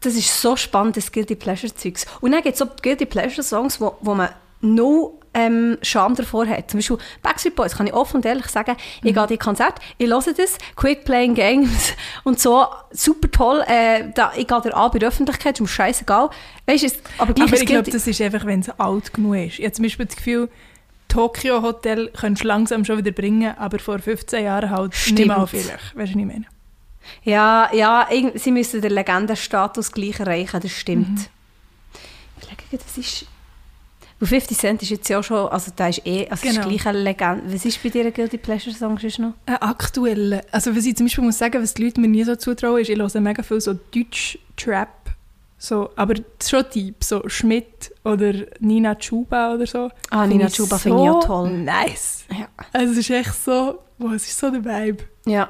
[0.00, 2.06] das ist so spannend, das Guilty Pleasure Zeugs.
[2.20, 4.30] Und dann gibt es so Guilty Pleasure Songs, wo, wo man
[4.60, 6.70] no ähm, Scham davor hat.
[6.70, 9.08] Zum Beispiel Backstreet Boys, kann ich offen und ehrlich sagen, mhm.
[9.08, 11.92] ich gehe die Konzert, ich höre das, Quick Playing Games
[12.24, 15.68] und so, super toll, äh, da, ich gehe da an bei der Öffentlichkeit, ist mir
[15.68, 16.30] scheißegal.
[16.66, 19.58] Weißt, es, aber, aber ich glaube, das ist einfach, wenn es alt genug ist.
[19.58, 20.48] Ich habe zum Beispiel das Gefühl,
[21.08, 25.18] Tokyo Hotel könntest du langsam schon wieder bringen, aber vor 15 Jahren halt Stimmt.
[25.18, 25.70] nicht mehr vielleicht.
[25.70, 26.46] Weißt du, was ich meine?
[27.24, 31.08] Ja, ja, sie müssen den Legendenstatus gleich erreichen, das stimmt.
[31.08, 31.26] Mhm.
[32.38, 33.26] Ich überlege, das ist...
[34.22, 36.60] 50 Cent ist jetzt ja schon, also da ist eh, also genau.
[36.60, 37.52] ist gleich eine Legende.
[37.52, 39.34] Was ist bei dir ein Guilty Pleasure Song noch?
[39.44, 40.40] Ein aktueller.
[40.50, 42.88] Also was ich zum Beispiel muss sagen, was die Leute mir nie so zutrauen, ist,
[42.88, 44.88] ich höre mega viel so Deutsch-Trap.
[45.58, 49.90] So, aber schon Typ, so Schmidt oder Nina Chuba oder so.
[50.10, 51.50] Ah, Nina Chuba so finde ich auch toll.
[51.50, 52.24] Nice.
[52.30, 52.48] Ja.
[52.72, 55.04] Also es ist echt so, wow, es ist so der Vibe.
[55.24, 55.48] Ja.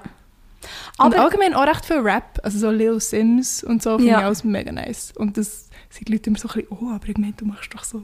[0.99, 4.31] Aber und allgemein auch recht viel Rap, also so Lil Sims und so, finde ja.
[4.31, 5.13] ich auch mega nice.
[5.17, 7.73] Und das sind die Leute immer so ein bisschen, oh, aber ich meine, du machst
[7.75, 8.03] doch so...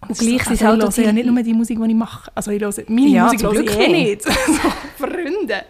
[0.00, 1.94] Und, und gleich so, also halt ich höre ja nicht nur die Musik, die ich
[1.96, 2.30] mache.
[2.34, 4.22] Also ich höre meine ja, Musik höre ich eh nicht.
[4.22, 4.32] so,
[4.96, 5.64] Freunde.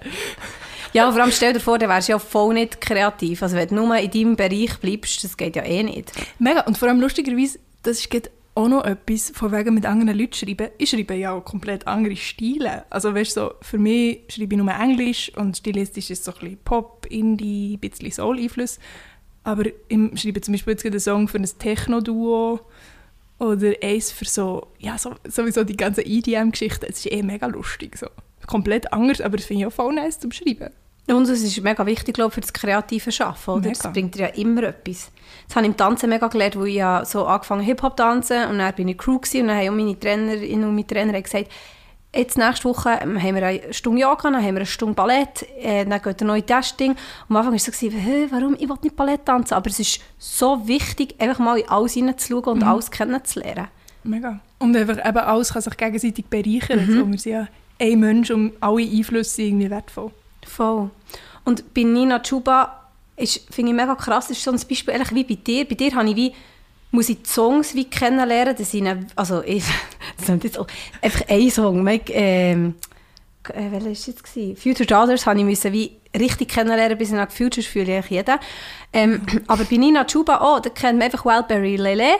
[0.92, 3.42] Ja, vor allem stell dir vor, dann wärst du ja voll nicht kreativ.
[3.42, 6.12] Also wenn du nur in deinem Bereich bleibst, das geht ja eh nicht.
[6.38, 6.62] Mega.
[6.62, 8.10] Und vor allem lustigerweise, das ist
[8.58, 10.70] auch noch etwas, von wegen mit anderen Leuten schreiben.
[10.78, 12.84] Ich schreibe ja auch komplett andere Stile.
[12.90, 16.40] Also weißt so, für mich schreibe ich nur Englisch und stilistisch ist es so ein
[16.40, 18.80] bisschen Pop, Indie, ein bisschen Soul-Einfluss.
[19.44, 22.58] Aber ich schreibe zum Beispiel jetzt einen Song für ein Techno-Duo
[23.38, 26.88] oder eins für so, ja, so, sowieso die ganze EDM-Geschichte.
[26.88, 27.96] Es ist eh mega lustig.
[27.96, 28.08] So.
[28.48, 30.70] Komplett anders, aber das finde ich auch voll nice zum Schreiben.
[31.08, 33.54] Und es ist mega wichtig, glaube ich, für das kreative Schaffen.
[33.54, 33.70] Oder?
[33.70, 35.10] Das bringt dir ja immer etwas.
[35.46, 38.58] Das habe ich im Tanzen mega gelernt, wo ich ja so angefangen Hip-Hop tanzen und
[38.58, 41.48] dann bin ich Crew gewesen, und dann haben meine Trainerin und meine Trainer gesagt,
[42.14, 45.84] jetzt nächste Woche haben wir eine Stunde Yoga, dann haben wir eine Stunde Ballett, äh,
[45.84, 46.90] dann geht ein neues Testing.
[46.92, 46.98] Und
[47.30, 50.00] am Anfang war es so, hey, warum, ich will nicht Ballett tanzen, aber es ist
[50.18, 52.68] so wichtig, einfach mal in alles hineinzuschauen und mhm.
[52.68, 53.68] alles kennenzulernen.
[54.04, 54.40] Mega.
[54.58, 56.86] Und einfach eben alles kann sich gegenseitig bereichern.
[56.86, 56.98] Mhm.
[56.98, 57.48] Also wir sind ja
[57.80, 60.10] ein Mensch und alle Einflüsse irgendwie wertvoll.
[60.58, 60.90] Voll.
[61.44, 65.34] Und bei Nina Chuba finde ich mega krass, ist so ein Beispiel, ehrlich wie bei
[65.36, 65.64] dir.
[65.64, 66.32] Bei dir habe ich wie,
[66.90, 68.84] muss ich die Songs wie kennenlernen, dass ich,
[69.14, 69.62] also ich,
[70.16, 70.66] das ist jetzt auch,
[71.00, 72.74] einfach ein Song, Make, ähm,
[73.50, 74.24] äh, welcher es jetzt?
[74.24, 74.56] Gewesen?
[74.56, 78.38] Future Daughters habe ich müssen wie richtig kennenlernen, bis ich nach Futures fühle ich jeden.
[78.92, 82.16] Ähm, aber bei Nina Chuba, oh, da kennt man einfach Wildberry Lele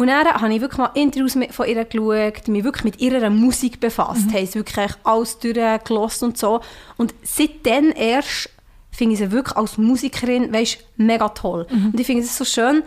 [0.00, 3.80] und dann habe ich wirklich mal Interviews von ihr geschaut, mich wirklich mit ihrer Musik
[3.80, 4.32] befasst, mhm.
[4.32, 6.62] habe wirklich alles durchgelassen und so.
[6.96, 8.48] Und seitdem erst
[8.90, 11.66] finde ich sie wirklich als Musikerin, weißt, mega toll.
[11.70, 11.90] Mhm.
[11.90, 12.82] Und ich finde es so schön,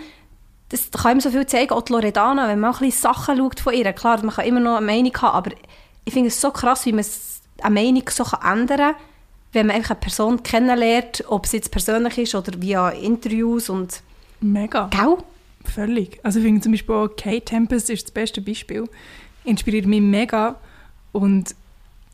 [0.69, 3.59] das kann ihm so viel zeigen, auch Loredana, wenn man auch ein bisschen Sachen schaut
[3.59, 3.93] von ihr.
[3.93, 5.51] Klar, man kann immer noch eine Meinung haben, aber
[6.05, 7.05] ich finde es so krass, wie man
[7.61, 8.95] eine Meinung so ändern kann,
[9.51, 14.01] wenn man einfach eine Person kennenlernt, ob es jetzt persönlich ist oder via Interviews und...
[14.41, 14.87] Mega.
[14.87, 15.17] Gell?
[15.63, 16.19] Völlig.
[16.23, 18.87] Also ich finde zum Beispiel auch Kate Tempest ist das beste Beispiel.
[19.43, 20.59] Inspiriert mich mega
[21.11, 21.55] und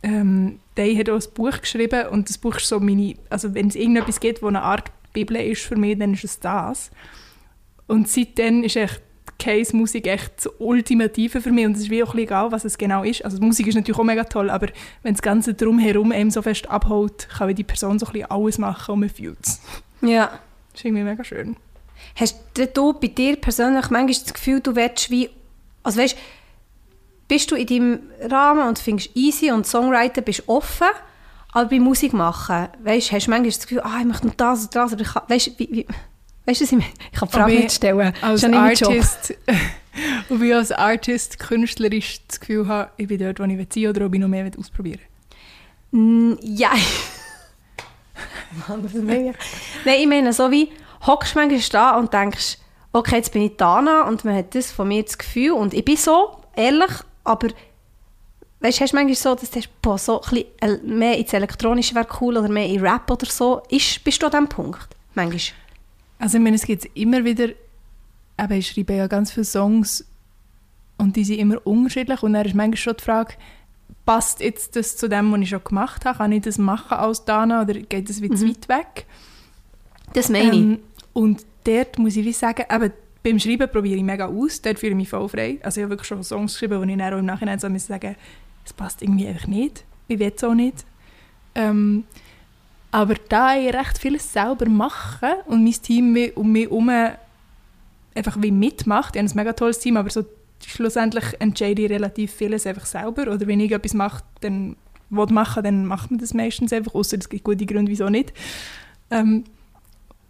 [0.02, 3.68] ähm, der hat auch ein Buch geschrieben und das Buch ist so meine, also wenn
[3.68, 6.92] es irgendetwas gibt, wo eine Art Bibel ist für mich, dann ist es das.
[7.88, 9.02] Und seitdem ist echt
[9.40, 12.78] Case Musik echt das Ultimative für mich und es ist wie auch egal, was es
[12.78, 13.24] genau ist.
[13.24, 14.68] Also die Musik ist natürlich auch mega toll, aber
[15.02, 18.58] wenn das Ganze drumherum eben so fest abholt, kann die Person so ein bisschen alles
[18.58, 19.62] machen und man fühlt es.
[20.02, 20.40] Ja.
[20.72, 21.56] Das ist irgendwie mega schön.
[22.20, 22.36] Hast
[22.74, 25.30] du bei dir persönlich manchmal das Gefühl, du willst wie,
[25.84, 26.18] also weißt,
[27.28, 28.00] bist du in deinem
[28.30, 30.88] Rahmen und findest easy und Songwriter bist offen,
[31.52, 34.64] aber bei Musik machen, weißt, hast du manchmal das Gefühl, ah, ich möchte noch das
[34.64, 35.86] und das, aber ich kann, weißt, wie, wie,
[36.46, 36.72] weißt du, ich?
[36.72, 38.14] Ich kann die Frage nicht stellen.
[38.22, 38.60] Als Das Job.
[38.60, 39.34] Artist,
[40.30, 43.88] ob ich als Artist künstlerisch das Gefühl habe, ich bin dort, wo ich will sein
[43.88, 45.02] oder ob ich noch mehr will ausprobieren
[45.92, 46.70] Mm, Ja.
[48.68, 49.36] Mann, ich?
[49.86, 50.70] Nein, ich meine, so wie,
[51.10, 52.58] hockst du manchmal da und denkst,
[52.94, 55.84] okay, jetzt bin ich da und man hat das von mir das Gefühl und ich
[55.86, 56.92] bin so, ehrlich,
[57.24, 57.48] aber
[58.62, 61.34] weißt hast du manchmal so, dass du denkst, boah, so ein bisschen el- mehr ins
[61.34, 63.62] Elektronische wäre cool oder mehr in Rap oder so.
[63.70, 64.88] Ist, bist du an diesem Punkt?
[65.16, 65.58] Manchmal.
[66.20, 67.50] Also ich meine, es gibt immer wieder,
[68.38, 70.06] aber ich schreibe ja ganz viele Songs
[70.98, 73.34] und die sind immer unterschiedlich und dann ist manchmal schon die Frage,
[74.06, 76.18] passt jetzt das zu dem, was ich schon gemacht habe?
[76.18, 78.50] Kann ich das machen als Dana oder geht das wie zu Mhm.
[78.50, 79.06] weit weg?
[80.14, 80.54] Das meine ich.
[80.54, 80.80] Ähm,
[81.20, 82.94] und dort muss ich wie sagen, eben,
[83.24, 85.60] beim Schreiben probiere ich mega aus, dort fühle ich mich voll frei.
[85.62, 88.16] Also ich habe wirklich schon Songs geschrieben, wo ich dann auch im Nachhinein so sagen
[88.64, 90.86] es passt irgendwie einfach nicht, ich will es auch nicht.
[91.56, 92.06] Ähm,
[92.92, 98.52] aber da ich recht vieles selber mache und mein Team um mich herum einfach wie
[98.52, 100.24] mitmacht, ich habe ein mega tolles Team, aber so
[100.66, 104.78] schlussendlich entscheide ich relativ vieles einfach selber oder wenn ich etwas mache, dann
[105.10, 108.32] machen, dann macht man das meistens einfach, außer es gibt gute Gründe, wieso nicht.
[109.12, 109.44] Ähm,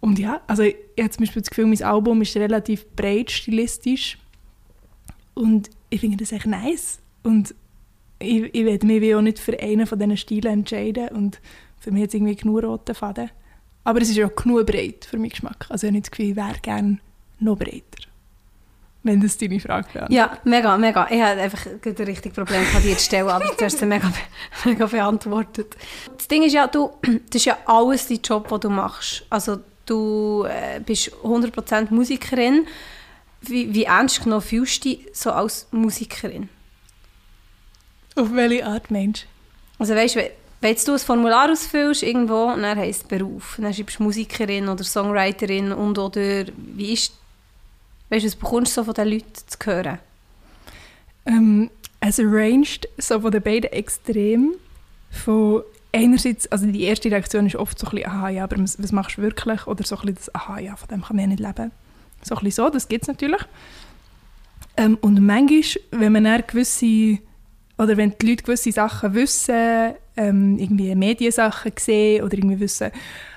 [0.00, 4.18] und ja, also ich, habe zum Beispiel das Gefühl, mein Album ist relativ breit stilistisch
[5.34, 7.54] und ich finde das echt nice und
[8.18, 11.40] ich, ich werde mich auch nicht für einen von diesen Stilen entscheiden und
[11.78, 13.30] für mich hat es irgendwie genug rote Faden.
[13.84, 15.66] Aber es ist auch genug breit für meinen Geschmack.
[15.70, 16.98] Also ich habe nicht das Gefühl, ich wäre gerne
[17.38, 18.10] noch breiter.
[19.02, 20.12] Wenn das deine Frage wäre.
[20.12, 21.08] Ja, mega, mega.
[21.10, 24.12] Ich hatte einfach gerade ein richtiges Problem, die zu stellen, aber du hast sie mega,
[24.66, 25.74] mega beantwortet.
[26.18, 29.24] Das Ding ist ja, du, das ist ja alles dein Job, den du machst.
[29.30, 32.66] Also du äh, bist 100% Musikerin.
[33.42, 36.48] Wie, wie ernst genommen fühlst du dich so als Musikerin?
[38.16, 39.26] Auf welche Art Mensch?
[39.78, 40.30] Also weißt du,
[40.60, 44.84] wenn du ein Formular ausfüllst irgendwo und dann heisst Beruf, dann schreibst du Musikerin oder
[44.84, 47.14] Songwriterin und oder wie ist,
[48.10, 49.98] weißt du, was bekommst du so von den Leuten zu hören?
[51.24, 51.70] Ähm,
[52.00, 54.54] es ranged so von den beiden Extremen.
[55.10, 55.62] Von
[55.92, 59.18] einerseits, also die erste Reaktion ist oft so ein bisschen, aha, ja, aber was machst
[59.18, 59.66] du wirklich?
[59.66, 61.72] Oder so ein bisschen das, aha, ja, von dem kann man ja nicht leben.
[62.22, 63.42] So ein bisschen so, das gibt es natürlich.
[64.76, 67.18] Ähm, und manchmal, wenn man dann gewisse,
[67.78, 72.90] oder wenn die Leute gewisse Sachen wissen, ähm, irgendwie Mediensachen sehen oder irgendwie wissen,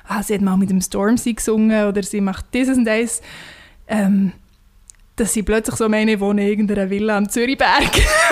[0.07, 3.21] ah, sie hat mal mit dem Stormzy gesungen oder sie macht dieses und das,
[3.87, 4.33] ähm,
[5.15, 7.91] dass sie plötzlich so meine, ich wohne in irgendeiner Villa am Zürichberg.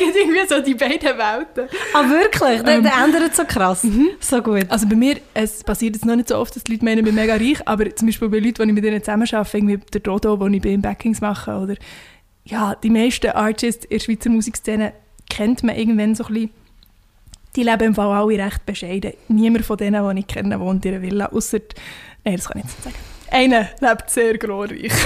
[0.00, 1.68] gibt irgendwie so die beiden Welten.
[1.94, 2.62] Ah, wirklich?
[2.62, 2.82] Der, Ähm.
[2.82, 3.86] der ändert so krass.
[4.20, 4.66] So gut.
[4.68, 7.04] Also bei mir, es passiert jetzt noch nicht so oft, dass die Leute meinen, ich
[7.04, 9.76] bin mega reich, aber zum Beispiel bei Leuten, die ich mit denen zusammen arbeite, irgendwie
[9.92, 11.74] der Dodo, wo ich bei ihm Backings mache, oder
[12.44, 14.92] ja, die meisten Artists in der Schweizer Musikszene
[15.28, 16.50] kennt man irgendwann so ein bisschen.
[17.56, 19.12] Die leben im Fall alle recht bescheiden.
[19.28, 21.58] Niemand von denen, die ich kenne, wohnt in einer Villa, außer
[22.24, 22.96] Nein, das kann ich jetzt nicht sagen.
[23.30, 24.92] Einer lebt sehr glorreich.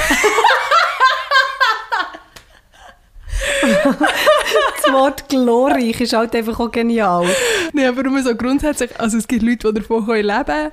[4.84, 7.26] Das Wort glorreich ist halt einfach auch genial.
[7.72, 10.72] Nein, aber nur so grundsätzlich, also es gibt Leute, die davon leben können.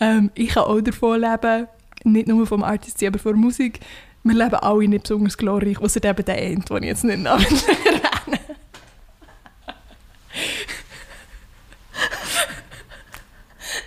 [0.00, 1.68] Ähm, ich kann auch davon leben.
[2.04, 3.80] Nicht nur vom Artist, aber von der Musik.
[4.22, 7.58] Wir leben alle nicht besonders glorreich, außer eben der eine, den ich jetzt nicht erwähne.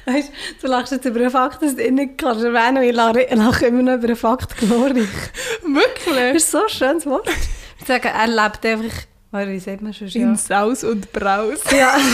[0.05, 3.65] Weißt, du lachst jetzt über einen Fakt, dass du ihn nicht kannst erwähnen ich lache
[3.65, 5.09] immer noch über einen Fakt glorreich.
[5.61, 6.35] Das Wirklich?
[6.35, 7.27] ist so ein schönes Wort.
[7.79, 8.95] Ich sage, er lebt einfach,
[9.31, 10.07] oh, wie sagt man schon?
[10.09, 10.35] In Ja.
[10.35, 11.59] Saus und Braus.
[11.71, 11.95] ja.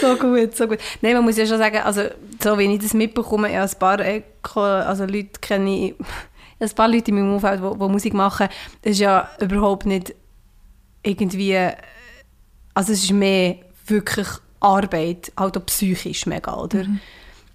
[0.00, 0.78] so gut, so gut.
[1.00, 2.02] Nein, man muss ja schon sagen, also
[2.42, 5.94] so wie ich das mitbekomme, ja, ein paar äh, Ko- also Leute kenne ich,
[6.60, 8.48] ein paar Leute in meinem Umfeld, die, die Musik machen,
[8.82, 10.14] das ist ja überhaupt nicht
[11.02, 11.56] irgendwie,
[12.74, 13.56] also es ist mehr
[13.86, 14.28] wirklich
[14.60, 16.86] Arbeit, halt auch psychisch mega, oder?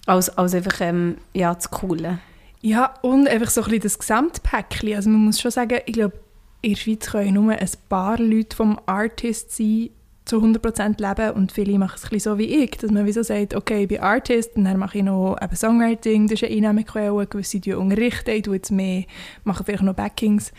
[0.06, 2.20] Als, als einfach, ähm, ja, das Coole.
[2.62, 4.94] Ja, und einfach so ein bisschen das Gesamtpäckchen.
[4.94, 6.20] Also man muss schon sagen, ich glaube,
[6.62, 9.92] in der Schweiz können nur ein paar Leute vom Artist sein,
[10.26, 13.12] zu 100% leben und viele machen es ein bisschen so wie ich, dass man wie
[13.12, 16.44] so sagt, okay, ich bin Artist und dann mache ich noch eben Songwriting, das ist
[16.44, 19.06] eine Einnahmequelle, gewisse die unterrichten, ich tue jetzt mehr,
[19.44, 20.52] mache vielleicht noch Backings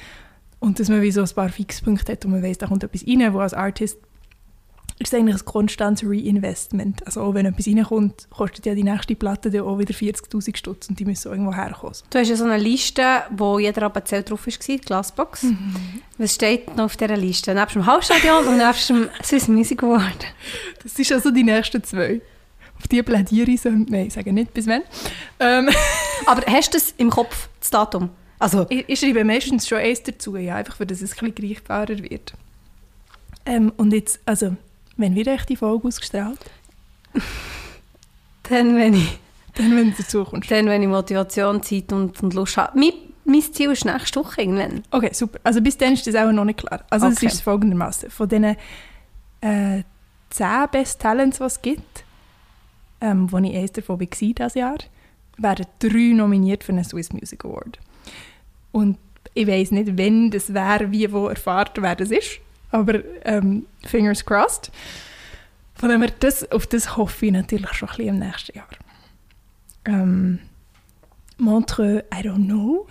[0.59, 3.07] und dass man wie so ein paar Fixpunkte hat und man weiß, da kommt etwas
[3.07, 3.99] rein, wo als Artist
[5.01, 7.05] ist eigentlich ein konstantes Reinvestment.
[7.07, 10.89] Also auch wenn etwas reinkommt, kostet ja die nächste Platte dann auch wieder 40'000 Stutz
[10.91, 11.95] und die müssen irgendwo herkommen.
[12.11, 15.45] Du hast ja so eine Liste, wo jeder Appenzell drauf war, die Glassbox.
[15.45, 15.75] Mhm.
[16.19, 17.55] Was steht noch auf dieser Liste?
[17.55, 20.27] Nebst dem Hausstadion und nebst dem Swiss Music Award?
[20.83, 22.21] Das sind also die nächsten zwei.
[22.77, 23.71] Auf die plädiere ich so.
[23.71, 24.83] Nein, ich sage nicht, bis wann.
[25.39, 25.71] Ähm.
[26.27, 28.11] Aber hast du das im Kopf, das Datum?
[28.39, 28.67] Also.
[28.69, 32.35] Ich, ich schreibe meistens schon eins dazu, ja, einfach, weil es ein bisschen greifbarer wird.
[33.47, 34.57] Ähm, und jetzt, also
[35.01, 36.39] Wann wird echt die Folge ausgestrahlt?
[38.49, 39.19] Dann, wenn ich...
[39.55, 40.51] Dann, wenn du dazu kommst.
[40.51, 42.79] Dann, wenn ich Motivation, Zeit und, und Lust habe.
[42.79, 42.93] Mein,
[43.25, 44.83] mein Ziel ist nächste Woche irgendwann.
[44.91, 45.41] Okay, super.
[45.43, 46.85] Also bis dann ist das auch noch nicht klar.
[46.91, 47.27] Also okay.
[47.27, 48.11] es ist folgendermaßen.
[48.11, 48.57] Von diesen
[49.41, 49.83] äh,
[50.31, 52.05] 10 Best Talents, die es gibt,
[53.01, 54.79] ähm, wo ich eines davon war dieses Jahr,
[55.39, 57.79] werden drei nominiert für einen Swiss Music Award.
[58.73, 58.99] Und
[59.35, 62.41] ich weiß nicht, wenn das wäre, wie, wo erfahrt, wer das ist.
[62.71, 64.71] Aber ähm, fingers crossed.
[65.75, 68.69] Von dem her, das, auf das hoffe ich natürlich schon ein bisschen im nächsten Jahr.
[69.87, 70.41] Ähm,
[71.39, 72.87] Montreux, I don't know.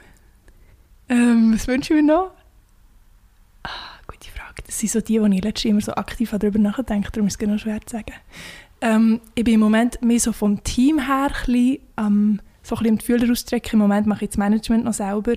[1.07, 2.31] Ähm, was wünschen wir noch?
[3.63, 4.63] Ah, gute Frage.
[4.65, 7.37] Das sind so die, die ich letztes immer so aktiv darüber nachdenke, darum ist es
[7.37, 8.13] genau schwer zu sagen.
[8.81, 12.83] Ähm, ich bin im Moment mehr so vom Team her ein bisschen, ähm, so ein
[12.83, 13.73] bisschen die Fühler ausstrecken.
[13.73, 15.35] Im Moment mache ich das Management noch selber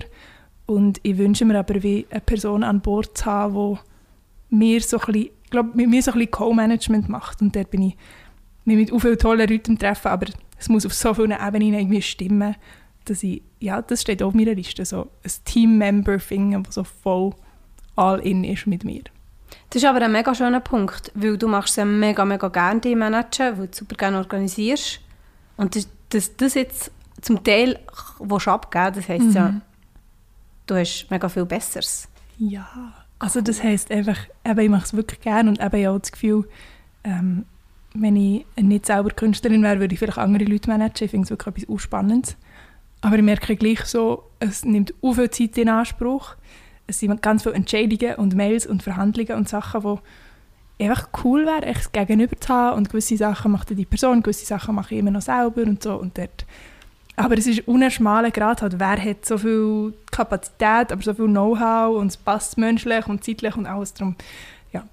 [0.65, 3.79] und ich wünsche mir aber wie eine Person an Bord zu haben,
[4.49, 7.41] die mir so ein bisschen, glaub, mit mir so ein bisschen Co-Management macht.
[7.41, 7.97] Und dort bin ich
[8.65, 10.27] mich mit so vielen tollen Leuten treffen, aber
[10.59, 12.55] es muss auf so vielen Ebenen irgendwie stimmen,
[13.05, 17.33] dass ich, ja, das steht auf meiner Liste, so ein Team-Member finden, das so voll
[17.95, 19.03] all in ist mit mir.
[19.69, 22.95] Das ist aber ein mega schöner Punkt, weil du machst es mega, mega gerne, die
[22.95, 24.99] managen, weil du super gerne organisierst.
[25.57, 26.91] Und das, das, das jetzt
[27.21, 27.79] zum Teil
[28.19, 29.31] willst abgeben das heisst mhm.
[29.31, 29.61] ja,
[30.65, 32.07] du hast mega viel Besseres.
[32.37, 36.11] Ja, also das heisst einfach, eben, ich mache es wirklich gerne und eben auch das
[36.11, 36.45] Gefühl,
[37.05, 37.45] ähm,
[37.93, 41.05] wenn ich nicht selber Künstlerin wäre, würde ich vielleicht andere Leute managen.
[41.05, 42.35] Ich finde es wirklich etwas Spannendes.
[42.99, 46.35] Aber ich merke gleich so, es nimmt auch viel Zeit in Anspruch.
[46.85, 49.99] Es sind ganz viele Entscheidungen und Mails und Verhandlungen und Sachen,
[50.77, 52.77] die einfach cool wäre, echt gegenüber zu haben.
[52.77, 55.95] Und gewisse Sachen macht die Person, gewisse Sachen mache ich immer noch selber und so.
[55.95, 56.42] Und dort
[57.15, 58.61] aber es ist ein schmaler Grad.
[58.61, 58.79] Halt.
[58.79, 63.55] Wer hat so viel Kapazität, aber so viel Know-how und es passt menschlich und zeitlich
[63.55, 64.15] und alles drum.
[64.71, 64.83] Ja.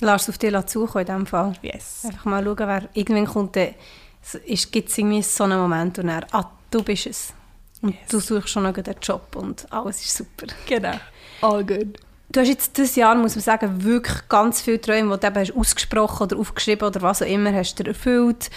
[0.00, 1.54] Lass es auf dich zukommen in diesem Fall.
[1.62, 2.04] Yes.
[2.04, 6.50] Einfach mal schauen, wer irgendwann kommt, gibt es irgendwie so einen Moment und er, ah,
[6.70, 7.32] du bist es.
[7.80, 8.08] Und yes.
[8.10, 10.52] du suchst schon noch den Job und alles ist super.
[10.66, 11.00] Genau.
[11.40, 11.98] All good.
[12.30, 15.58] Du hast jetzt dieses Jahr, muss man sagen, wirklich ganz viele Träume, die du eben
[15.58, 18.50] ausgesprochen oder aufgeschrieben oder was auch immer, hast du erfüllt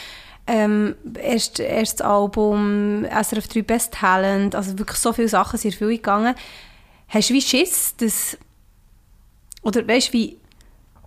[0.48, 5.88] ähm, erst, erstes Album, SRF 3 Best Talent, also wirklich so viele Sachen sind viel
[5.88, 6.36] gegangen.
[7.08, 8.38] Hast du wie Schiss, dass,
[9.62, 10.38] oder weißt du, wie,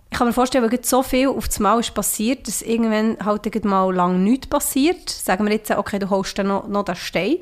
[0.09, 3.65] ich kann mir vorstellen, weil so viel auf das Mal ist passiert, dass irgendwann halt
[3.65, 5.09] mal lang nichts passiert.
[5.09, 7.37] Sagen wir jetzt, okay, du holst dann noch, noch den Stein.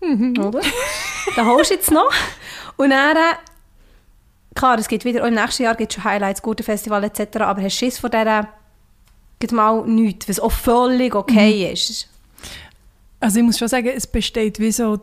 [0.00, 0.34] Mhm.
[0.38, 0.60] Oder?
[1.36, 2.10] den holst du jetzt noch.
[2.76, 3.16] Und dann,
[4.54, 7.62] klar, es geht wieder, im nächsten Jahr gibt es schon Highlights, gute Festival etc., aber
[7.62, 8.48] hast du Schiss vor dieser
[9.50, 11.72] mal nichts, was auch völlig okay mhm.
[11.72, 12.08] ist.
[13.18, 15.00] Also ich muss schon sagen, es besteht wie so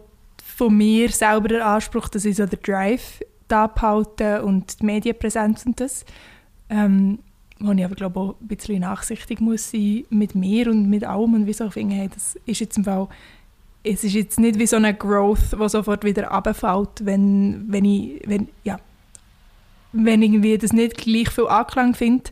[0.57, 5.65] von mir selber der Anspruch, dass ich so den Drive da behalte und die Medienpräsenz
[5.65, 6.05] und das.
[6.69, 7.19] Ähm,
[7.59, 11.33] wo ich aber glaube auch ein bisschen nachsichtig muss sein mit mir und mit allem
[11.33, 13.09] und wieso ich finde, hey, das ist jetzt im Fall
[13.83, 18.21] es ist jetzt nicht wie so eine Growth, die sofort wieder runterfällt, wenn, wenn ich
[18.25, 18.79] wenn, ja,
[19.91, 22.29] wenn irgendwie das nicht gleich viel Anklang finde,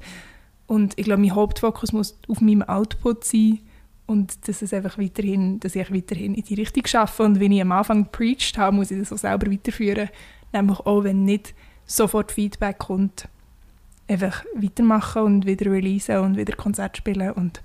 [0.67, 3.59] und ich glaube, mein Hauptfokus muss auf meinem Output sein
[4.05, 7.23] und dass, es einfach weiterhin, dass ich weiterhin in die Richtung schaffe.
[7.23, 10.09] Und wenn ich am Anfang preached habe, muss ich das auch selber weiterführen.
[10.53, 11.55] Nämlich auch, wenn nicht
[11.85, 13.29] sofort Feedback kommt,
[14.07, 17.31] einfach weitermachen und wieder releasen und wieder Konzert spielen.
[17.31, 17.61] Und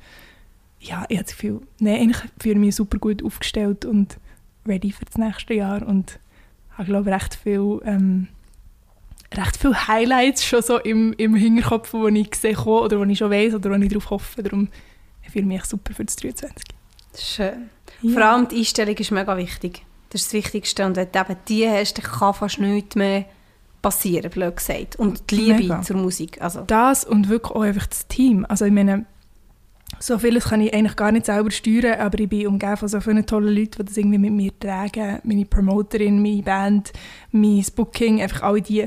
[0.80, 4.18] ja, ich habe das Gefühl, nee, eigentlich fühle ich mich super gut aufgestellt und
[4.66, 6.20] ready für das nächste Jahr und
[6.70, 7.80] habe, glaube ich, recht viel...
[7.84, 8.28] Ähm,
[9.36, 13.18] recht viele Highlights schon so im, im Hinterkopf, die ich gesehen habe oder die ich
[13.18, 14.42] schon weiß oder wo ich darauf hoffe.
[14.42, 14.68] Darum
[15.30, 16.52] fühle ich mich super für das 23.
[17.16, 17.70] Schön.
[18.02, 18.12] Ja.
[18.12, 19.84] Vor allem die Einstellung ist mega wichtig.
[20.10, 20.86] Das ist das Wichtigste.
[20.86, 23.24] Und wenn du eben die hast, dann kann fast nichts mehr
[23.80, 24.96] passieren, blöd gesagt.
[24.96, 25.82] Und die Liebe mega.
[25.82, 26.40] zur Musik.
[26.40, 26.62] Also.
[26.66, 28.46] Das und wirklich auch einfach das Team.
[28.48, 29.06] Also ich meine,
[29.98, 33.00] so vieles kann ich eigentlich gar nicht selber steuern, aber ich bin umgeben von so
[33.00, 35.20] vielen tollen Leuten, die das irgendwie mit mir tragen.
[35.24, 36.92] Meine Promoterin, meine Band,
[37.30, 38.86] mein Booking, einfach all die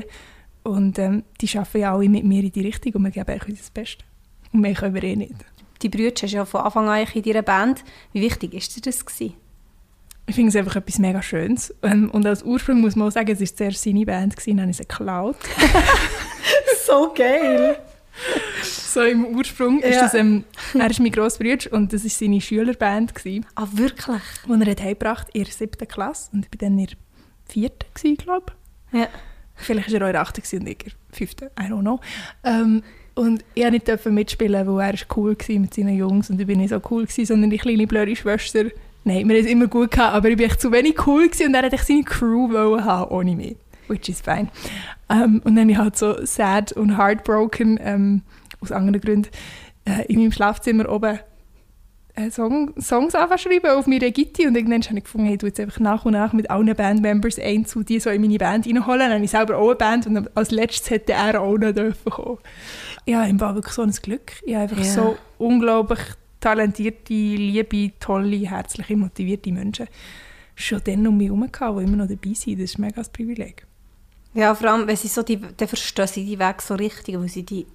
[0.66, 3.58] Und ähm, die arbeiten ja alle mit mir in die Richtung und wir geben eigentlich
[3.58, 4.04] unser Bestes.
[4.52, 5.34] Und mehr können wir eh nicht.
[5.82, 7.84] Die Brüder hast ja von Anfang an in deiner Band.
[8.12, 9.04] Wie wichtig war dir das?
[9.04, 9.34] Gewesen?
[10.28, 11.72] Ich finde es einfach etwas mega Schönes.
[11.82, 14.62] Ähm, und als Ursprung muss man auch sagen, es war zuerst seine Band, gewesen, dann
[14.62, 15.36] habe ich sie geklaut.
[16.86, 17.78] so geil!
[18.62, 19.88] so im Ursprung Ja.
[19.88, 20.44] ist das, ähm,
[20.74, 24.22] er ist mein Grossbruder und das war seine Schülerband, gewesen, Ah, wirklich?
[24.46, 26.30] die er hat in der siebten Klasse.
[26.32, 26.96] Und ich war dann in der
[27.46, 28.52] vierten, glaube
[28.92, 29.00] ich.
[29.00, 29.08] Ja.
[29.56, 32.00] Vielleicht war er auch in der und ich in der fünften, I don't know.
[32.44, 32.82] Ähm,
[33.14, 36.46] und ich durfte nicht dürfen mitspielen, weil er cool war mit seinen Jungs und ich
[36.46, 38.64] bin nicht so cool, gewesen, sondern die kleine blöde Schwester.
[39.04, 41.54] Nein, wir haben es immer gut gehabt, aber ich echt zu wenig cool gewesen und
[41.54, 43.56] er wollte seine Crew wollen haben, ohne mich.
[43.88, 44.48] Which is fine.
[45.08, 48.22] Ähm, und dann habe ich halt so sad und heartbroken, ähm,
[48.60, 49.30] aus anderen Gründen,
[49.86, 51.20] äh, in meinem Schlafzimmer oben
[52.30, 55.80] Song, Songs anfangen auf meine Gitti und irgendwann habe ich gefunden, hey, du jetzt einfach
[55.80, 59.00] nach und nach mit allen Bandmembers ein zu die so in meine Band reinholen.
[59.00, 62.10] Dann habe ich selber auch eine Band und als letztes hätte er auch noch dürfen
[62.10, 62.38] kommen.
[63.04, 64.32] Ja, im war wirklich so ein Glück.
[64.44, 64.84] Ich habe einfach Ja.
[64.84, 66.00] so unglaublich
[66.40, 69.86] talentierte, liebe, tolle, herzliche, motivierte Menschen
[70.54, 72.60] schon dann um mich herum gehabt, die immer noch dabei sind.
[72.60, 73.66] Das ist mega das Privileg.
[74.32, 77.28] Ja, vor allem, wenn sie so die, dann verstehen sie die Weg so richtig, weil
[77.28, 77.66] sie die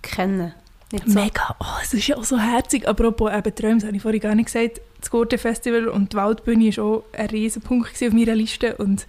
[0.00, 0.52] kennen.
[0.92, 1.18] Nicht so.
[1.18, 2.86] Mega, oh, es ist ja auch so herzig.
[2.86, 4.80] Apropos eben Träume, das habe ich vorhin gar nicht gesagt.
[5.00, 8.76] Das Gurten Festival und die Waldbühne war auch ein riesen Punkt gewesen auf meiner Liste.
[8.76, 9.06] Und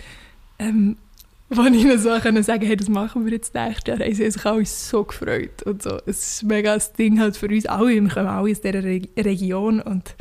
[0.60, 0.98] ähm,
[1.50, 4.32] wenn ich ihnen so können sagen hey, das machen wir jetzt nächstes Jahr, haben sie
[4.32, 5.62] sich alle so gefreut.
[5.64, 5.98] Und so.
[6.06, 7.90] Es ist mega das Ding halt für uns alle.
[8.02, 10.16] Wir kommen alle aus dieser Re Region und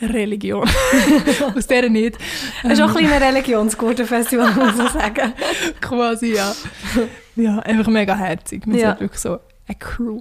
[0.00, 0.68] Religion.
[1.56, 2.18] aus dieser nicht.
[2.64, 5.32] Es ist auch ein kleines Religionsgurtenfestival, muss man sagen.
[5.80, 6.52] Quasi, ja.
[7.36, 8.62] Ja, einfach mega herzig.
[8.66, 8.90] Wir Ja.
[8.90, 9.38] sind wirklich so
[9.68, 10.20] eine Crew.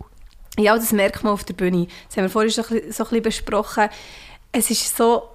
[0.58, 1.88] Ja, das merkt man auf der Bühne.
[2.08, 3.90] Das haben wir vorhin bisschen, so ein bisschen besprochen.
[4.52, 5.30] Es ist so,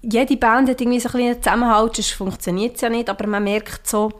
[0.00, 3.42] jede Band hat irgendwie so ein bisschen Zusammenhalt, sonst funktioniert es ja nicht, aber man
[3.42, 4.12] merkt so,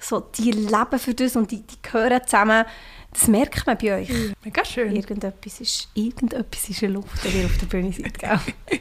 [0.00, 2.64] so die leben für das und die, die gehören zusammen.
[3.12, 4.10] Das merkt man bei euch.
[4.42, 4.94] Mega schön.
[4.94, 8.40] Irgendetwas ist, irgendetwas ist in der Luft, wenn ihr auf der Bühne seid, gell?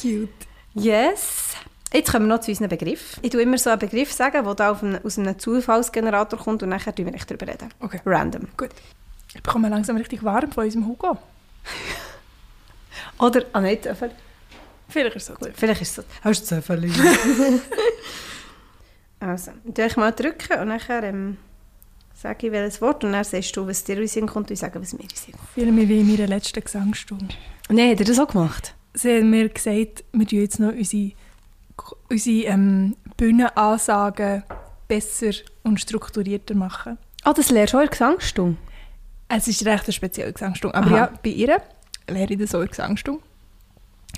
[0.00, 0.28] Cute.
[0.74, 1.54] Yes.
[1.92, 3.18] Jetzt kommen wir noch zu unseren Begriff.
[3.22, 6.62] Ich tue immer so einen Begriff sagen, der da auf einem, aus einem Zufallsgenerator kommt
[6.62, 7.68] und nachher tun wir nicht darüber reden.
[7.80, 8.00] Okay.
[8.04, 8.46] Random.
[8.56, 8.70] Gut.
[9.34, 11.16] Ich bekomme langsam richtig warm von unserem Hugo.
[13.18, 14.10] Oder, ah nein, Töffel.
[14.88, 15.52] Vielleicht ist es so gut.
[15.54, 16.02] Vielleicht ist es so.
[16.22, 16.90] Hast du Töffel?
[19.20, 21.36] also, tue ich mal drücken und nachher ähm,
[22.14, 24.58] sage ich welches Wort und dann sagst du, was dir in Sinn kommt und ich
[24.58, 25.48] sage, was mir in Sinn kommt.
[25.54, 27.34] Fühle mich wie in meiner letzten Gesangsstunde.
[27.68, 28.74] Nein, hat er das auch gemacht?
[28.94, 31.12] Sie haben mir gesagt, wir tun jetzt noch unsere,
[32.08, 34.42] unsere ähm, Bühnenansagen
[34.88, 35.30] besser
[35.62, 36.98] und strukturierter machen.
[37.22, 38.58] Ah, das lernst du auch in der Gesangsstunde?
[39.32, 40.76] Es ist recht eine spezielle Gesangsstunde.
[40.76, 40.96] Aber Aha.
[40.96, 41.62] ja, bei ihr
[42.08, 43.22] lehre ich das auch in Gesangsstunde.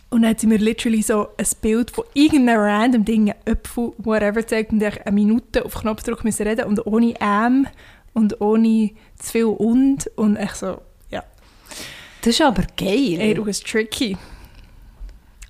[0.08, 3.92] Und dann hat sie mir literally so ein Bild von irgendeinem random Ding, ein Apfel,
[3.98, 7.66] whatever, gezeigt und ich eine Minute auf Knopfdruck müssen reden und ohne «ähm»
[8.14, 11.22] und ohne zu viel «und» und ich so, ja.
[12.22, 13.18] Das ist aber geil.
[13.20, 14.16] Ey, du bist tricky.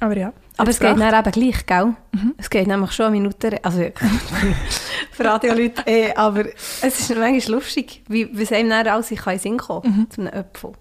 [0.01, 0.33] Aber ja.
[0.57, 1.95] Aber es geht dann eben gleich, gell?
[2.37, 3.81] Es geht nämlich schon eine Minute, also
[5.13, 6.45] für Radioleute, eh, aber
[6.83, 10.35] es ist manchmal lustig, wie, wie einem dann alles in den Sinn kommen zu einem
[10.35, 10.73] Apfel.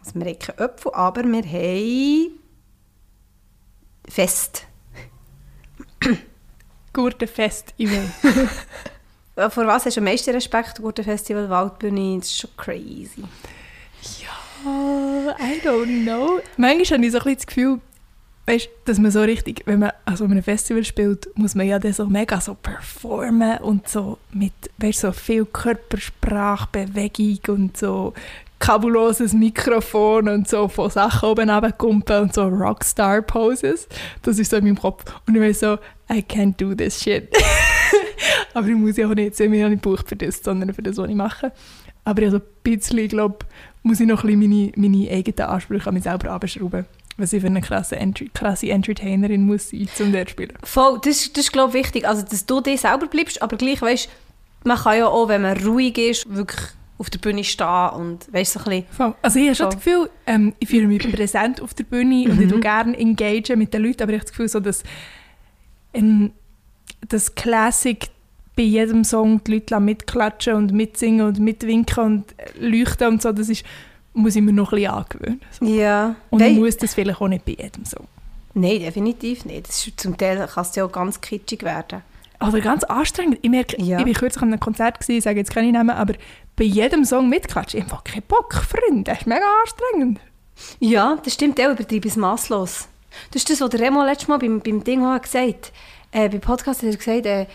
[0.00, 2.38] Also wir haben keinen Apfel, aber wir haben
[4.08, 4.66] Fest.
[6.92, 8.10] Gurtenfestival.
[9.36, 10.80] Äh, Vor was hast du am meisten Respekt?
[10.80, 13.24] Gute Festival, Waldbühne, das ist schon crazy.
[14.20, 16.38] ja, I don't know.
[16.56, 17.80] Manchmal habe ich so ein bisschen das Gefühl,
[18.46, 21.92] weißt, dass man so richtig, wenn man an einem Festival spielt, muss man ja dann
[21.92, 28.12] so mega so performen und so mit, weißt, so viel Körpersprache, Bewegung und so
[28.58, 33.88] kabelloses Mikrofon und so von Sachen oben runterkumpen und so Rockstar-Poses.
[34.22, 35.04] Das ist so in meinem Kopf.
[35.26, 35.74] Und ich weiß so,
[36.10, 37.28] I can't do this shit.
[38.54, 40.96] Aber ich muss ja auch nicht, ich ja nicht gebucht für das, sondern für das,
[40.96, 41.52] was ich mache.
[42.04, 43.38] Aber also ein bisschen, ich glaube,
[43.82, 46.86] muss ich noch ein bisschen meine, meine eigenen Ansprüche an mich selber abschrauben.
[47.16, 47.96] Was ich für eine krasse,
[48.32, 50.52] krasse Entertainerin muss sein, um dort zu spielen.
[50.64, 53.80] Voll, das, das ist glaube ich wichtig, also dass du dir selber bleibst, aber gleich
[53.80, 54.08] weißt,
[54.64, 56.60] man kann ja auch, wenn man ruhig ist, wirklich
[56.98, 59.14] auf der Bühne stehen und weißt so ein bisschen, Voll.
[59.22, 62.40] Also ich habe schon das Gefühl, ähm, ich fühle mich präsent auf der Bühne und
[62.40, 64.82] ich tue gerne engagieren mit den Leuten, aber ich habe das Gefühl, so, dass
[65.92, 66.32] ähm,
[67.08, 68.08] das Classic
[68.56, 73.48] bei jedem Song die Leute mitklatschen und mitsingen und mitwinken und leuchten und so, das
[73.48, 73.64] ist,
[74.14, 75.40] muss ich mir noch ein bisschen angewöhnen.
[75.50, 75.64] So.
[75.66, 76.14] ja.
[76.30, 78.06] Und ich muss das vielleicht auch nicht bei jedem Song.
[78.54, 79.68] Nein, definitiv nicht.
[79.68, 82.02] Das ist, zum Teil kann es ja auch ganz kitschig werden.
[82.40, 83.38] Oder ganz anstrengend.
[83.42, 83.98] Ich merke, Ja.
[84.00, 86.14] ich war kürzlich an einem Konzert, gewesen, ich sage jetzt keine Namen, aber
[86.56, 89.04] bei jedem Song mitklatschen, ich habe einfach keinen Bock, Freunde.
[89.10, 90.20] Das ist mega anstrengend.
[90.78, 92.86] Ja, das stimmt auch, übertreibe es masslos.
[93.32, 95.72] Das ist das, was der Remo letztes Mal beim, beim Ding auch gesagt hat.
[96.12, 97.46] Äh, beim Podcast hat er gesagt, äh,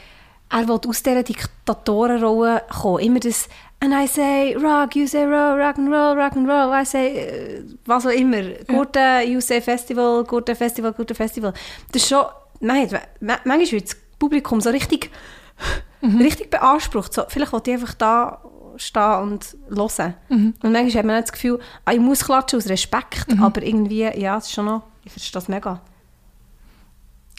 [0.52, 3.00] er will aus dieser Diktatorenrolle kommen.
[3.00, 3.48] Immer das
[3.82, 7.16] «And I say rock, you say roll, rock and roll, rock and roll, I say...»
[7.16, 8.42] äh, was auch immer.
[8.68, 11.54] Gute, you say festival, gute Festival, gute Festival.
[11.92, 12.26] Das ist schon...
[12.60, 12.90] Nein,
[13.22, 15.10] manchmal wird das Publikum so richtig,
[16.02, 16.18] mhm.
[16.18, 17.14] richtig beansprucht.
[17.14, 18.44] So, vielleicht will ich einfach da
[18.76, 20.16] stehen und hören.
[20.28, 20.54] Mhm.
[20.62, 23.44] Und manchmal hat man das Gefühl, ah, ich muss klatschen aus Respekt, mhm.
[23.44, 25.82] aber irgendwie, ja, es ist schon noch, ich verstehe das mega.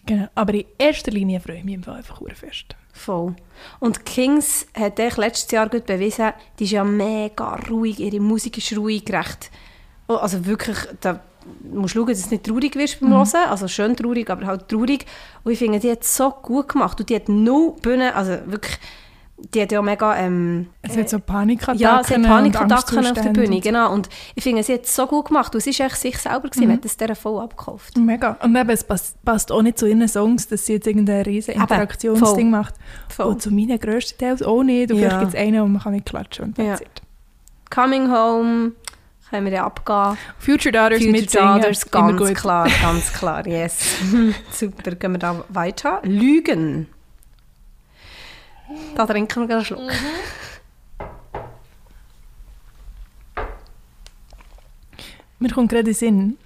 [0.07, 2.74] Genau, aber in erster Linie freue ich mich einfach fest.
[3.01, 3.34] Voll.
[3.78, 8.59] Und Kings hat ich letztes Jahr gut bewiesen, die ist ja mega ruhig, ihre Musik
[8.59, 9.51] ist ruhig, recht,
[10.07, 11.20] oh, also wirklich, da
[11.72, 13.14] musst schauen, dass du nicht traurig wirst beim mhm.
[13.14, 15.07] Hören, also schön traurig, aber halt traurig.
[15.44, 18.32] Und ich finde, die hat es so gut gemacht und die hat null Bühne, also
[18.44, 18.78] wirklich
[19.55, 20.16] die hat ja mega...
[20.16, 23.93] Ähm, es hat so Panikattacken Ja, sie hat Panikattacken auf der Bühne, genau.
[23.93, 25.55] Und ich finde, sie hat es so gut gemacht.
[25.55, 26.72] Und sie war sich selber, gewesen, mhm.
[26.72, 27.97] hat es der voll abgekauft.
[27.97, 28.36] Mega.
[28.43, 31.55] Und eben, es passt, passt auch nicht zu ihren Songs, dass sie jetzt irgendein riesen
[31.55, 32.74] Interaktionsding macht.
[33.09, 33.26] Voll.
[33.26, 34.91] Und zu meinen grössten Teils auch nicht.
[34.91, 35.09] Und ja.
[35.09, 36.76] vielleicht gibt es einen, wo man mit klatschen und ja.
[37.70, 38.72] Coming Home
[39.30, 40.18] können wir ja abgehen.
[40.38, 43.97] Future Daughters Future mit Daughters, ganz klar, ganz klar, yes.
[44.51, 46.01] Super, gehen wir da weiter.
[46.03, 46.88] Lügen.
[48.97, 49.81] Da trinken wir einen Schluck.
[49.81, 49.91] Mhm.
[55.39, 56.39] Mir kommt gerade in den Sinn,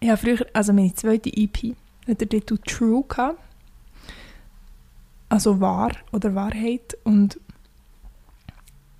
[0.00, 1.74] ich habe früher, also meine zweite EP,
[2.06, 3.38] hat der Titel True gehabt.
[5.30, 6.98] Also wahr oder Wahrheit.
[7.04, 7.40] Und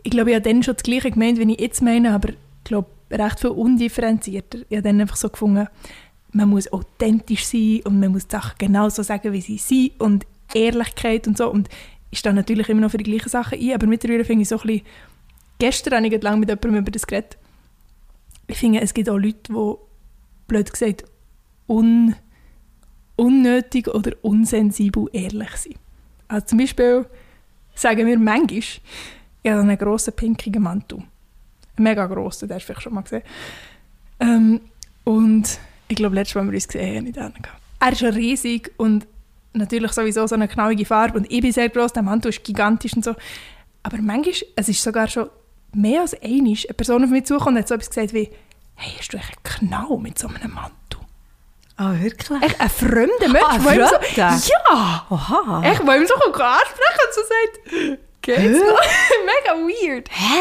[0.03, 2.36] ich glaube, ich habe dann schon das Gleiche gemeint, wie ich jetzt meine, aber ich
[2.64, 4.61] glaube, recht viel undifferenzierter.
[4.70, 5.68] Ich habe dann einfach so gefunden,
[6.32, 10.01] man muss authentisch sein und man muss die Sachen genau so sagen, wie sie sind
[10.01, 11.51] und Ehrlichkeit und so.
[11.51, 11.68] Und
[12.11, 14.57] ich stehe natürlich immer noch für die gleichen Sachen ein, aber mittlerweile finde ich so
[14.57, 14.86] ein bisschen,
[15.59, 17.38] gestern habe ich lange mit jemandem über das geredet,
[18.47, 19.74] ich finde, es gibt auch Leute, die,
[20.47, 21.05] blöd gesagt,
[21.66, 22.14] un,
[23.16, 25.76] unnötig oder unsensibel ehrlich sind.
[26.28, 27.07] Also zum Beispiel
[27.74, 28.80] sagen wir manchmal, ich
[29.47, 30.99] habe einen grossen pinkigen Mantel.
[31.76, 33.22] Einen mega grossen, den hast du schon mal gesehen.
[34.20, 34.61] Ähm,
[35.05, 37.18] und ich glaube, letztes Mal, als wir uns gesehen haben, nicht
[37.80, 39.07] Er ist riesig und
[39.55, 42.94] natürlich sowieso so eine knallige Farbe und ich bin sehr groß, der Mantel ist gigantisch
[42.94, 43.14] und so.
[43.82, 45.30] Aber manchmal, es ist sogar schon
[45.72, 48.30] mehr als einmal, eine Person auf mich zukommt und hat so etwas gesagt wie
[48.74, 50.74] «Hey, hast du einen Knall mit so einem Mantel?»
[51.76, 52.42] Ah, oh, wirklich?
[52.42, 53.88] Echt ein fremder Mensch, ah, der
[54.38, 55.07] so, Ja!
[55.11, 55.62] Oha!
[55.64, 58.59] Echt, der ihm so ansprechen und so sagt Geht's
[59.26, 60.09] Mega weird.
[60.11, 60.40] Hä?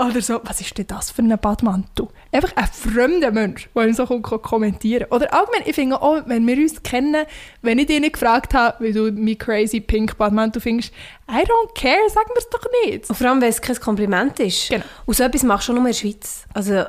[0.00, 2.08] Oder so, was ist denn das für ein Badmantel?
[2.32, 5.16] Einfach ein fremder Mensch, der ihm so kommentieren kann.
[5.16, 7.26] Oder allgemein, ich finde auch, wenn wir uns kennen,
[7.60, 10.94] wenn ich dich nicht gefragt habe, wie du mein crazy pink Badmantel findest,
[11.30, 13.10] I don't care, sag mir es doch nicht.
[13.10, 14.70] Und vor allem, wenn es kein Kompliment ist.
[14.70, 14.84] Genau.
[15.04, 16.46] Und so etwas machst du nur in der Schweiz.
[16.54, 16.84] Also...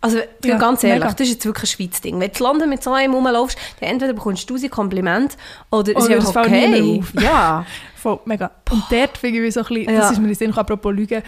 [0.00, 1.12] Also ja, ganz ehrlich, mega.
[1.12, 2.20] das ist jetzt wirklich ein Schweiz Ding.
[2.20, 5.36] Wenn du in London mit so einem rumlaufst, dann entweder bekommst du tausend Komplimente
[5.70, 7.02] oder, es ist einfach okay.
[7.20, 7.66] Ja.
[7.96, 8.52] Voll, mega.
[8.70, 9.98] Und dort finde ich so ein bisschen, ja.
[9.98, 11.20] das ist mir in Sinn, apropos Lügen,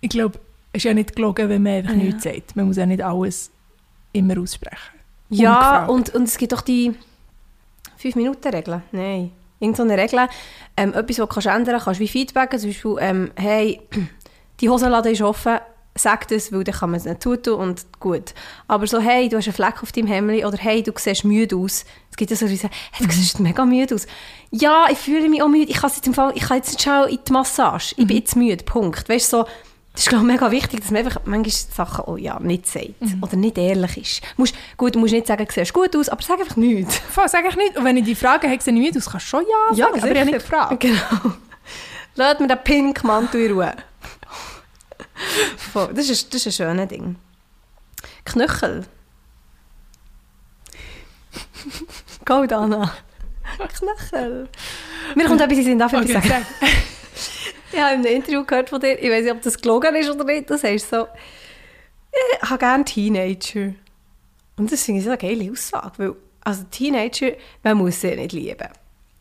[0.00, 0.38] ich glaube,
[0.74, 1.96] ist ja nicht gelogen, wenn man einfach ja.
[1.96, 2.56] nichts sagt.
[2.56, 3.50] Man muss ja nicht alles
[4.12, 5.00] immer aussprechen.
[5.30, 6.94] Ja, und, und es gibt doch die
[8.00, 8.82] 5-Minuten-Regel.
[8.92, 9.32] Nein.
[9.60, 10.28] Irgendeine Regel.
[10.76, 12.58] Ähm, etwas, was du ändern kannst, wie Feedback.
[12.58, 13.80] Zum Beispiel, ähm, hey,
[14.60, 15.58] die Hosenlade ist offen,
[15.94, 18.34] sag das, weil dann kann man es nicht tun und gut.
[18.66, 21.56] Aber so, hey, du hast einen Fleck auf deinem Hemd oder hey, du siehst müde
[21.56, 21.84] aus.
[22.10, 24.06] Es gibt ja so, sagen, hey, du siehst mega müde aus.
[24.50, 25.70] Ja, ich fühle mich auch müde.
[25.70, 27.94] Ich kann jetzt, im Fall, ich kann jetzt nicht schauen in die Massage.
[27.96, 28.20] Ich bin mhm.
[28.20, 29.08] jetzt müde, Punkt.
[29.08, 29.46] Weißt so,
[29.94, 33.00] das ist glaube ich, mega wichtig, dass man einfach manchmal Sachen oh ja, nicht sagt
[33.00, 33.22] mhm.
[33.22, 34.22] oder nicht ehrlich ist.
[34.36, 36.98] Musst, gut, du musst nicht sagen, du siehst gut aus, aber sag einfach nichts.
[37.10, 37.78] Voll, sag einfach nichts.
[37.78, 40.02] Und wenn ich die Frage habe, sehe müde aus, kannst du schon ja, ja sagen,
[40.02, 40.80] aber ich habe nicht gefragt.
[40.80, 41.36] Genau.
[42.16, 43.74] Lass mir den Pink Mantel in Ruhe.
[45.94, 47.16] das, ist, das ist ein schönes Ding.
[48.24, 48.86] Knöchel.
[52.24, 52.92] Go, Dana.
[53.78, 54.48] Knöchel.
[55.14, 56.46] Mir kommt etwas in den dafür okay, sagen.
[57.74, 60.10] Ich habe in einem Interview gehört von dir, ich weiß nicht, ob das gelogen ist
[60.10, 61.06] oder nicht, du sagst so,
[62.42, 63.74] ich habe gerne Teenager.
[64.56, 68.32] Und das finde ich so eine geile Aussage, weil also Teenager, man muss sie nicht
[68.32, 68.68] lieben.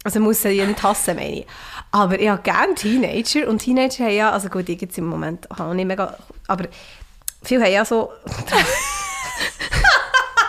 [0.04, 1.48] Also man muss sie ja nicht hassen, meine ich.
[1.92, 5.50] Aber ich habe gerne Teenager und Teenager haben ja, also gut, ich jetzt im Moment
[5.50, 6.66] auch nicht mega, aber
[7.42, 8.12] viele haben ja so...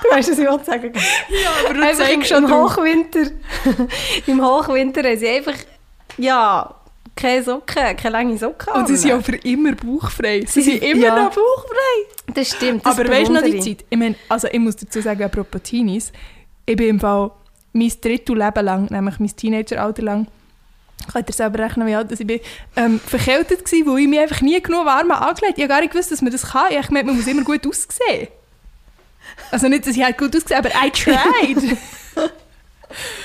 [0.02, 0.92] du weißt, was ich wollte sagen.
[1.28, 3.30] Ja, aber du im, schon im Hochwinter,
[4.26, 5.54] im Hochwinter haben sie einfach,
[6.18, 6.74] ja,
[7.16, 10.44] keine Socken, keine lange Socken Und sie sind ja für immer bauchfrei.
[10.46, 11.16] Sie, sie sind immer ja.
[11.16, 12.32] noch bauchfrei.
[12.34, 13.84] Das stimmt, das Aber weißt du noch die Zeit?
[13.88, 16.12] Ich meine, also ich muss dazu sagen, apropos Teenies,
[16.66, 17.30] ich bin im Fall
[17.72, 20.26] mein drittes Leben lang, nämlich mein Teenageralter lang,
[21.12, 22.40] könnt ihr selber rechnen, wie alt ich bin,
[22.76, 25.92] ähm, verkältet gewesen, weil ich mich einfach nie genug warm angelegt Ich habe gar nicht
[25.92, 26.70] gewusst, dass man das kann.
[26.70, 28.28] Ich habe gemeint, man muss immer gut aussehen.
[29.50, 31.78] Also nicht, dass ich halt gut aussehe, aber I tried.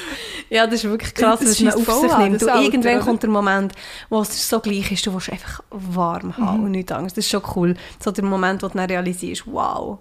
[0.49, 2.41] Ja, das ist wirklich krass, Das was man auf sich nimmt.
[2.41, 3.05] das Und irgendwann oder?
[3.05, 3.73] kommt der Moment,
[4.09, 7.13] wo es so gleich ist, du willst einfach warm haben und nichts anderes.
[7.13, 7.75] Das ist schon cool.
[8.03, 9.99] So der Moment, wo du dann realisierst, wow.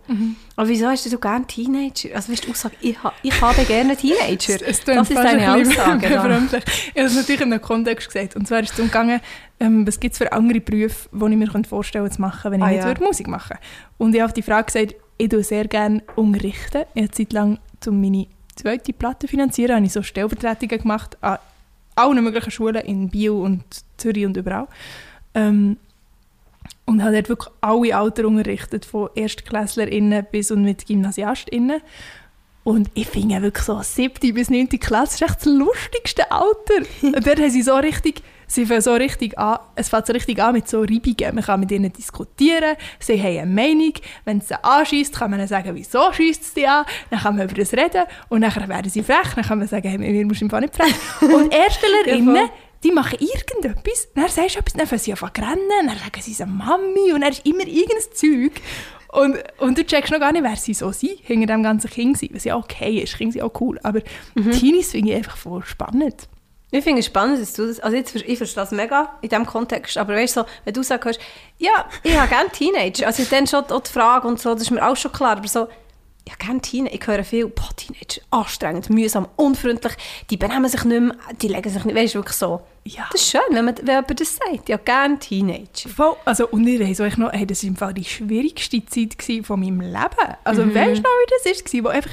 [0.56, 2.14] Aber wieso hast du so gerne Teenager?
[2.14, 4.54] Also weißt du, Aussage, ich, ha, ich habe gerne Teenager.
[4.66, 6.08] Es das klingt ist deine Aussage.
[6.08, 6.64] befremdlich.
[6.94, 8.34] Ich habe es natürlich in einem Kontext gesagt.
[8.36, 9.20] Und zwar ist es darum gegangen,
[9.60, 12.60] ähm, was gibt es für andere Berufe, die ich mir könnte vorstellen zu machen, wenn
[12.60, 12.86] ich Ah, nicht ja.
[12.86, 13.56] würde Musik machen
[13.98, 16.84] Und ich habe auf die Frage gesagt, ich tue sehr gerne unterrichten.
[16.94, 18.26] Ich habe Zeit lang, um meine
[18.58, 21.38] zweite Platte finanzieren, habe ich so Stellvertretungen gemacht an
[21.94, 23.64] allen möglichen Schulen in Biel und
[23.96, 24.68] Zürich und überall.
[25.34, 25.76] Ähm,
[26.84, 31.82] und habe dort wirklich alle Alter unterrichtet, von ErstklässlerInnen bis und mit GymnasiastInnen.
[32.64, 34.34] Und ich finde wirklich so 7.
[34.34, 34.68] bis 9.
[34.80, 36.86] Klasse ist echt das lustigste Alter.
[37.02, 40.42] Und dort haben sie so richtig, sie fangen so richtig an, es fängt so richtig
[40.42, 41.34] an mit so Reibungen.
[41.34, 43.92] Man kann mit ihnen diskutieren, sie haben eine Meinung.
[44.24, 46.84] Wenn es sie anschießt, kann man ihnen sagen, wieso schießt es die an.
[47.10, 49.34] Dann kann man über das reden und dann werden sie frech.
[49.36, 50.94] Dann kann man sagen, hey, du im Fall nicht frech.
[51.22, 52.50] Und voll.
[52.84, 56.20] die machen irgendetwas, dann sagst du etwas, dann fangen sie an zu rennen, dann sagen
[56.20, 58.62] sie so Mami und dann ist immer irgendein Zeug.
[59.10, 62.18] Und, und du checkst noch gar nicht, wer sie so sind, hinter dem ganzen Kind
[62.18, 64.00] sind, was ja okay ist, Kinder sind auch cool, aber
[64.52, 66.28] Teenies finde ich einfach voll spannend.
[66.70, 69.46] Ich finde es spannend, dass du das, also jetzt, ich verstehe das mega in diesem
[69.46, 71.18] Kontext, aber weißt du, so, wenn du sagst,
[71.56, 74.70] ja, ich habe gerne Teenager, also dann schon auch die Frage und so, das ist
[74.70, 75.66] mir auch schon klar, aber so,
[76.26, 79.94] ich habe gerne Teenager, ich höre viel, boah, Teenager, anstrengend, mühsam, unfreundlich,
[80.28, 82.60] die benehmen sich nicht mehr, die legen sich nicht, weißt du, wirklich so.
[82.84, 83.08] Ja.
[83.12, 85.88] Das ist schön, wenn, man, wenn jemand das sagt, ich habe gerne Teenager.
[85.88, 89.16] Voll, also, und ich weiss auch noch, hey, das war im Fall die schwierigste Zeit
[89.46, 90.34] von meinem Leben.
[90.44, 91.84] Also weißt du noch, wie das war?
[91.84, 92.12] Wo einfach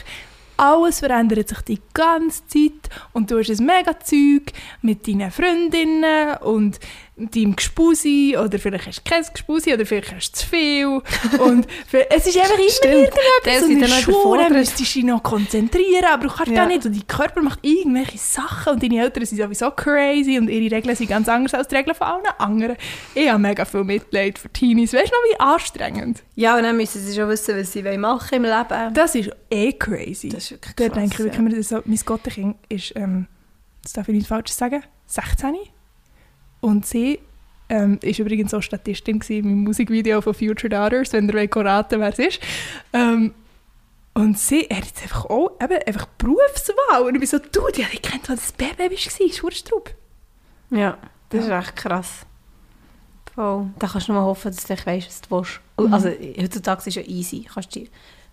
[0.58, 2.90] alles verändert sich die ganze Zeit.
[3.14, 4.52] Und du hast ein mega Zeug
[4.82, 6.80] mit deinen Freundinnen und
[7.18, 10.86] deinem Gespusi oder vielleicht hast du kein Gespusi oder vielleicht hast du zu viel
[11.40, 12.94] und für, es ist einfach immer Stimmt.
[12.94, 16.58] irgendetwas und in dann der Schule müsstest du dich noch konzentrieren, aber du kannst Ja.
[16.58, 20.50] gar nicht und dein Körper macht irgendwelche Sachen und deine Eltern sind sowieso crazy und
[20.50, 22.76] ihre Regeln sind ganz anders als die Regeln von allen anderen.
[23.14, 24.94] Ich habe mega viel Mitleid für Teenies.
[24.94, 26.22] Weißt du noch, wie anstrengend?
[26.36, 28.94] Ja, und dann müssen sie schon wissen, was sie machen im Leben.
[28.94, 30.30] Das ist eh crazy.
[30.30, 31.40] Das ist wirklich Da krass, denke ich wirklich ja.
[31.56, 33.28] immer, so, mein Gottenkind ist, ähm,
[33.84, 35.56] das darf ich nicht falsch sagen, 16.
[36.66, 37.20] Und sie
[37.70, 42.10] ähm, ist übrigens so Statistin im Musikvideo von Future Daughters, wenn ihr wollt raten wer
[42.10, 42.40] es ist.
[42.92, 43.36] Ähm,
[44.16, 47.04] und sie hat jetzt einfach auch eben, einfach Berufswahl.
[47.04, 49.94] Und ich bin so, du, die habe ich kennt, als das Baby warst, Schurstrup.
[50.72, 50.98] Ja,
[51.30, 52.26] das ist echt krass.
[53.36, 53.68] Voll.
[53.78, 55.60] Da kannst du nur hoffen, dass du weißt, was du willst.
[55.76, 57.46] Und Also, heutzutage ist es ja easy.
[57.54, 57.86] Kannst du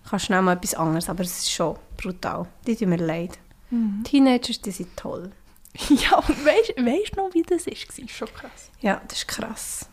[0.09, 2.47] kannst schnell mal etwas anderes, aber es ist schon brutal.
[2.65, 3.37] Die tun mir leid.
[4.03, 5.31] Teenagers, die sind toll.
[5.89, 8.07] Ja, und weißt du noch, wie das war?
[8.07, 8.69] Schon krass.
[8.81, 9.89] Ja, das ist krass.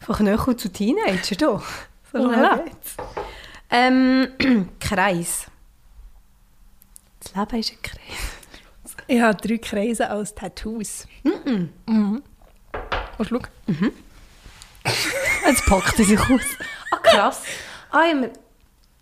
[0.00, 1.64] Von Knöchel zu Teenager, doch.
[2.12, 2.64] So Voilà.
[2.64, 2.96] geht's.
[3.70, 4.28] Ähm,
[4.80, 5.46] Kreis.
[7.22, 8.96] Das Leben ist ein Kreis.
[9.06, 11.06] Ich habe drei Kreise als Tattoos.
[11.22, 11.70] Mhm.
[13.16, 13.92] Willst du schauen?
[15.46, 16.40] Jetzt packt er sich aus.
[16.90, 17.42] Ah, krass.
[17.92, 18.32] Ah, ich mir...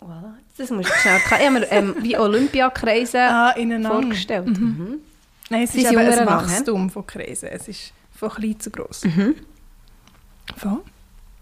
[0.01, 0.35] Voilà.
[0.59, 1.17] Das muss ich schnell...
[1.25, 3.55] Ich habe mir ähm, wie Olympiakreise Ah,
[3.89, 4.49] vorgestellt.
[4.49, 5.01] Mhm.
[5.51, 6.27] Nein, es Sie ist eben ein?
[6.27, 7.49] Wachstum von Kreisen.
[7.49, 9.05] Es ist von klein zu gross.
[9.05, 9.37] Mhm.
[10.57, 10.83] Voll.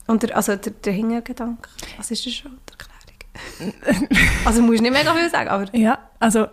[0.07, 4.17] Und der, also der, der Hintergedanke, was ist das schon, die Erklärung?
[4.45, 5.75] also musst nicht mega viel sagen, aber...
[5.77, 6.47] Ja, also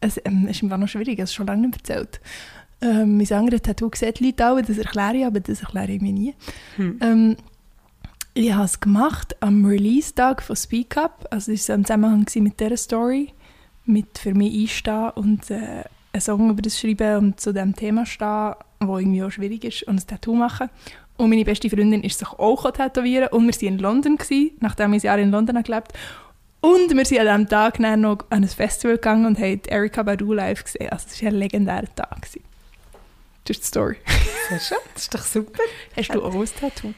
[0.00, 2.20] es ähm, ist Fall noch schwierig, es schon lange nicht erzählt.
[2.80, 6.12] Ähm, mein anderes Tattoo sieht Leute auch, das erkläre ich, aber das erkläre ich mir
[6.12, 6.34] nie.
[6.76, 6.98] Hm.
[7.00, 7.36] Ähm,
[8.34, 11.26] ich habe es gemacht am Release-Tag von Speak Up.
[11.30, 13.32] Also es war im Zusammenhang mit dieser Story,
[13.84, 18.06] mit für mich einstehen und äh, einen Song über das schreiben und zu diesem Thema
[18.06, 20.70] stehen, wo irgendwie auch schwierig ist, und ein Tattoo machen.
[21.16, 24.92] Und meine beste Freundin ist sich auch tätowieren und wir waren in London, gewesen, nachdem
[24.94, 25.92] ich ein Jahr in London gelebt
[26.60, 30.02] Und wir sind an diesem Tag dann noch an ein Festival gegangen und haben Erika
[30.02, 30.90] Badu live gesehen.
[30.90, 32.22] Also es war ein legendärer Tag.
[32.22, 32.42] Gewesen.
[33.44, 33.96] Das ist die Story.
[34.48, 35.62] Sehr schön, das ist doch super.
[35.96, 36.94] Hast du auch ein Tattoo?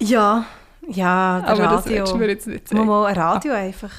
[0.00, 0.46] Ja,
[0.88, 1.98] ja, der Aber das Radio.
[1.98, 2.86] willst du mir jetzt nicht sagen.
[2.86, 3.92] mal ein Radio einfach.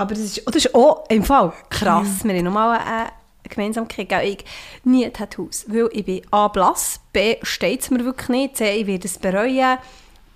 [0.00, 2.24] Aber das ist, oh, das ist auch im Fall krass.
[2.24, 3.10] Wir haben nochmal eine
[3.46, 4.08] Gemeinsamkeit.
[4.08, 4.28] gell?
[4.28, 4.44] Ich
[4.82, 8.86] nie Tattoos, weil ich bin A blass, B steht es mir wirklich nicht, C ich
[8.86, 9.76] werde es bereuen,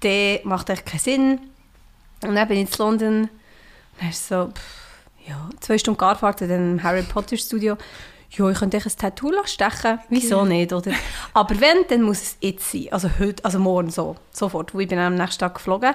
[0.02, 1.40] D macht echt keinen Sinn.
[2.22, 3.30] Und dann bin ich in London und
[4.00, 7.78] dann ist so, pff, ja, zwei Stunden Garfahrt in dem Harry Potter Studio.
[8.32, 9.98] Ja, ich könnte euch ein Tattoo lassen stechen.
[10.10, 10.92] Wieso nicht, oder?
[11.32, 12.88] Aber wenn, dann muss es jetzt sein.
[12.90, 14.74] Also heute, also morgen so, sofort.
[14.74, 15.94] Weil ich bin am nächsten Tag geflogen,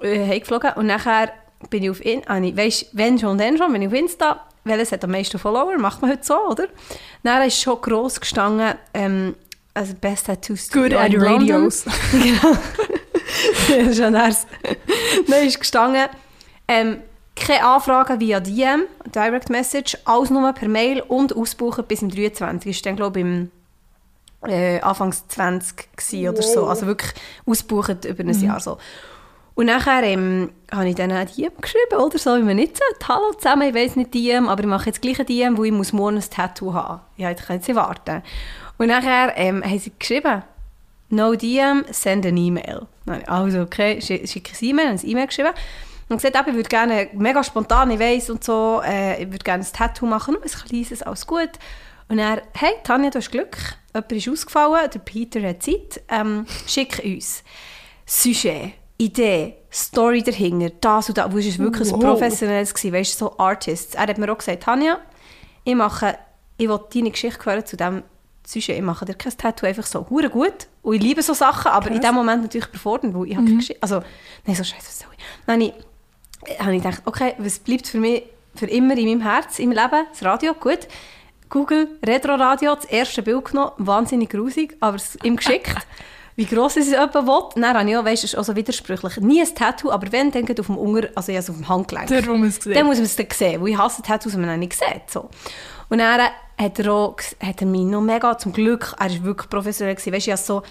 [0.00, 1.32] äh, heimgeflogen und nachher
[1.70, 5.04] bin ich auf, in, ah, wenn schon, dann schon, bin ich auf Insta, welches hat
[5.04, 6.68] am meisten Follower, macht man heute so, oder?
[7.22, 9.34] Dann ist schon gross gestanden, ähm,
[9.74, 11.84] also Best Tattoo Studio Good at in radios.
[12.12, 12.56] Genau.
[13.68, 14.46] das ist schon nice.
[15.26, 16.08] Dann ist gestanden,
[16.68, 16.98] ähm,
[17.36, 18.82] Keine Anfragen via DM,
[19.12, 22.70] Direct Message, alles nur per Mail und ausbuchen bis im 23.
[22.70, 23.50] Das war dann, glaube ich, im
[24.46, 26.66] äh, Anfangs 20 gewesen oder so.
[26.66, 27.12] Also wirklich
[27.44, 28.78] ausbuchen über ein Jahr so.
[29.54, 33.08] Und nachher ähm, habe ich dann eine DM geschrieben, oder so, wie man nicht sagt.
[33.08, 35.72] Hallo zusammen, ich weiß nicht DM, aber ich mache jetzt gleich ein DM, wo ich
[35.72, 38.22] muss morgen ein Tattoo haben Ja, ich kann jetzt warten.
[38.78, 40.42] Und nachher ähm, haben sie geschrieben,
[41.10, 42.86] no DM, send an E-Mail.
[43.26, 45.52] Also, okay, schick schick ein E-Mail, ein E-Mail geschrieben.
[46.08, 49.62] Und gesagt, ich würde gerne, mega spontan, ich weiss und so, äh, ich würde gerne
[49.62, 51.50] ein Tattoo machen, nur ein kleines, alles gut.
[52.08, 53.56] Und er, hey, Tanja, du hast Glück,
[53.94, 57.42] jemand ist ausgefallen, der Peter hat Zeit, ähm, schick uns
[58.04, 62.02] Sujet, Idee, Story dahinter, das und das, wo es wirklich so Wow.
[62.04, 63.94] professionelles gewesen, weißt du, so Artists.
[63.94, 64.98] Er hat mir auch gesagt, Tanja,
[65.64, 66.16] ich mache,
[66.58, 68.02] ich will deine Geschichte hören zu dem
[68.46, 70.68] Sujet, ich mache dir kein Tattoo, einfach so, hure gut.
[70.82, 72.10] Und ich liebe so Sachen, aber in Krass.
[72.10, 74.02] dem Moment natürlich überfordert, weil ich habe keine Geschichte, also,
[74.46, 75.24] nein, so scheiße, was soll ich?
[75.46, 75.72] Dann habe
[76.48, 78.22] ich, habe ich gedacht, okay, was bleibt für mich
[78.54, 80.06] für immer in meinem Herz, im Leben?
[80.10, 80.80] Das Radio, gut.
[81.50, 85.74] Google, Retro-Radio, das erste Bild genommen, wahnsinnig grusig, aber es ihm geschickt.
[86.36, 87.62] Wie gross ist es jemand will.
[87.62, 89.16] Dann habe ich auch, weißt du, es ist auch so widersprüchlich.
[89.18, 91.68] Nie ein Tattoo, aber wenn, dann geht auf dem Unger, also ich es auf dem
[91.68, 92.08] Handgelenk.
[92.08, 92.74] Dort, wo man es sieht.
[92.74, 95.10] Dann muss man es dann sehen, weil ich hasse Tattoos, die man dann nicht sieht.
[95.10, 95.28] So.
[95.88, 96.22] Und dann
[96.58, 100.12] hat er, auch, hat er mich noch mega, zum Glück, er war wirklich professionell, gewesen,
[100.12, 100.62] weißt, du, ich so,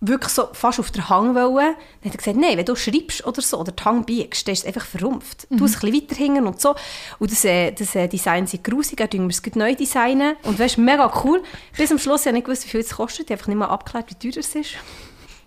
[0.00, 1.74] wirklich so fast auf der Hang wollen.
[2.02, 4.52] Dann hat er gesagt, nein, wenn du schreibst oder so, oder die Hang biegst, dann
[4.52, 5.46] ist es einfach verrumpft.
[5.50, 6.74] Du es ein bisschen weiter hinten und so.
[7.18, 10.36] Und das, äh, das äh, Design sind grusig, er tun wir es neu designen.
[10.42, 11.42] Und weißt, mega cool.
[11.76, 13.26] Bis am Schluss habe ich nicht gewusst, wie viel es kostet.
[13.26, 14.74] Ich habe einfach nicht mal abgeklärt, wie teuer es ist.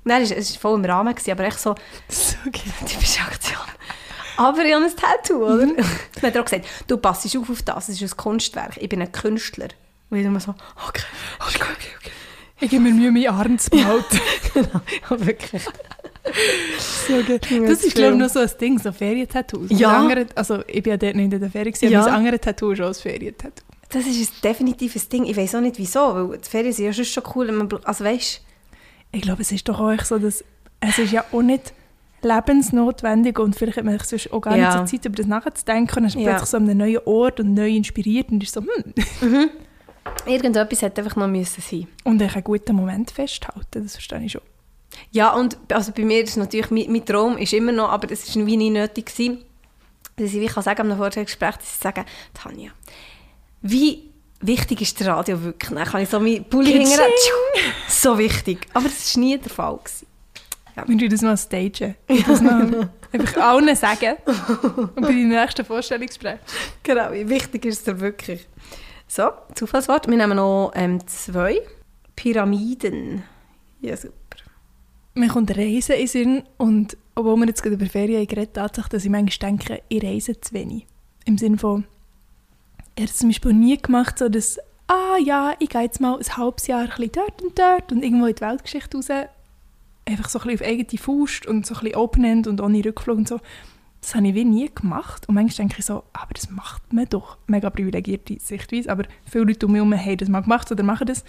[0.03, 1.75] Nein, es war- voll im Rahmen, gewesen, aber echt so,
[2.09, 2.35] so
[2.85, 3.57] typische Aktion.
[4.37, 5.65] Aber ich habe ein Tattoo, oder?
[5.67, 5.77] Dann
[6.23, 9.01] hat er auch gesagt, du passest auf auf das, es ist ein Kunstwerk, ich bin
[9.01, 9.67] ein Künstler.
[10.09, 10.51] Und ich immer so,
[10.87, 11.03] okay,
[11.39, 12.11] okay, okay, okay.
[12.61, 14.19] Ich gebe mir Mühe, meinen Arm zu behalten.
[14.53, 15.63] genau, ja, wirklich.
[17.07, 19.69] so Das das ist, glaube ich, noch so ein Ding, so Ferientattoos.
[19.71, 19.97] Ja.
[19.97, 22.01] Andere, also ich bin ja dort nicht in der Ferie, gewesen, Ja.
[22.01, 23.63] aber das andere Tattoo ist auch ein Ferientattoo.
[23.89, 25.99] Das ist ein definitives Ding, ich weiß auch nicht wieso,
[26.29, 28.41] weil die Ferien sind ja schon cool, wenn man, bl- also weißt
[29.11, 30.43] Ich glaube, es ist doch auch echt so, dass
[30.81, 31.73] es ist ja auch nicht
[32.21, 34.75] lebensnotwendig und vielleicht hat man sich sonst auch gar Ja.
[34.75, 36.29] nicht so Zeit, über das nachzudenken und dann ist man Ja.
[36.31, 38.93] plötzlich so an einem neuen Ort und neu inspiriert und ist so, hm.
[40.25, 41.87] irgendetwas hätte einfach noch müssen sein.
[42.03, 44.41] Und ich einen guten Moment festhalten, das verstehe ich schon.
[45.11, 48.35] Ja, und also bei mir ist natürlich, mein, mein Traum ist immer noch, aber es
[48.35, 49.39] war wie nie nötig, gewesen,
[50.17, 52.71] dass ich wie kann sagen, am Vorstellungsgespräch, dass ich sage, Tanja,
[53.61, 54.08] wie
[54.41, 55.71] wichtig ist das Radio wirklich?
[55.71, 56.99] Dann kann ich so mein Pulli hängen,
[57.87, 58.67] so wichtig.
[58.73, 59.77] Aber das war nie der Fall.
[59.77, 60.07] Gewesen.
[60.75, 61.95] Wir müssen das mal stagen.
[62.07, 64.15] Ich das mal einfach allen sagen.
[64.25, 66.39] Und bei deinem nächsten Vorstellungsgespräch.
[66.83, 68.47] Genau, wie wichtig ist es wirklich?
[69.07, 70.07] So, Zufallswort.
[70.07, 71.61] Wir nehmen noch ähm, zwei.
[72.15, 73.23] Pyramiden.
[73.81, 74.13] Ja, super.
[75.15, 79.03] Mir kommt Reisen in Sinn und obwohl wir jetzt gerade über Ferien geredet haben, dass
[79.03, 80.85] ich manchmal denke, ich reise zu wenig.
[81.25, 81.85] Im Sinne von,
[82.99, 86.19] ich habe es zum Beispiel nie gemacht, so dass, ah ja, ich gehe jetzt mal
[86.19, 89.07] ein halbes Jahr ein dort und dort und irgendwo in die Weltgeschichte raus.
[90.03, 93.29] Einfach so ein auf eigene Faust und so ein bisschen open-end und ohne Rückflug und
[93.29, 93.39] so.
[94.01, 95.29] Das habe ich wie nie gemacht.
[95.29, 97.37] Und manchmal denke ich so, aber das macht man doch.
[97.47, 98.91] Mega privilegierte Sichtweise.
[98.91, 101.23] Aber viele Leute um mich herum haben das mal gemacht oder machen das.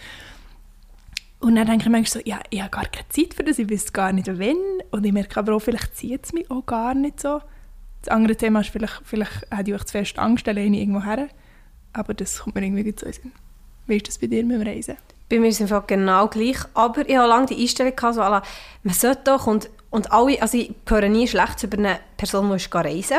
[1.39, 3.71] Und dann denke ich manchmal so, ja, ich habe gar keine Zeit für das, ich
[3.71, 4.57] weiß gar nicht, wann.
[4.91, 7.41] Und ich merke aber auch, vielleicht zieht es mich auch gar nicht so.
[8.03, 11.29] Das andere Thema ist, vielleicht, vielleicht hätte ich euch zu fest Angst, alleine irgendwo her.
[11.93, 13.33] Aber das kommt mir irgendwie den Sinn.
[13.87, 14.97] Wie ist das bei dir mit dem Reisen?
[15.29, 16.59] Bei mir ist es im genau gleich.
[16.75, 18.43] Aber ich hatte lange die Einstellung, gehabt, so, la,
[18.83, 22.77] man sollte doch, und, und alle, also ich höre nie schlecht über eine Person, die
[22.77, 23.19] reisen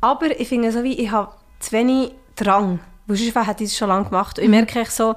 [0.00, 2.80] Aber ich finde so wie, ich habe zu wenig Drang.
[3.06, 4.38] Weil sonst hätte ich das schon lange gemacht.
[4.38, 5.14] Und ich merke echt so,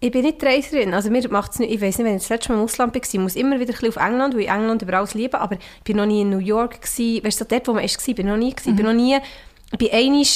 [0.00, 0.94] ich bin nicht Reiserin.
[0.94, 3.02] Also mir macht's nicht, ich weiß nicht, wenn ich das letzte Mal im Ausland war,
[3.02, 5.54] ich muss immer wieder ein bisschen auf England, weil ich England über alles liebe, aber
[5.54, 7.24] ich bin noch nie in New York gewesen.
[7.24, 8.70] Weißt du, dort, wo man war, bin ich noch nie gewesen.
[8.70, 9.18] Ich bin noch nie,
[9.72, 10.26] ich bin einmal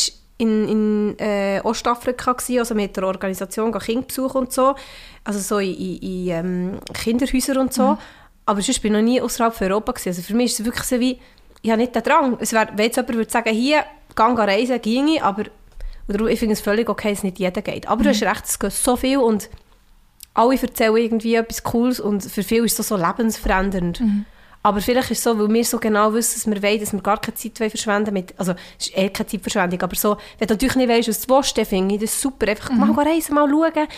[0.41, 4.75] in, in äh, Ostafrika gewesen, also mit der Organisation besuchen und so,
[5.25, 7.99] also so in, in, ähm, Kinderhäusern und so.
[8.47, 10.09] Aber sonst bin ich noch nie außerhalb von Europa gewesen.
[10.09, 11.19] Also für mich ist es wirklich so wie,
[11.63, 12.39] ich habe nicht den Drang.
[12.41, 13.85] Es wär, wenn jetzt jemand würde sagen, hier,
[14.17, 15.45] geh reisen, ginge, aber
[16.09, 17.87] und darum, ich finde es völlig okay, dass nicht jeder geht.
[17.87, 19.49] Aber du hast recht, es geht so viel und
[20.35, 24.03] alle erzählen irgendwie etwas Cooles und für viele ist es so, so lebensverändernd.
[24.63, 27.01] Aber vielleicht ist es so, weil wir so genau wissen, dass wir wollen, dass wir
[27.01, 30.49] gar keine Zeit wollen verschwenden mit, also es ist eh keine Zeitverschwendung, aber so, wenn
[30.49, 32.49] du natürlich nicht weißt, was du willst, dann finde ich das super.
[32.49, 33.89] Einfach mal reisen, mal schauen.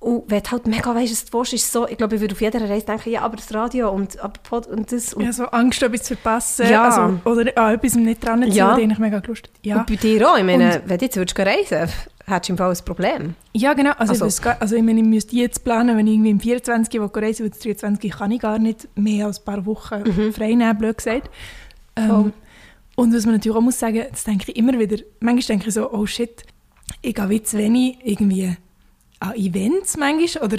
[0.00, 2.34] Und wenn du halt mega weißt, was du willst, ist so, ich glaube, ich würde
[2.34, 5.12] auf jeder Reise denken, ja, aber das Radio und, aber Pod und das.
[5.14, 6.68] Und, Ja, so Angst, etwas zu verpassen.
[6.68, 6.84] Ja.
[6.84, 8.78] Also, oder an etwas nicht dran zu Ja.
[8.78, 8.86] ja.
[8.86, 9.78] ich mega Lust ja.
[9.78, 11.90] und bei dir auch, ich meine, wenn du jetzt würdest reisen
[12.28, 13.34] hättest du im Fall ein Problem.
[13.54, 13.92] ja, genau.
[13.98, 17.00] Also, Also- Ich, also ich, meine, ich müsste jetzt planen, wenn ich irgendwie im 24
[17.00, 20.76] will reisen will, 23 kann ich gar nicht mehr als ein paar Wochen frei nehmen,
[20.78, 21.30] blöd gesagt.
[21.96, 22.32] Ähm, Voll.
[22.96, 25.74] Und was man natürlich auch muss sagen, das denke ich immer wieder, manchmal denke ich
[25.74, 26.42] so, oh shit,
[27.02, 28.56] ich gehe zu wenig irgendwie
[29.20, 30.56] an Events manchmal oder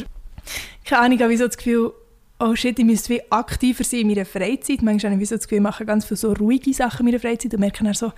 [0.86, 1.92] keine Ahnung, ich habe so das Gefühl,
[2.40, 4.82] oh shit, ich müsste wie aktiver sein in meiner Freizeit.
[4.82, 7.20] Manchmal habe ich so das Gefühl, ich mache ganz viele so ruhige Sachen in meiner
[7.20, 8.14] Freizeit und merke dann so,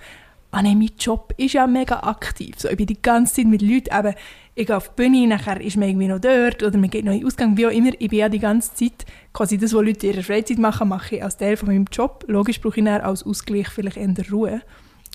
[0.52, 2.54] ah nein, mein Job ist ja mega aktiv.
[2.58, 4.14] So, ich bin die ganze Zeit mit Leuten, eben,
[4.54, 7.12] ich gehe auf die Bühne, nachher ist man irgendwie noch dort oder man geht noch
[7.12, 7.92] in den Ausgang, wie auch immer.
[7.98, 11.16] Ich bin ja die ganze Zeit, quasi das, was Leute in ihrer Freizeit machen, mache
[11.16, 12.24] ich als Teil von meinem Job.
[12.28, 14.60] Logisch brauche ich dann als Ausgleich vielleicht eher Ruhe.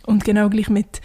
[0.08, 1.02] Und genau gleich mit,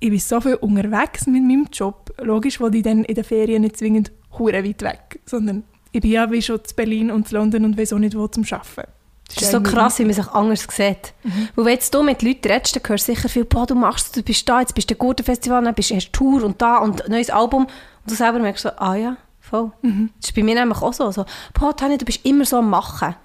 [0.00, 2.14] ich bin so viel unterwegs mit meinem Job.
[2.18, 6.12] Logisch, wo ich dann in den Ferien nicht zwingend hure weit weg, sondern ich bin
[6.12, 8.95] ja wie schon zu Berlin und zu London und weiß nicht, wo zum Arbeiten.
[9.34, 11.12] Das ist so krass, wie man sich anders sieht.
[11.24, 11.48] Mhm.
[11.56, 14.16] Weil wenn jetzt du mit Leuten redest, dann hörst du sicher viel, boah, du machst
[14.16, 16.78] du bist da, jetzt bist du ein guter Festival, dann bist, hast Tour und da
[16.78, 17.64] und ein neues Album.
[17.64, 19.72] Und du selber merkst so, ah ja, voll.
[19.82, 20.10] Mhm.
[20.20, 21.10] Das ist bei mir nämlich auch so.
[21.10, 21.24] so
[21.54, 23.16] boah, Tanja, du bist immer so am Machen.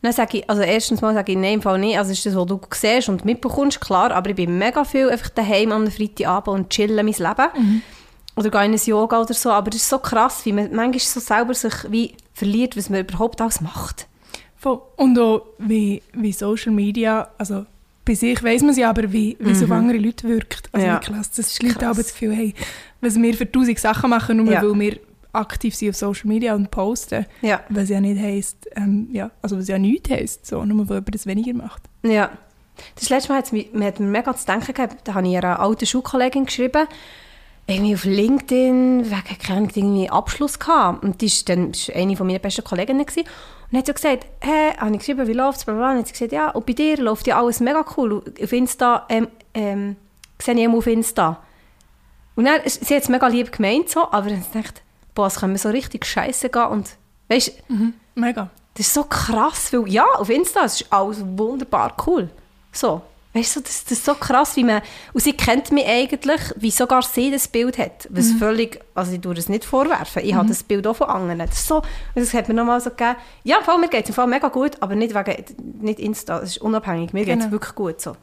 [0.00, 1.98] Dann sage ich, also erstens mal sage ich, nein, im Fall nicht.
[1.98, 5.30] Also ist das, was du siehst und mitbekommst, klar, aber ich bin mega viel einfach
[5.30, 7.48] daheim am Freitagabend und chillen mein Leben.
[7.56, 7.82] Mhm.
[8.36, 9.50] Oder gehe in ein Yoga oder so.
[9.50, 13.00] Aber das ist so krass, wie man manchmal so selber sich wie verliert, was man
[13.00, 14.06] überhaupt alles macht.
[14.62, 17.64] Und auch wie, wie Social Media, also
[18.04, 19.74] bei sich weiss man es ja, aber wie, wie es auf mhm.
[19.74, 20.68] andere Leute wirkt.
[20.72, 20.98] Also ja.
[20.98, 22.54] klasse, das ist Leute aber das Gefühl, hey,
[23.00, 24.62] was wir für tausend Sachen machen, nur ja.
[24.62, 24.98] weil wir
[25.32, 27.60] aktiv sind auf Social Media und posten, ja.
[27.68, 31.14] was ja nicht heisst, ähm, ja, also was ja nichts heisst, so, nur weil jemand
[31.14, 31.82] das weniger macht.
[32.02, 32.30] Ja.
[32.94, 35.60] Das letzte Mal hat mir, hat mir mega zu denken gehabt, da habe ich einer
[35.60, 36.86] alten Schulkollegin geschrieben,
[37.66, 41.04] irgendwie auf LinkedIn, wegen irgendwie Abschluss gehabt.
[41.04, 43.28] Und die ist dann ist eine von meiner besten Kolleginnen gewesen.
[43.70, 46.32] Und hat so gesagt, hey, habe ich geschrieben, wie läuft es, Und hat sie gesagt,
[46.32, 48.22] ja, und bei dir läuft ja alles mega cool.
[48.42, 49.96] Auf Insta, ähm, ähm,
[50.40, 51.42] sehe ich auf Insta.
[52.34, 54.80] Und dann, sie hat es mega lieb gemeint, so, aber dann dachte
[55.18, 56.90] boah, es kann mir so richtig scheiße gehen und,
[57.28, 58.50] weißt mhm, mega.
[58.74, 62.30] Das ist so krass, weil, ja, auf Insta ist alles wunderbar cool.
[62.70, 63.02] So,
[63.38, 64.82] Weißt du, das, das ist so krass, wie man,
[65.12, 68.38] und sie kennt mich eigentlich, wie sogar sie das Bild hat, was mhm.
[68.38, 70.38] völlig, also ich tue das nicht vorwerfen, ich mhm.
[70.38, 71.38] habe das Bild auch von anderen.
[71.38, 71.82] Das, so,
[72.14, 74.72] das hat mir nochmal so gegeben, ja, vor mir geht es im Fall mega gut,
[74.80, 75.44] aber nicht wegen,
[75.82, 77.36] nicht Insta, es ist unabhängig, mir genau.
[77.36, 78.16] geht es wirklich gut so.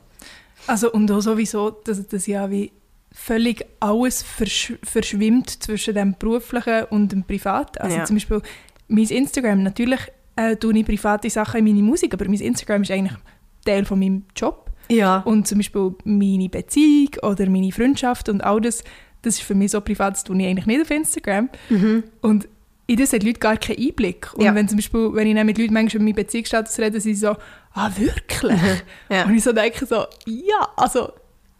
[0.67, 2.71] Also und auch sowieso, dass das ja wie
[3.11, 7.77] völlig alles versch verschwimmt zwischen dem Beruflichen und dem Privaten.
[7.77, 8.05] Also ja.
[8.05, 8.41] zum Beispiel
[8.87, 10.01] mein Instagram, natürlich
[10.35, 13.17] äh, tue ich private Sachen in meine Musik, aber mein Instagram ist eigentlich
[13.63, 14.64] Teil von meinem Job.
[14.89, 15.17] Ja.
[15.19, 18.83] Und zum Beispiel meine Beziehung oder meine Freundschaft und all das,
[19.21, 21.49] das ist für mich so privat, das tue ich eigentlich nicht auf Instagram.
[21.69, 22.03] Mhm.
[22.21, 22.47] Und
[22.87, 24.33] in das haben die Leute gar keinen Einblick.
[24.35, 24.53] Und ja.
[24.53, 27.35] wenn zum Beispiel, wenn ich mit Leuten manchmal über meinen Beziehungsstatus rede, sind sie so,
[27.73, 28.61] ah, wirklich?
[29.09, 29.25] ja.
[29.25, 31.11] Und ich so denke so, ja, also,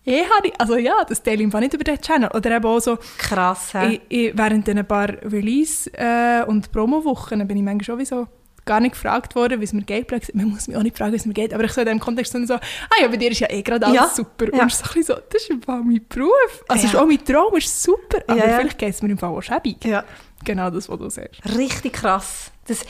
[0.06, 2.30] eh habe ich, also ja, das teile ich einfach nicht über den Channel.
[2.34, 7.58] Oder eben auch so, krass, ich, ich, während ein paar Release- äh, und Promo-Wochen bin
[7.58, 8.28] ich manchmal schon wie so,
[8.66, 10.12] gar nicht gefragt worden, wie es mir geht.
[10.34, 11.54] Man muss mich auch nicht fragen, wie es mir geht.
[11.54, 12.60] Aber ich so in diesem Kontext so, ah
[13.00, 14.10] ja, bei dir ist ja eh gerade alles ja.
[14.10, 14.52] super.
[14.52, 16.64] Und ich so, so, das ist einfach mein Beruf.
[16.68, 16.90] Also ja.
[16.90, 18.20] ist auch mein Traum, ist super.
[18.28, 19.84] Aber ja, vielleicht geht es mir im Fall auch schäbig.
[19.86, 20.04] Ja.
[20.44, 21.42] Genau das, was du sagst.
[21.58, 22.52] Richtig krass.
[22.68, 22.86] Das,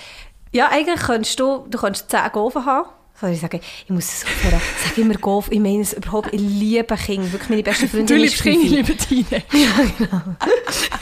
[0.51, 2.89] ja, eigentlich könntest du, du könntest 10 Gofen haben.
[3.19, 4.59] Soll ich sagen, ich muss es aufhören.
[4.81, 8.07] Ich sage immer Golf, ich meine es überhaupt, ich liebe Kinder, wirklich meine beste Freundin
[8.07, 8.93] Du liebst Kinder, ich liebe
[9.29, 9.43] deine.
[9.53, 10.21] ja, genau.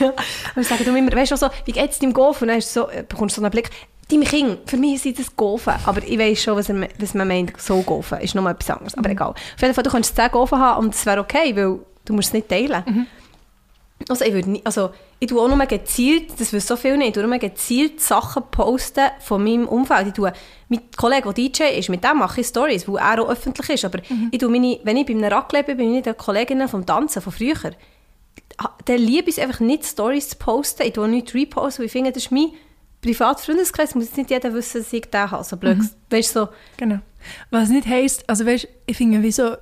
[0.00, 0.14] ja.
[0.54, 2.40] Und ich sage immer, weißt du, so, wie geht es deinem Golf?
[2.40, 3.70] Und dann so, bekommst du so einen Blick,
[4.10, 5.74] deinem Kind, für mich sind das Golfen.
[5.84, 8.20] Aber ich weiß schon, was, er, was man meint, so Golfen.
[8.20, 8.94] Ist nochmal etwas anderes.
[8.94, 9.14] Aber mhm.
[9.14, 9.30] egal.
[9.30, 12.28] Auf jeden Fall, du kannst 10 Golfen haben und das wäre okay, weil du musst
[12.28, 12.82] es nicht teilen.
[12.86, 13.06] Mhm.
[14.08, 17.08] Also ich würde nicht, also ich tue auch nur gezielt, das wissen so viele nicht,
[17.08, 20.08] ich tue nur gezielt Sachen posten von meinem Umfeld.
[20.08, 20.32] Ich tue,
[20.68, 23.84] mein Kollege, der DJ ist, mit dem mache ich Stories, weil er auch öffentlich ist.
[23.84, 24.28] Aber mhm.
[24.30, 27.22] ich tue meine, wenn ich bei einem Raclette bin, bin ich mit Kolleginnen vom Tanzen
[27.22, 27.72] von früher.
[28.84, 30.82] Dann liebe ich es einfach nicht, Stories zu posten.
[30.86, 32.50] Ich tue nichts reposten, weil ich finde, das ist mein
[33.04, 35.44] Privatfreundeskreis muss jetzt nicht jeder wissen, dass ich den habe.
[35.44, 35.90] So blöd, mhm.
[36.08, 36.48] weißt, so.
[36.78, 37.00] Genau.
[37.50, 39.56] Was nicht heisst, also weißt, ich finde, wie so,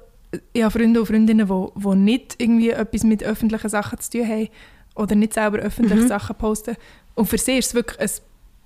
[0.53, 4.29] ich habe Freunde und Freundinnen, die, die nicht irgendwie etwas mit öffentlichen Sachen zu tun
[4.29, 4.49] haben
[4.95, 6.09] oder nicht selber öffentliche mhm.
[6.09, 6.77] Sachen posten.
[7.15, 8.11] Und für sie ist es wirklich ein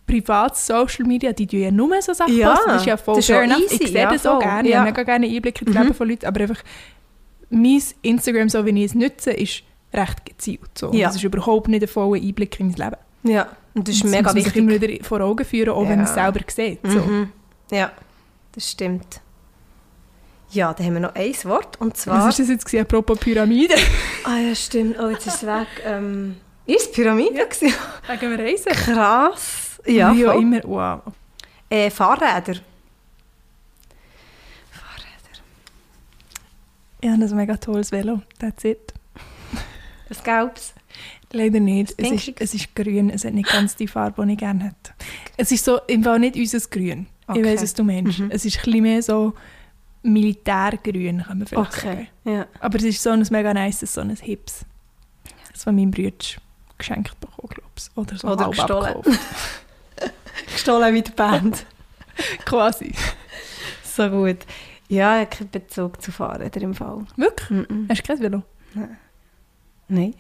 [0.07, 2.69] privates Social Media, die tun ja nur so Sachen ja, posten.
[2.69, 3.85] Das ist ja voll das easy.
[3.85, 4.69] Ich sehe ja, das auch gerne.
[4.69, 4.75] Ja.
[4.75, 5.83] Ich habe mega gerne Einblick in das mhm.
[5.83, 6.63] Leben von Leuten, aber einfach
[7.49, 9.63] mein Instagram, so wie ich es nutze, ist
[9.95, 10.77] recht gezielt.
[10.77, 10.93] So.
[10.93, 11.07] Ja.
[11.07, 12.97] Das ist überhaupt nicht ein voller Einblick in mein Leben.
[13.23, 13.49] Ja.
[13.77, 14.55] Und das ist und mega wichtig.
[14.55, 15.91] sich immer wieder vor Augen führen, auch ja.
[15.91, 16.81] wenn man es selber sieht.
[16.83, 16.99] So.
[17.01, 17.29] Mhm.
[17.71, 17.93] Ja,
[18.53, 19.21] das stimmt.
[20.51, 22.21] Ja, da haben wir noch ein Wort, und zwar...
[22.21, 23.75] Was ist das jetzt gewesen, apropos Pyramide?
[24.25, 24.97] ah ja, stimmt.
[24.99, 25.67] Oh, jetzt ist es weg.
[25.85, 27.37] Ähm, ist es Pyramide?
[27.37, 27.45] Ja.
[28.09, 28.73] Wegen wir Reisen.
[28.73, 29.79] Krass.
[29.85, 30.61] Ja, Wie auch immer.
[30.65, 31.13] Wow.
[31.69, 32.55] Äh, Fahrräder.
[34.71, 35.43] Fahrräder.
[37.03, 38.23] Ich habe ein mega tolles Velo.
[38.39, 38.95] That's it.
[40.09, 40.73] Was Gelbes?
[41.33, 41.95] Leider nicht.
[41.97, 43.11] Es ist, es ist grün.
[43.11, 44.93] Es hat nicht ganz die Farbe, die ich gerne hätte.
[45.37, 47.07] Es ist so, im Fall nicht unser Grün.
[47.27, 47.41] Okay.
[47.41, 48.19] Ich weiß, was du meinst.
[48.21, 48.31] Mhm.
[48.31, 49.35] Es ist ein bisschen mehr so
[50.03, 52.09] Militärgrün, kann man vielleicht Okay, sagen.
[52.25, 52.47] ja.
[52.61, 54.65] Aber es ist so ein mega nice, so ein Hips.
[55.53, 56.13] Das von meinem Bruder
[56.79, 57.97] geschenkt bekommen, glaube ich.
[57.97, 59.03] Oder so Oder gestohlen.
[60.53, 61.67] Gestohlen mit der Band.
[62.45, 62.93] Quasi.
[63.83, 64.39] so gut.
[64.89, 67.05] Ja, ich habe keinen Bezug zu Fahrrädern im Fall.
[67.17, 67.51] Wirklich?
[67.69, 67.87] Mhm.
[67.89, 68.43] Hast du kein Velo?
[68.75, 68.97] Nein.
[69.89, 70.15] Nie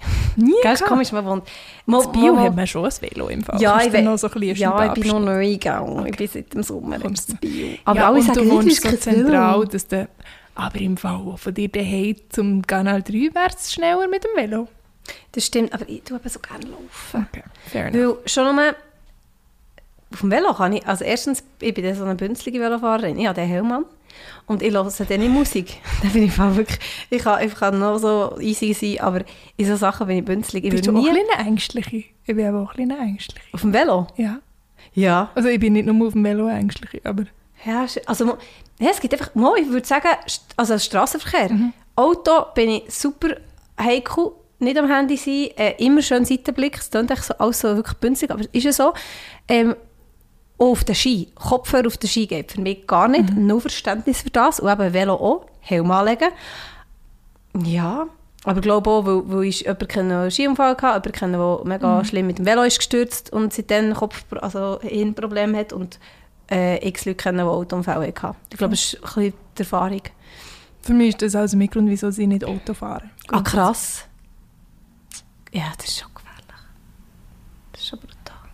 [0.62, 1.44] Gell, komisch, man wohnt...
[1.86, 3.60] Mo, In Bio hat man schon ein Velo im Fall.
[3.60, 6.06] Ja, ich we- noch so ein Ja, ich bin noch neu gegangen.
[6.06, 7.36] Ich bin seit dem Sommer Kommst in?
[7.38, 7.68] Bio.
[7.84, 10.08] Aber ja, alle sagen, du wohnst so zentral, dass du...
[10.54, 14.68] Aber im Fall von dir daheim zum Kanal 3 wärst schneller mit dem Velo.
[15.32, 17.26] Das stimmt, aber ich tue eben so gerne laufen.
[17.30, 18.16] Okay, fair enough.
[18.18, 18.74] Weil schon nur
[20.12, 23.38] auf dem Velo kann ich, also erstens, ich bin so eine bünzlige Velofahrerin, ich habe
[23.40, 23.84] den Helm an
[24.46, 25.80] und ich höre dann nicht Musik.
[26.02, 26.78] dann bin ich wirklich,
[27.10, 29.24] ich kann, ich kann noch so easy sein, aber
[29.56, 30.64] in so Sachen bin ich bünzlig.
[30.64, 31.96] Ich Bist du auch nie ein bisschen ängstliche?
[31.96, 33.46] Ich bin aber auch ein bisschen ängstliche.
[33.52, 34.06] auf dem Velo?
[34.16, 34.38] Ja.
[34.94, 35.30] Ja.
[35.34, 37.24] Also ich bin nicht nur auf dem Velo ängstliche, aber...
[37.64, 38.36] Ja, also
[38.78, 40.08] ja, es gibt einfach, mo, ich würde sagen,
[40.56, 41.50] also Straßenverkehr.
[41.96, 43.36] Auto bin ich super
[43.80, 47.96] heikel, nicht am Handy sein, äh, immer schön Seitenblick, es klingt so, alles so wirklich
[47.98, 48.92] bünzlig, aber ist ja so.
[49.48, 49.74] Ähm,
[50.58, 54.22] auch auf den Ski, Kopfhörer auf den Ski geht für mich gar nicht, nur Verständnis
[54.22, 56.30] für das und eben Velo auch, Helm anlegen.
[57.64, 58.06] Ja,
[58.44, 61.36] aber ich glaube auch, weil, weil ich jemanden kenne, der einen Skiunfall hatte, jemanden kenne,
[61.36, 65.98] der mega schlimm mit dem Velo ist gestürzt und seitdem Kopf, also Hirnprobleme hat und
[66.50, 68.36] äh, x Leute kennen, die Autounfälle hatten.
[68.50, 70.02] Ich glaube, das ist ein bisschen die Erfahrung.
[70.80, 73.10] Für mich ist das also mein Grund, wieso sie nicht Auto fahren.
[73.28, 74.04] Ah, krass.
[75.52, 76.44] Ja, das ist schon gefährlich.
[77.72, 78.48] Das ist schon brutal.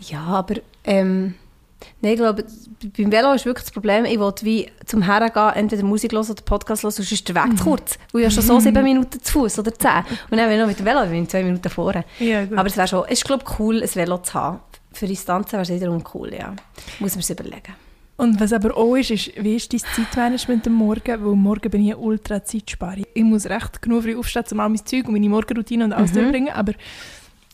[0.00, 0.56] Ja, aber
[0.88, 1.34] ähm,
[2.02, 2.44] nein, ich glaube,
[2.96, 6.42] beim Velo ist wirklich das Problem, ich will wie zum Hergehen entweder Musik hören oder
[6.42, 7.98] Podcast hören, sonst ist der Weg zu kurz.
[8.12, 10.02] Weil ich ja schon so sieben Minuten zu Fuß oder zehn.
[10.30, 12.04] Und dann, wenn ich noch mit dem Velo bin, ich zwei Minuten vorne.
[12.18, 12.42] Ja.
[12.56, 14.60] Aber es wäre schon, es ist glaube cool, ein Velo zu haben.
[14.92, 16.54] Für Distanzen wäre es wiederum cool, ja.
[16.98, 17.74] Muss man es überlegen.
[18.16, 21.06] Und was aber auch ist, ist, wie ist dein Zeitmanagement am Morgen?
[21.24, 23.02] Weil morgen bin ich ultra Zeitsparer.
[23.14, 26.10] Ich muss recht genug früh aufstehen, um all mein Zeug und meine Morgenroutine und alles
[26.10, 26.14] Mhm.
[26.16, 26.72] durchbringen, aber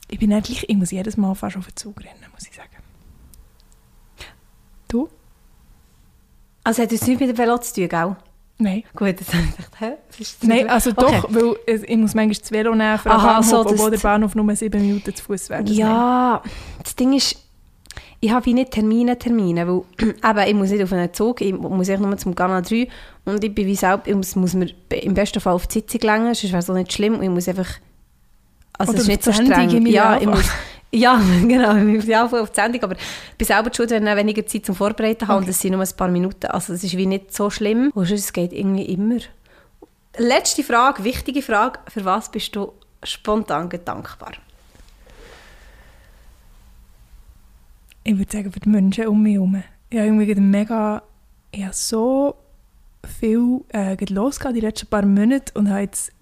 [0.08, 2.68] ich bin eigentlich, ich muss jedes Mal fast auf den Zug rennen, muss ich sagen.
[4.88, 5.08] Du?
[6.64, 8.16] Also hat es nichts mit dem Velo zu tun, gell?
[8.58, 8.84] Nein.
[8.94, 9.92] Gut, jetzt habe ich gedacht, hä?
[10.42, 11.20] Nein, also Okay.
[11.20, 14.34] doch, weil ich muss manchmal das Velo nehmen für Aha, Bahnhof, so, obwohl der Bahnhof
[14.34, 15.64] nur sieben Minuten zu Fuß wäre.
[15.64, 16.40] Ja,
[16.82, 17.36] das Ding ist,
[18.20, 21.52] ich habe wie nicht Termine, Termine, weil eben, ich muss nicht auf einen Zug, ich
[21.52, 22.88] muss echt nur zum Kanal 3
[23.24, 26.00] und ich bin wie selbst, ich muss, muss mir im besten Fall auf die Sitzung
[26.02, 27.68] länger, sonst wäre es auch nicht schlimm und ich muss einfach,
[28.78, 29.86] also Oder es ist nicht so streng.
[29.86, 30.48] Ja, ich muss,
[30.92, 34.06] ja, genau, ich muss ja auch auf die Sendung, aber ich bin selber schuld, wenn
[34.06, 35.50] ich weniger Zeit zum Vorbereiten habe und Okay.
[35.50, 38.24] das sind nur ein paar Minuten, also es ist wie nicht so schlimm und sonst,
[38.24, 39.18] es geht irgendwie immer.
[40.16, 44.32] Letzte Frage, wichtige Frage, für was bist du spontan dankbar?
[48.04, 49.62] Ich würde sagen, für die Menschen um mich herum.
[49.88, 51.02] Ich habe irgendwie mega,
[51.50, 52.36] ich habe so
[53.18, 56.12] viel äh, losgegangen die letzten paar Monate und habe jetzt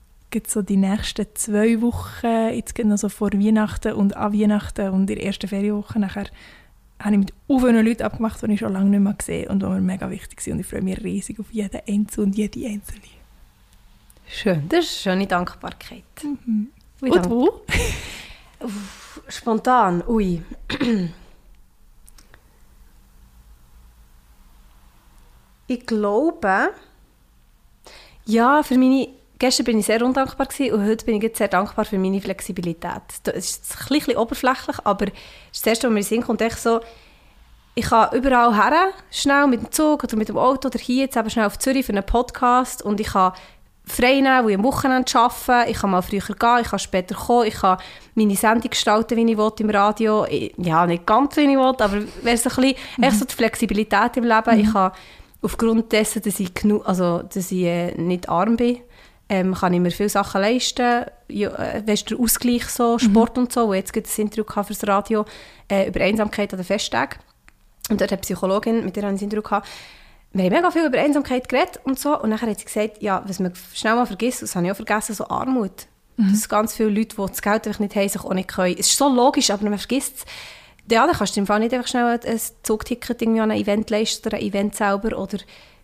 [0.47, 5.01] so die nächsten zwei Wochen, jetzt gerade noch so vor Weihnachten und an Weihnachten und
[5.03, 6.27] in der ersten Ferienwoche nachher,
[6.99, 9.67] habe ich mit vielen Leuten abgemacht, die ich schon lange nicht mehr gesehen und die
[9.67, 10.55] mir mega wichtig sind.
[10.55, 13.03] Und ich freue mich riesig auf jeden Einzelnen und jede Einzelne.
[14.27, 16.05] Schön, das ist eine schöne Dankbarkeit.
[16.23, 16.69] Mhm.
[17.01, 17.51] Und dank- du?
[19.29, 20.43] Spontan, ui.
[25.67, 26.71] ich glaube,
[28.27, 29.09] ja, für meine,
[29.43, 32.20] gestern bin ich sehr undankbar gewesen und heute bin ich jetzt sehr dankbar für meine
[32.20, 33.02] Flexibilität.
[33.24, 36.60] Das ist ein bisschen oberflächlich, aber das Erste, was mir in den Sinn kommt, echt
[36.60, 36.78] so,
[37.74, 41.16] ich kann überall her, schnell mit dem Zug oder mit dem Auto oder hier jetzt
[41.16, 43.32] eben schnell auf Zürich für einen Podcast und ich kann
[43.85, 47.16] frei nehmen, wo ich am Wochenende arbeite, ich kann mal früher gehen, ich kann später
[47.16, 47.78] kommen, ich kann
[48.14, 50.24] meine Sendung gestalten, wie ich will, im Radio.
[50.56, 54.16] Ja, nicht ganz, wie ich will, aber wäre so ein bisschen, echt so die Flexibilität
[54.19, 54.60] im Leben.
[54.60, 54.93] Ich kann
[55.40, 58.78] aufgrund dessen, dass ich, genug, also, dass ich äh, nicht arm bin,
[59.33, 61.07] ähm, kann ich mir viele Sachen leisten.
[61.29, 64.45] Ja, äh, weißt, du, der Ausgleich, so, Sport und so, ich jetzt gerade ein Interview
[64.45, 65.25] für das Radio
[65.71, 67.19] äh, über Einsamkeit an den Festtagen.
[67.89, 69.67] Und dort hat die Psychologin, mit der habe ich ein Interview gehabt,
[70.35, 72.19] wir haben mega viel über Einsamkeit geredet und so.
[72.19, 74.77] Und dann hat sie gesagt, ja, was man schnell mal vergisst, das habe ich auch
[74.77, 75.87] vergessen, so Armut.
[76.19, 78.77] Dass ganz viele Leute, die das Geld einfach nicht haben, sich auch nicht können.
[78.79, 80.25] Es ist so logisch, aber man vergisst es.
[80.91, 83.59] Ja, dann kannst du im Fall nicht einfach schnell ein ein Zugticket irgendwie an ein
[83.59, 85.39] Event leisten oder ein Event selber oder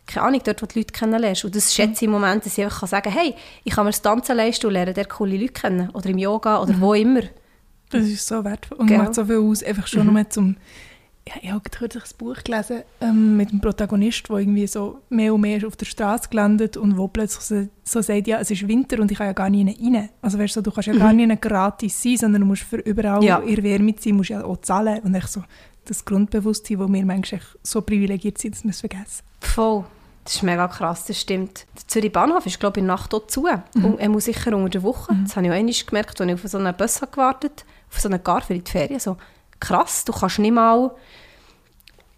[0.08, 1.44] keine Ahnung, dort, wo du die Leute kennenlernst.
[1.44, 3.90] Und das schätze ich im Moment, dass ich einfach kann sagen hey, ich kann mir
[3.90, 5.90] das Tanzen leisten und lerne dort coole Leute kennen.
[5.90, 7.20] Oder im Yoga oder wo immer.
[7.90, 8.98] Das ist so wertvoll und Gell?
[8.98, 10.56] macht so viel aus, einfach schon nur zum...
[11.26, 15.34] Ja, ich habe kürzlich ein Buch gelesen ähm, mit einem Protagonist, der irgendwie so mehr
[15.34, 18.66] und mehr auf der Straße gelandet und wo plötzlich so, so sagt, ja, es ist
[18.66, 20.08] Winter und ich kann ja gar nicht rein.
[20.22, 23.22] Also weißt du, du kannst ja gar nicht gratis sein, sondern du musst für überall
[23.22, 23.40] Ja.
[23.40, 25.00] in Wärme sein, musst ja auch zahlen.
[25.00, 25.42] Und echt so
[25.84, 29.22] das Grundbewusstsein, wo wir manchmal so privilegiert sind, dass wir es vergessen.
[29.40, 29.84] Voll.
[30.28, 31.64] Das ist mega krass, das stimmt.
[31.74, 33.48] Der Zürich Bahnhof ist, glaube ich, in der Nacht auch zu.
[33.82, 35.16] Und er muss sicher unter der Woche.
[35.22, 37.98] Das habe ich auch einmal gemerkt, als ich auf so einen Bus habe gewartet auf
[37.98, 39.00] so einen Gar für die Ferien.
[39.00, 39.16] So,
[39.58, 40.90] krass, du kannst nicht mal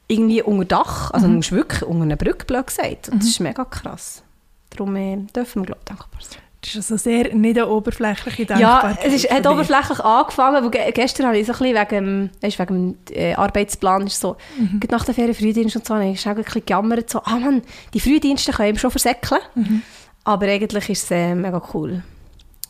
[0.08, 3.10] irgendwie unter Dach, also du musst wirklich unter einer Brücke, blöd gesagt.
[3.10, 4.24] Und das ist mega krass.
[4.70, 6.42] Darum äh, dürfen wir, glaube ich, dankbar sein.
[6.62, 8.98] Das ist also sehr nicht eine oberflächliche Ja, Dankbarkeit.
[9.06, 12.30] es ist, hat oberflächlich angefangen, weil ge gestern habe ich so ein bisschen wegen, dem-
[12.42, 14.80] weisst, wegen dem äh, Arbeitsplan, ist so, Mhm.
[14.90, 17.62] nach der Ferien Frühdienst und so, habe ich auch ein bisschen gejammert, so, ah Mann,
[17.94, 19.40] die Frühdienste können eben schon versäckeln.
[19.54, 19.82] Mhm.
[20.24, 22.02] Aber eigentlich ist es äh, mega cool.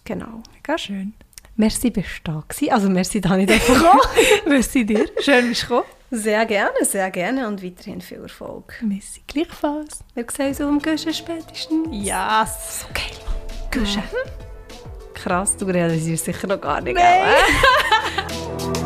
[0.05, 0.41] Genau.
[0.55, 1.13] Mega schön.
[1.57, 2.73] Merci, bist du da gewesen.
[2.73, 4.09] Also merci, da nicht einfach
[4.47, 5.07] Merci dir.
[5.21, 5.87] Schön, bist du gekommen.
[6.13, 8.75] Sehr gerne, sehr gerne und weiterhin viel Erfolg.
[8.83, 10.01] Merci gleichfalls.
[10.15, 10.81] Wir sehen uns um
[11.13, 11.89] spätestens.
[11.91, 12.47] Ja.
[12.47, 13.40] So geil, Mann.
[13.71, 14.03] Guschen.
[15.15, 16.97] Krass, du realisierst sicher noch gar nicht.
[16.97, 18.73] Gell?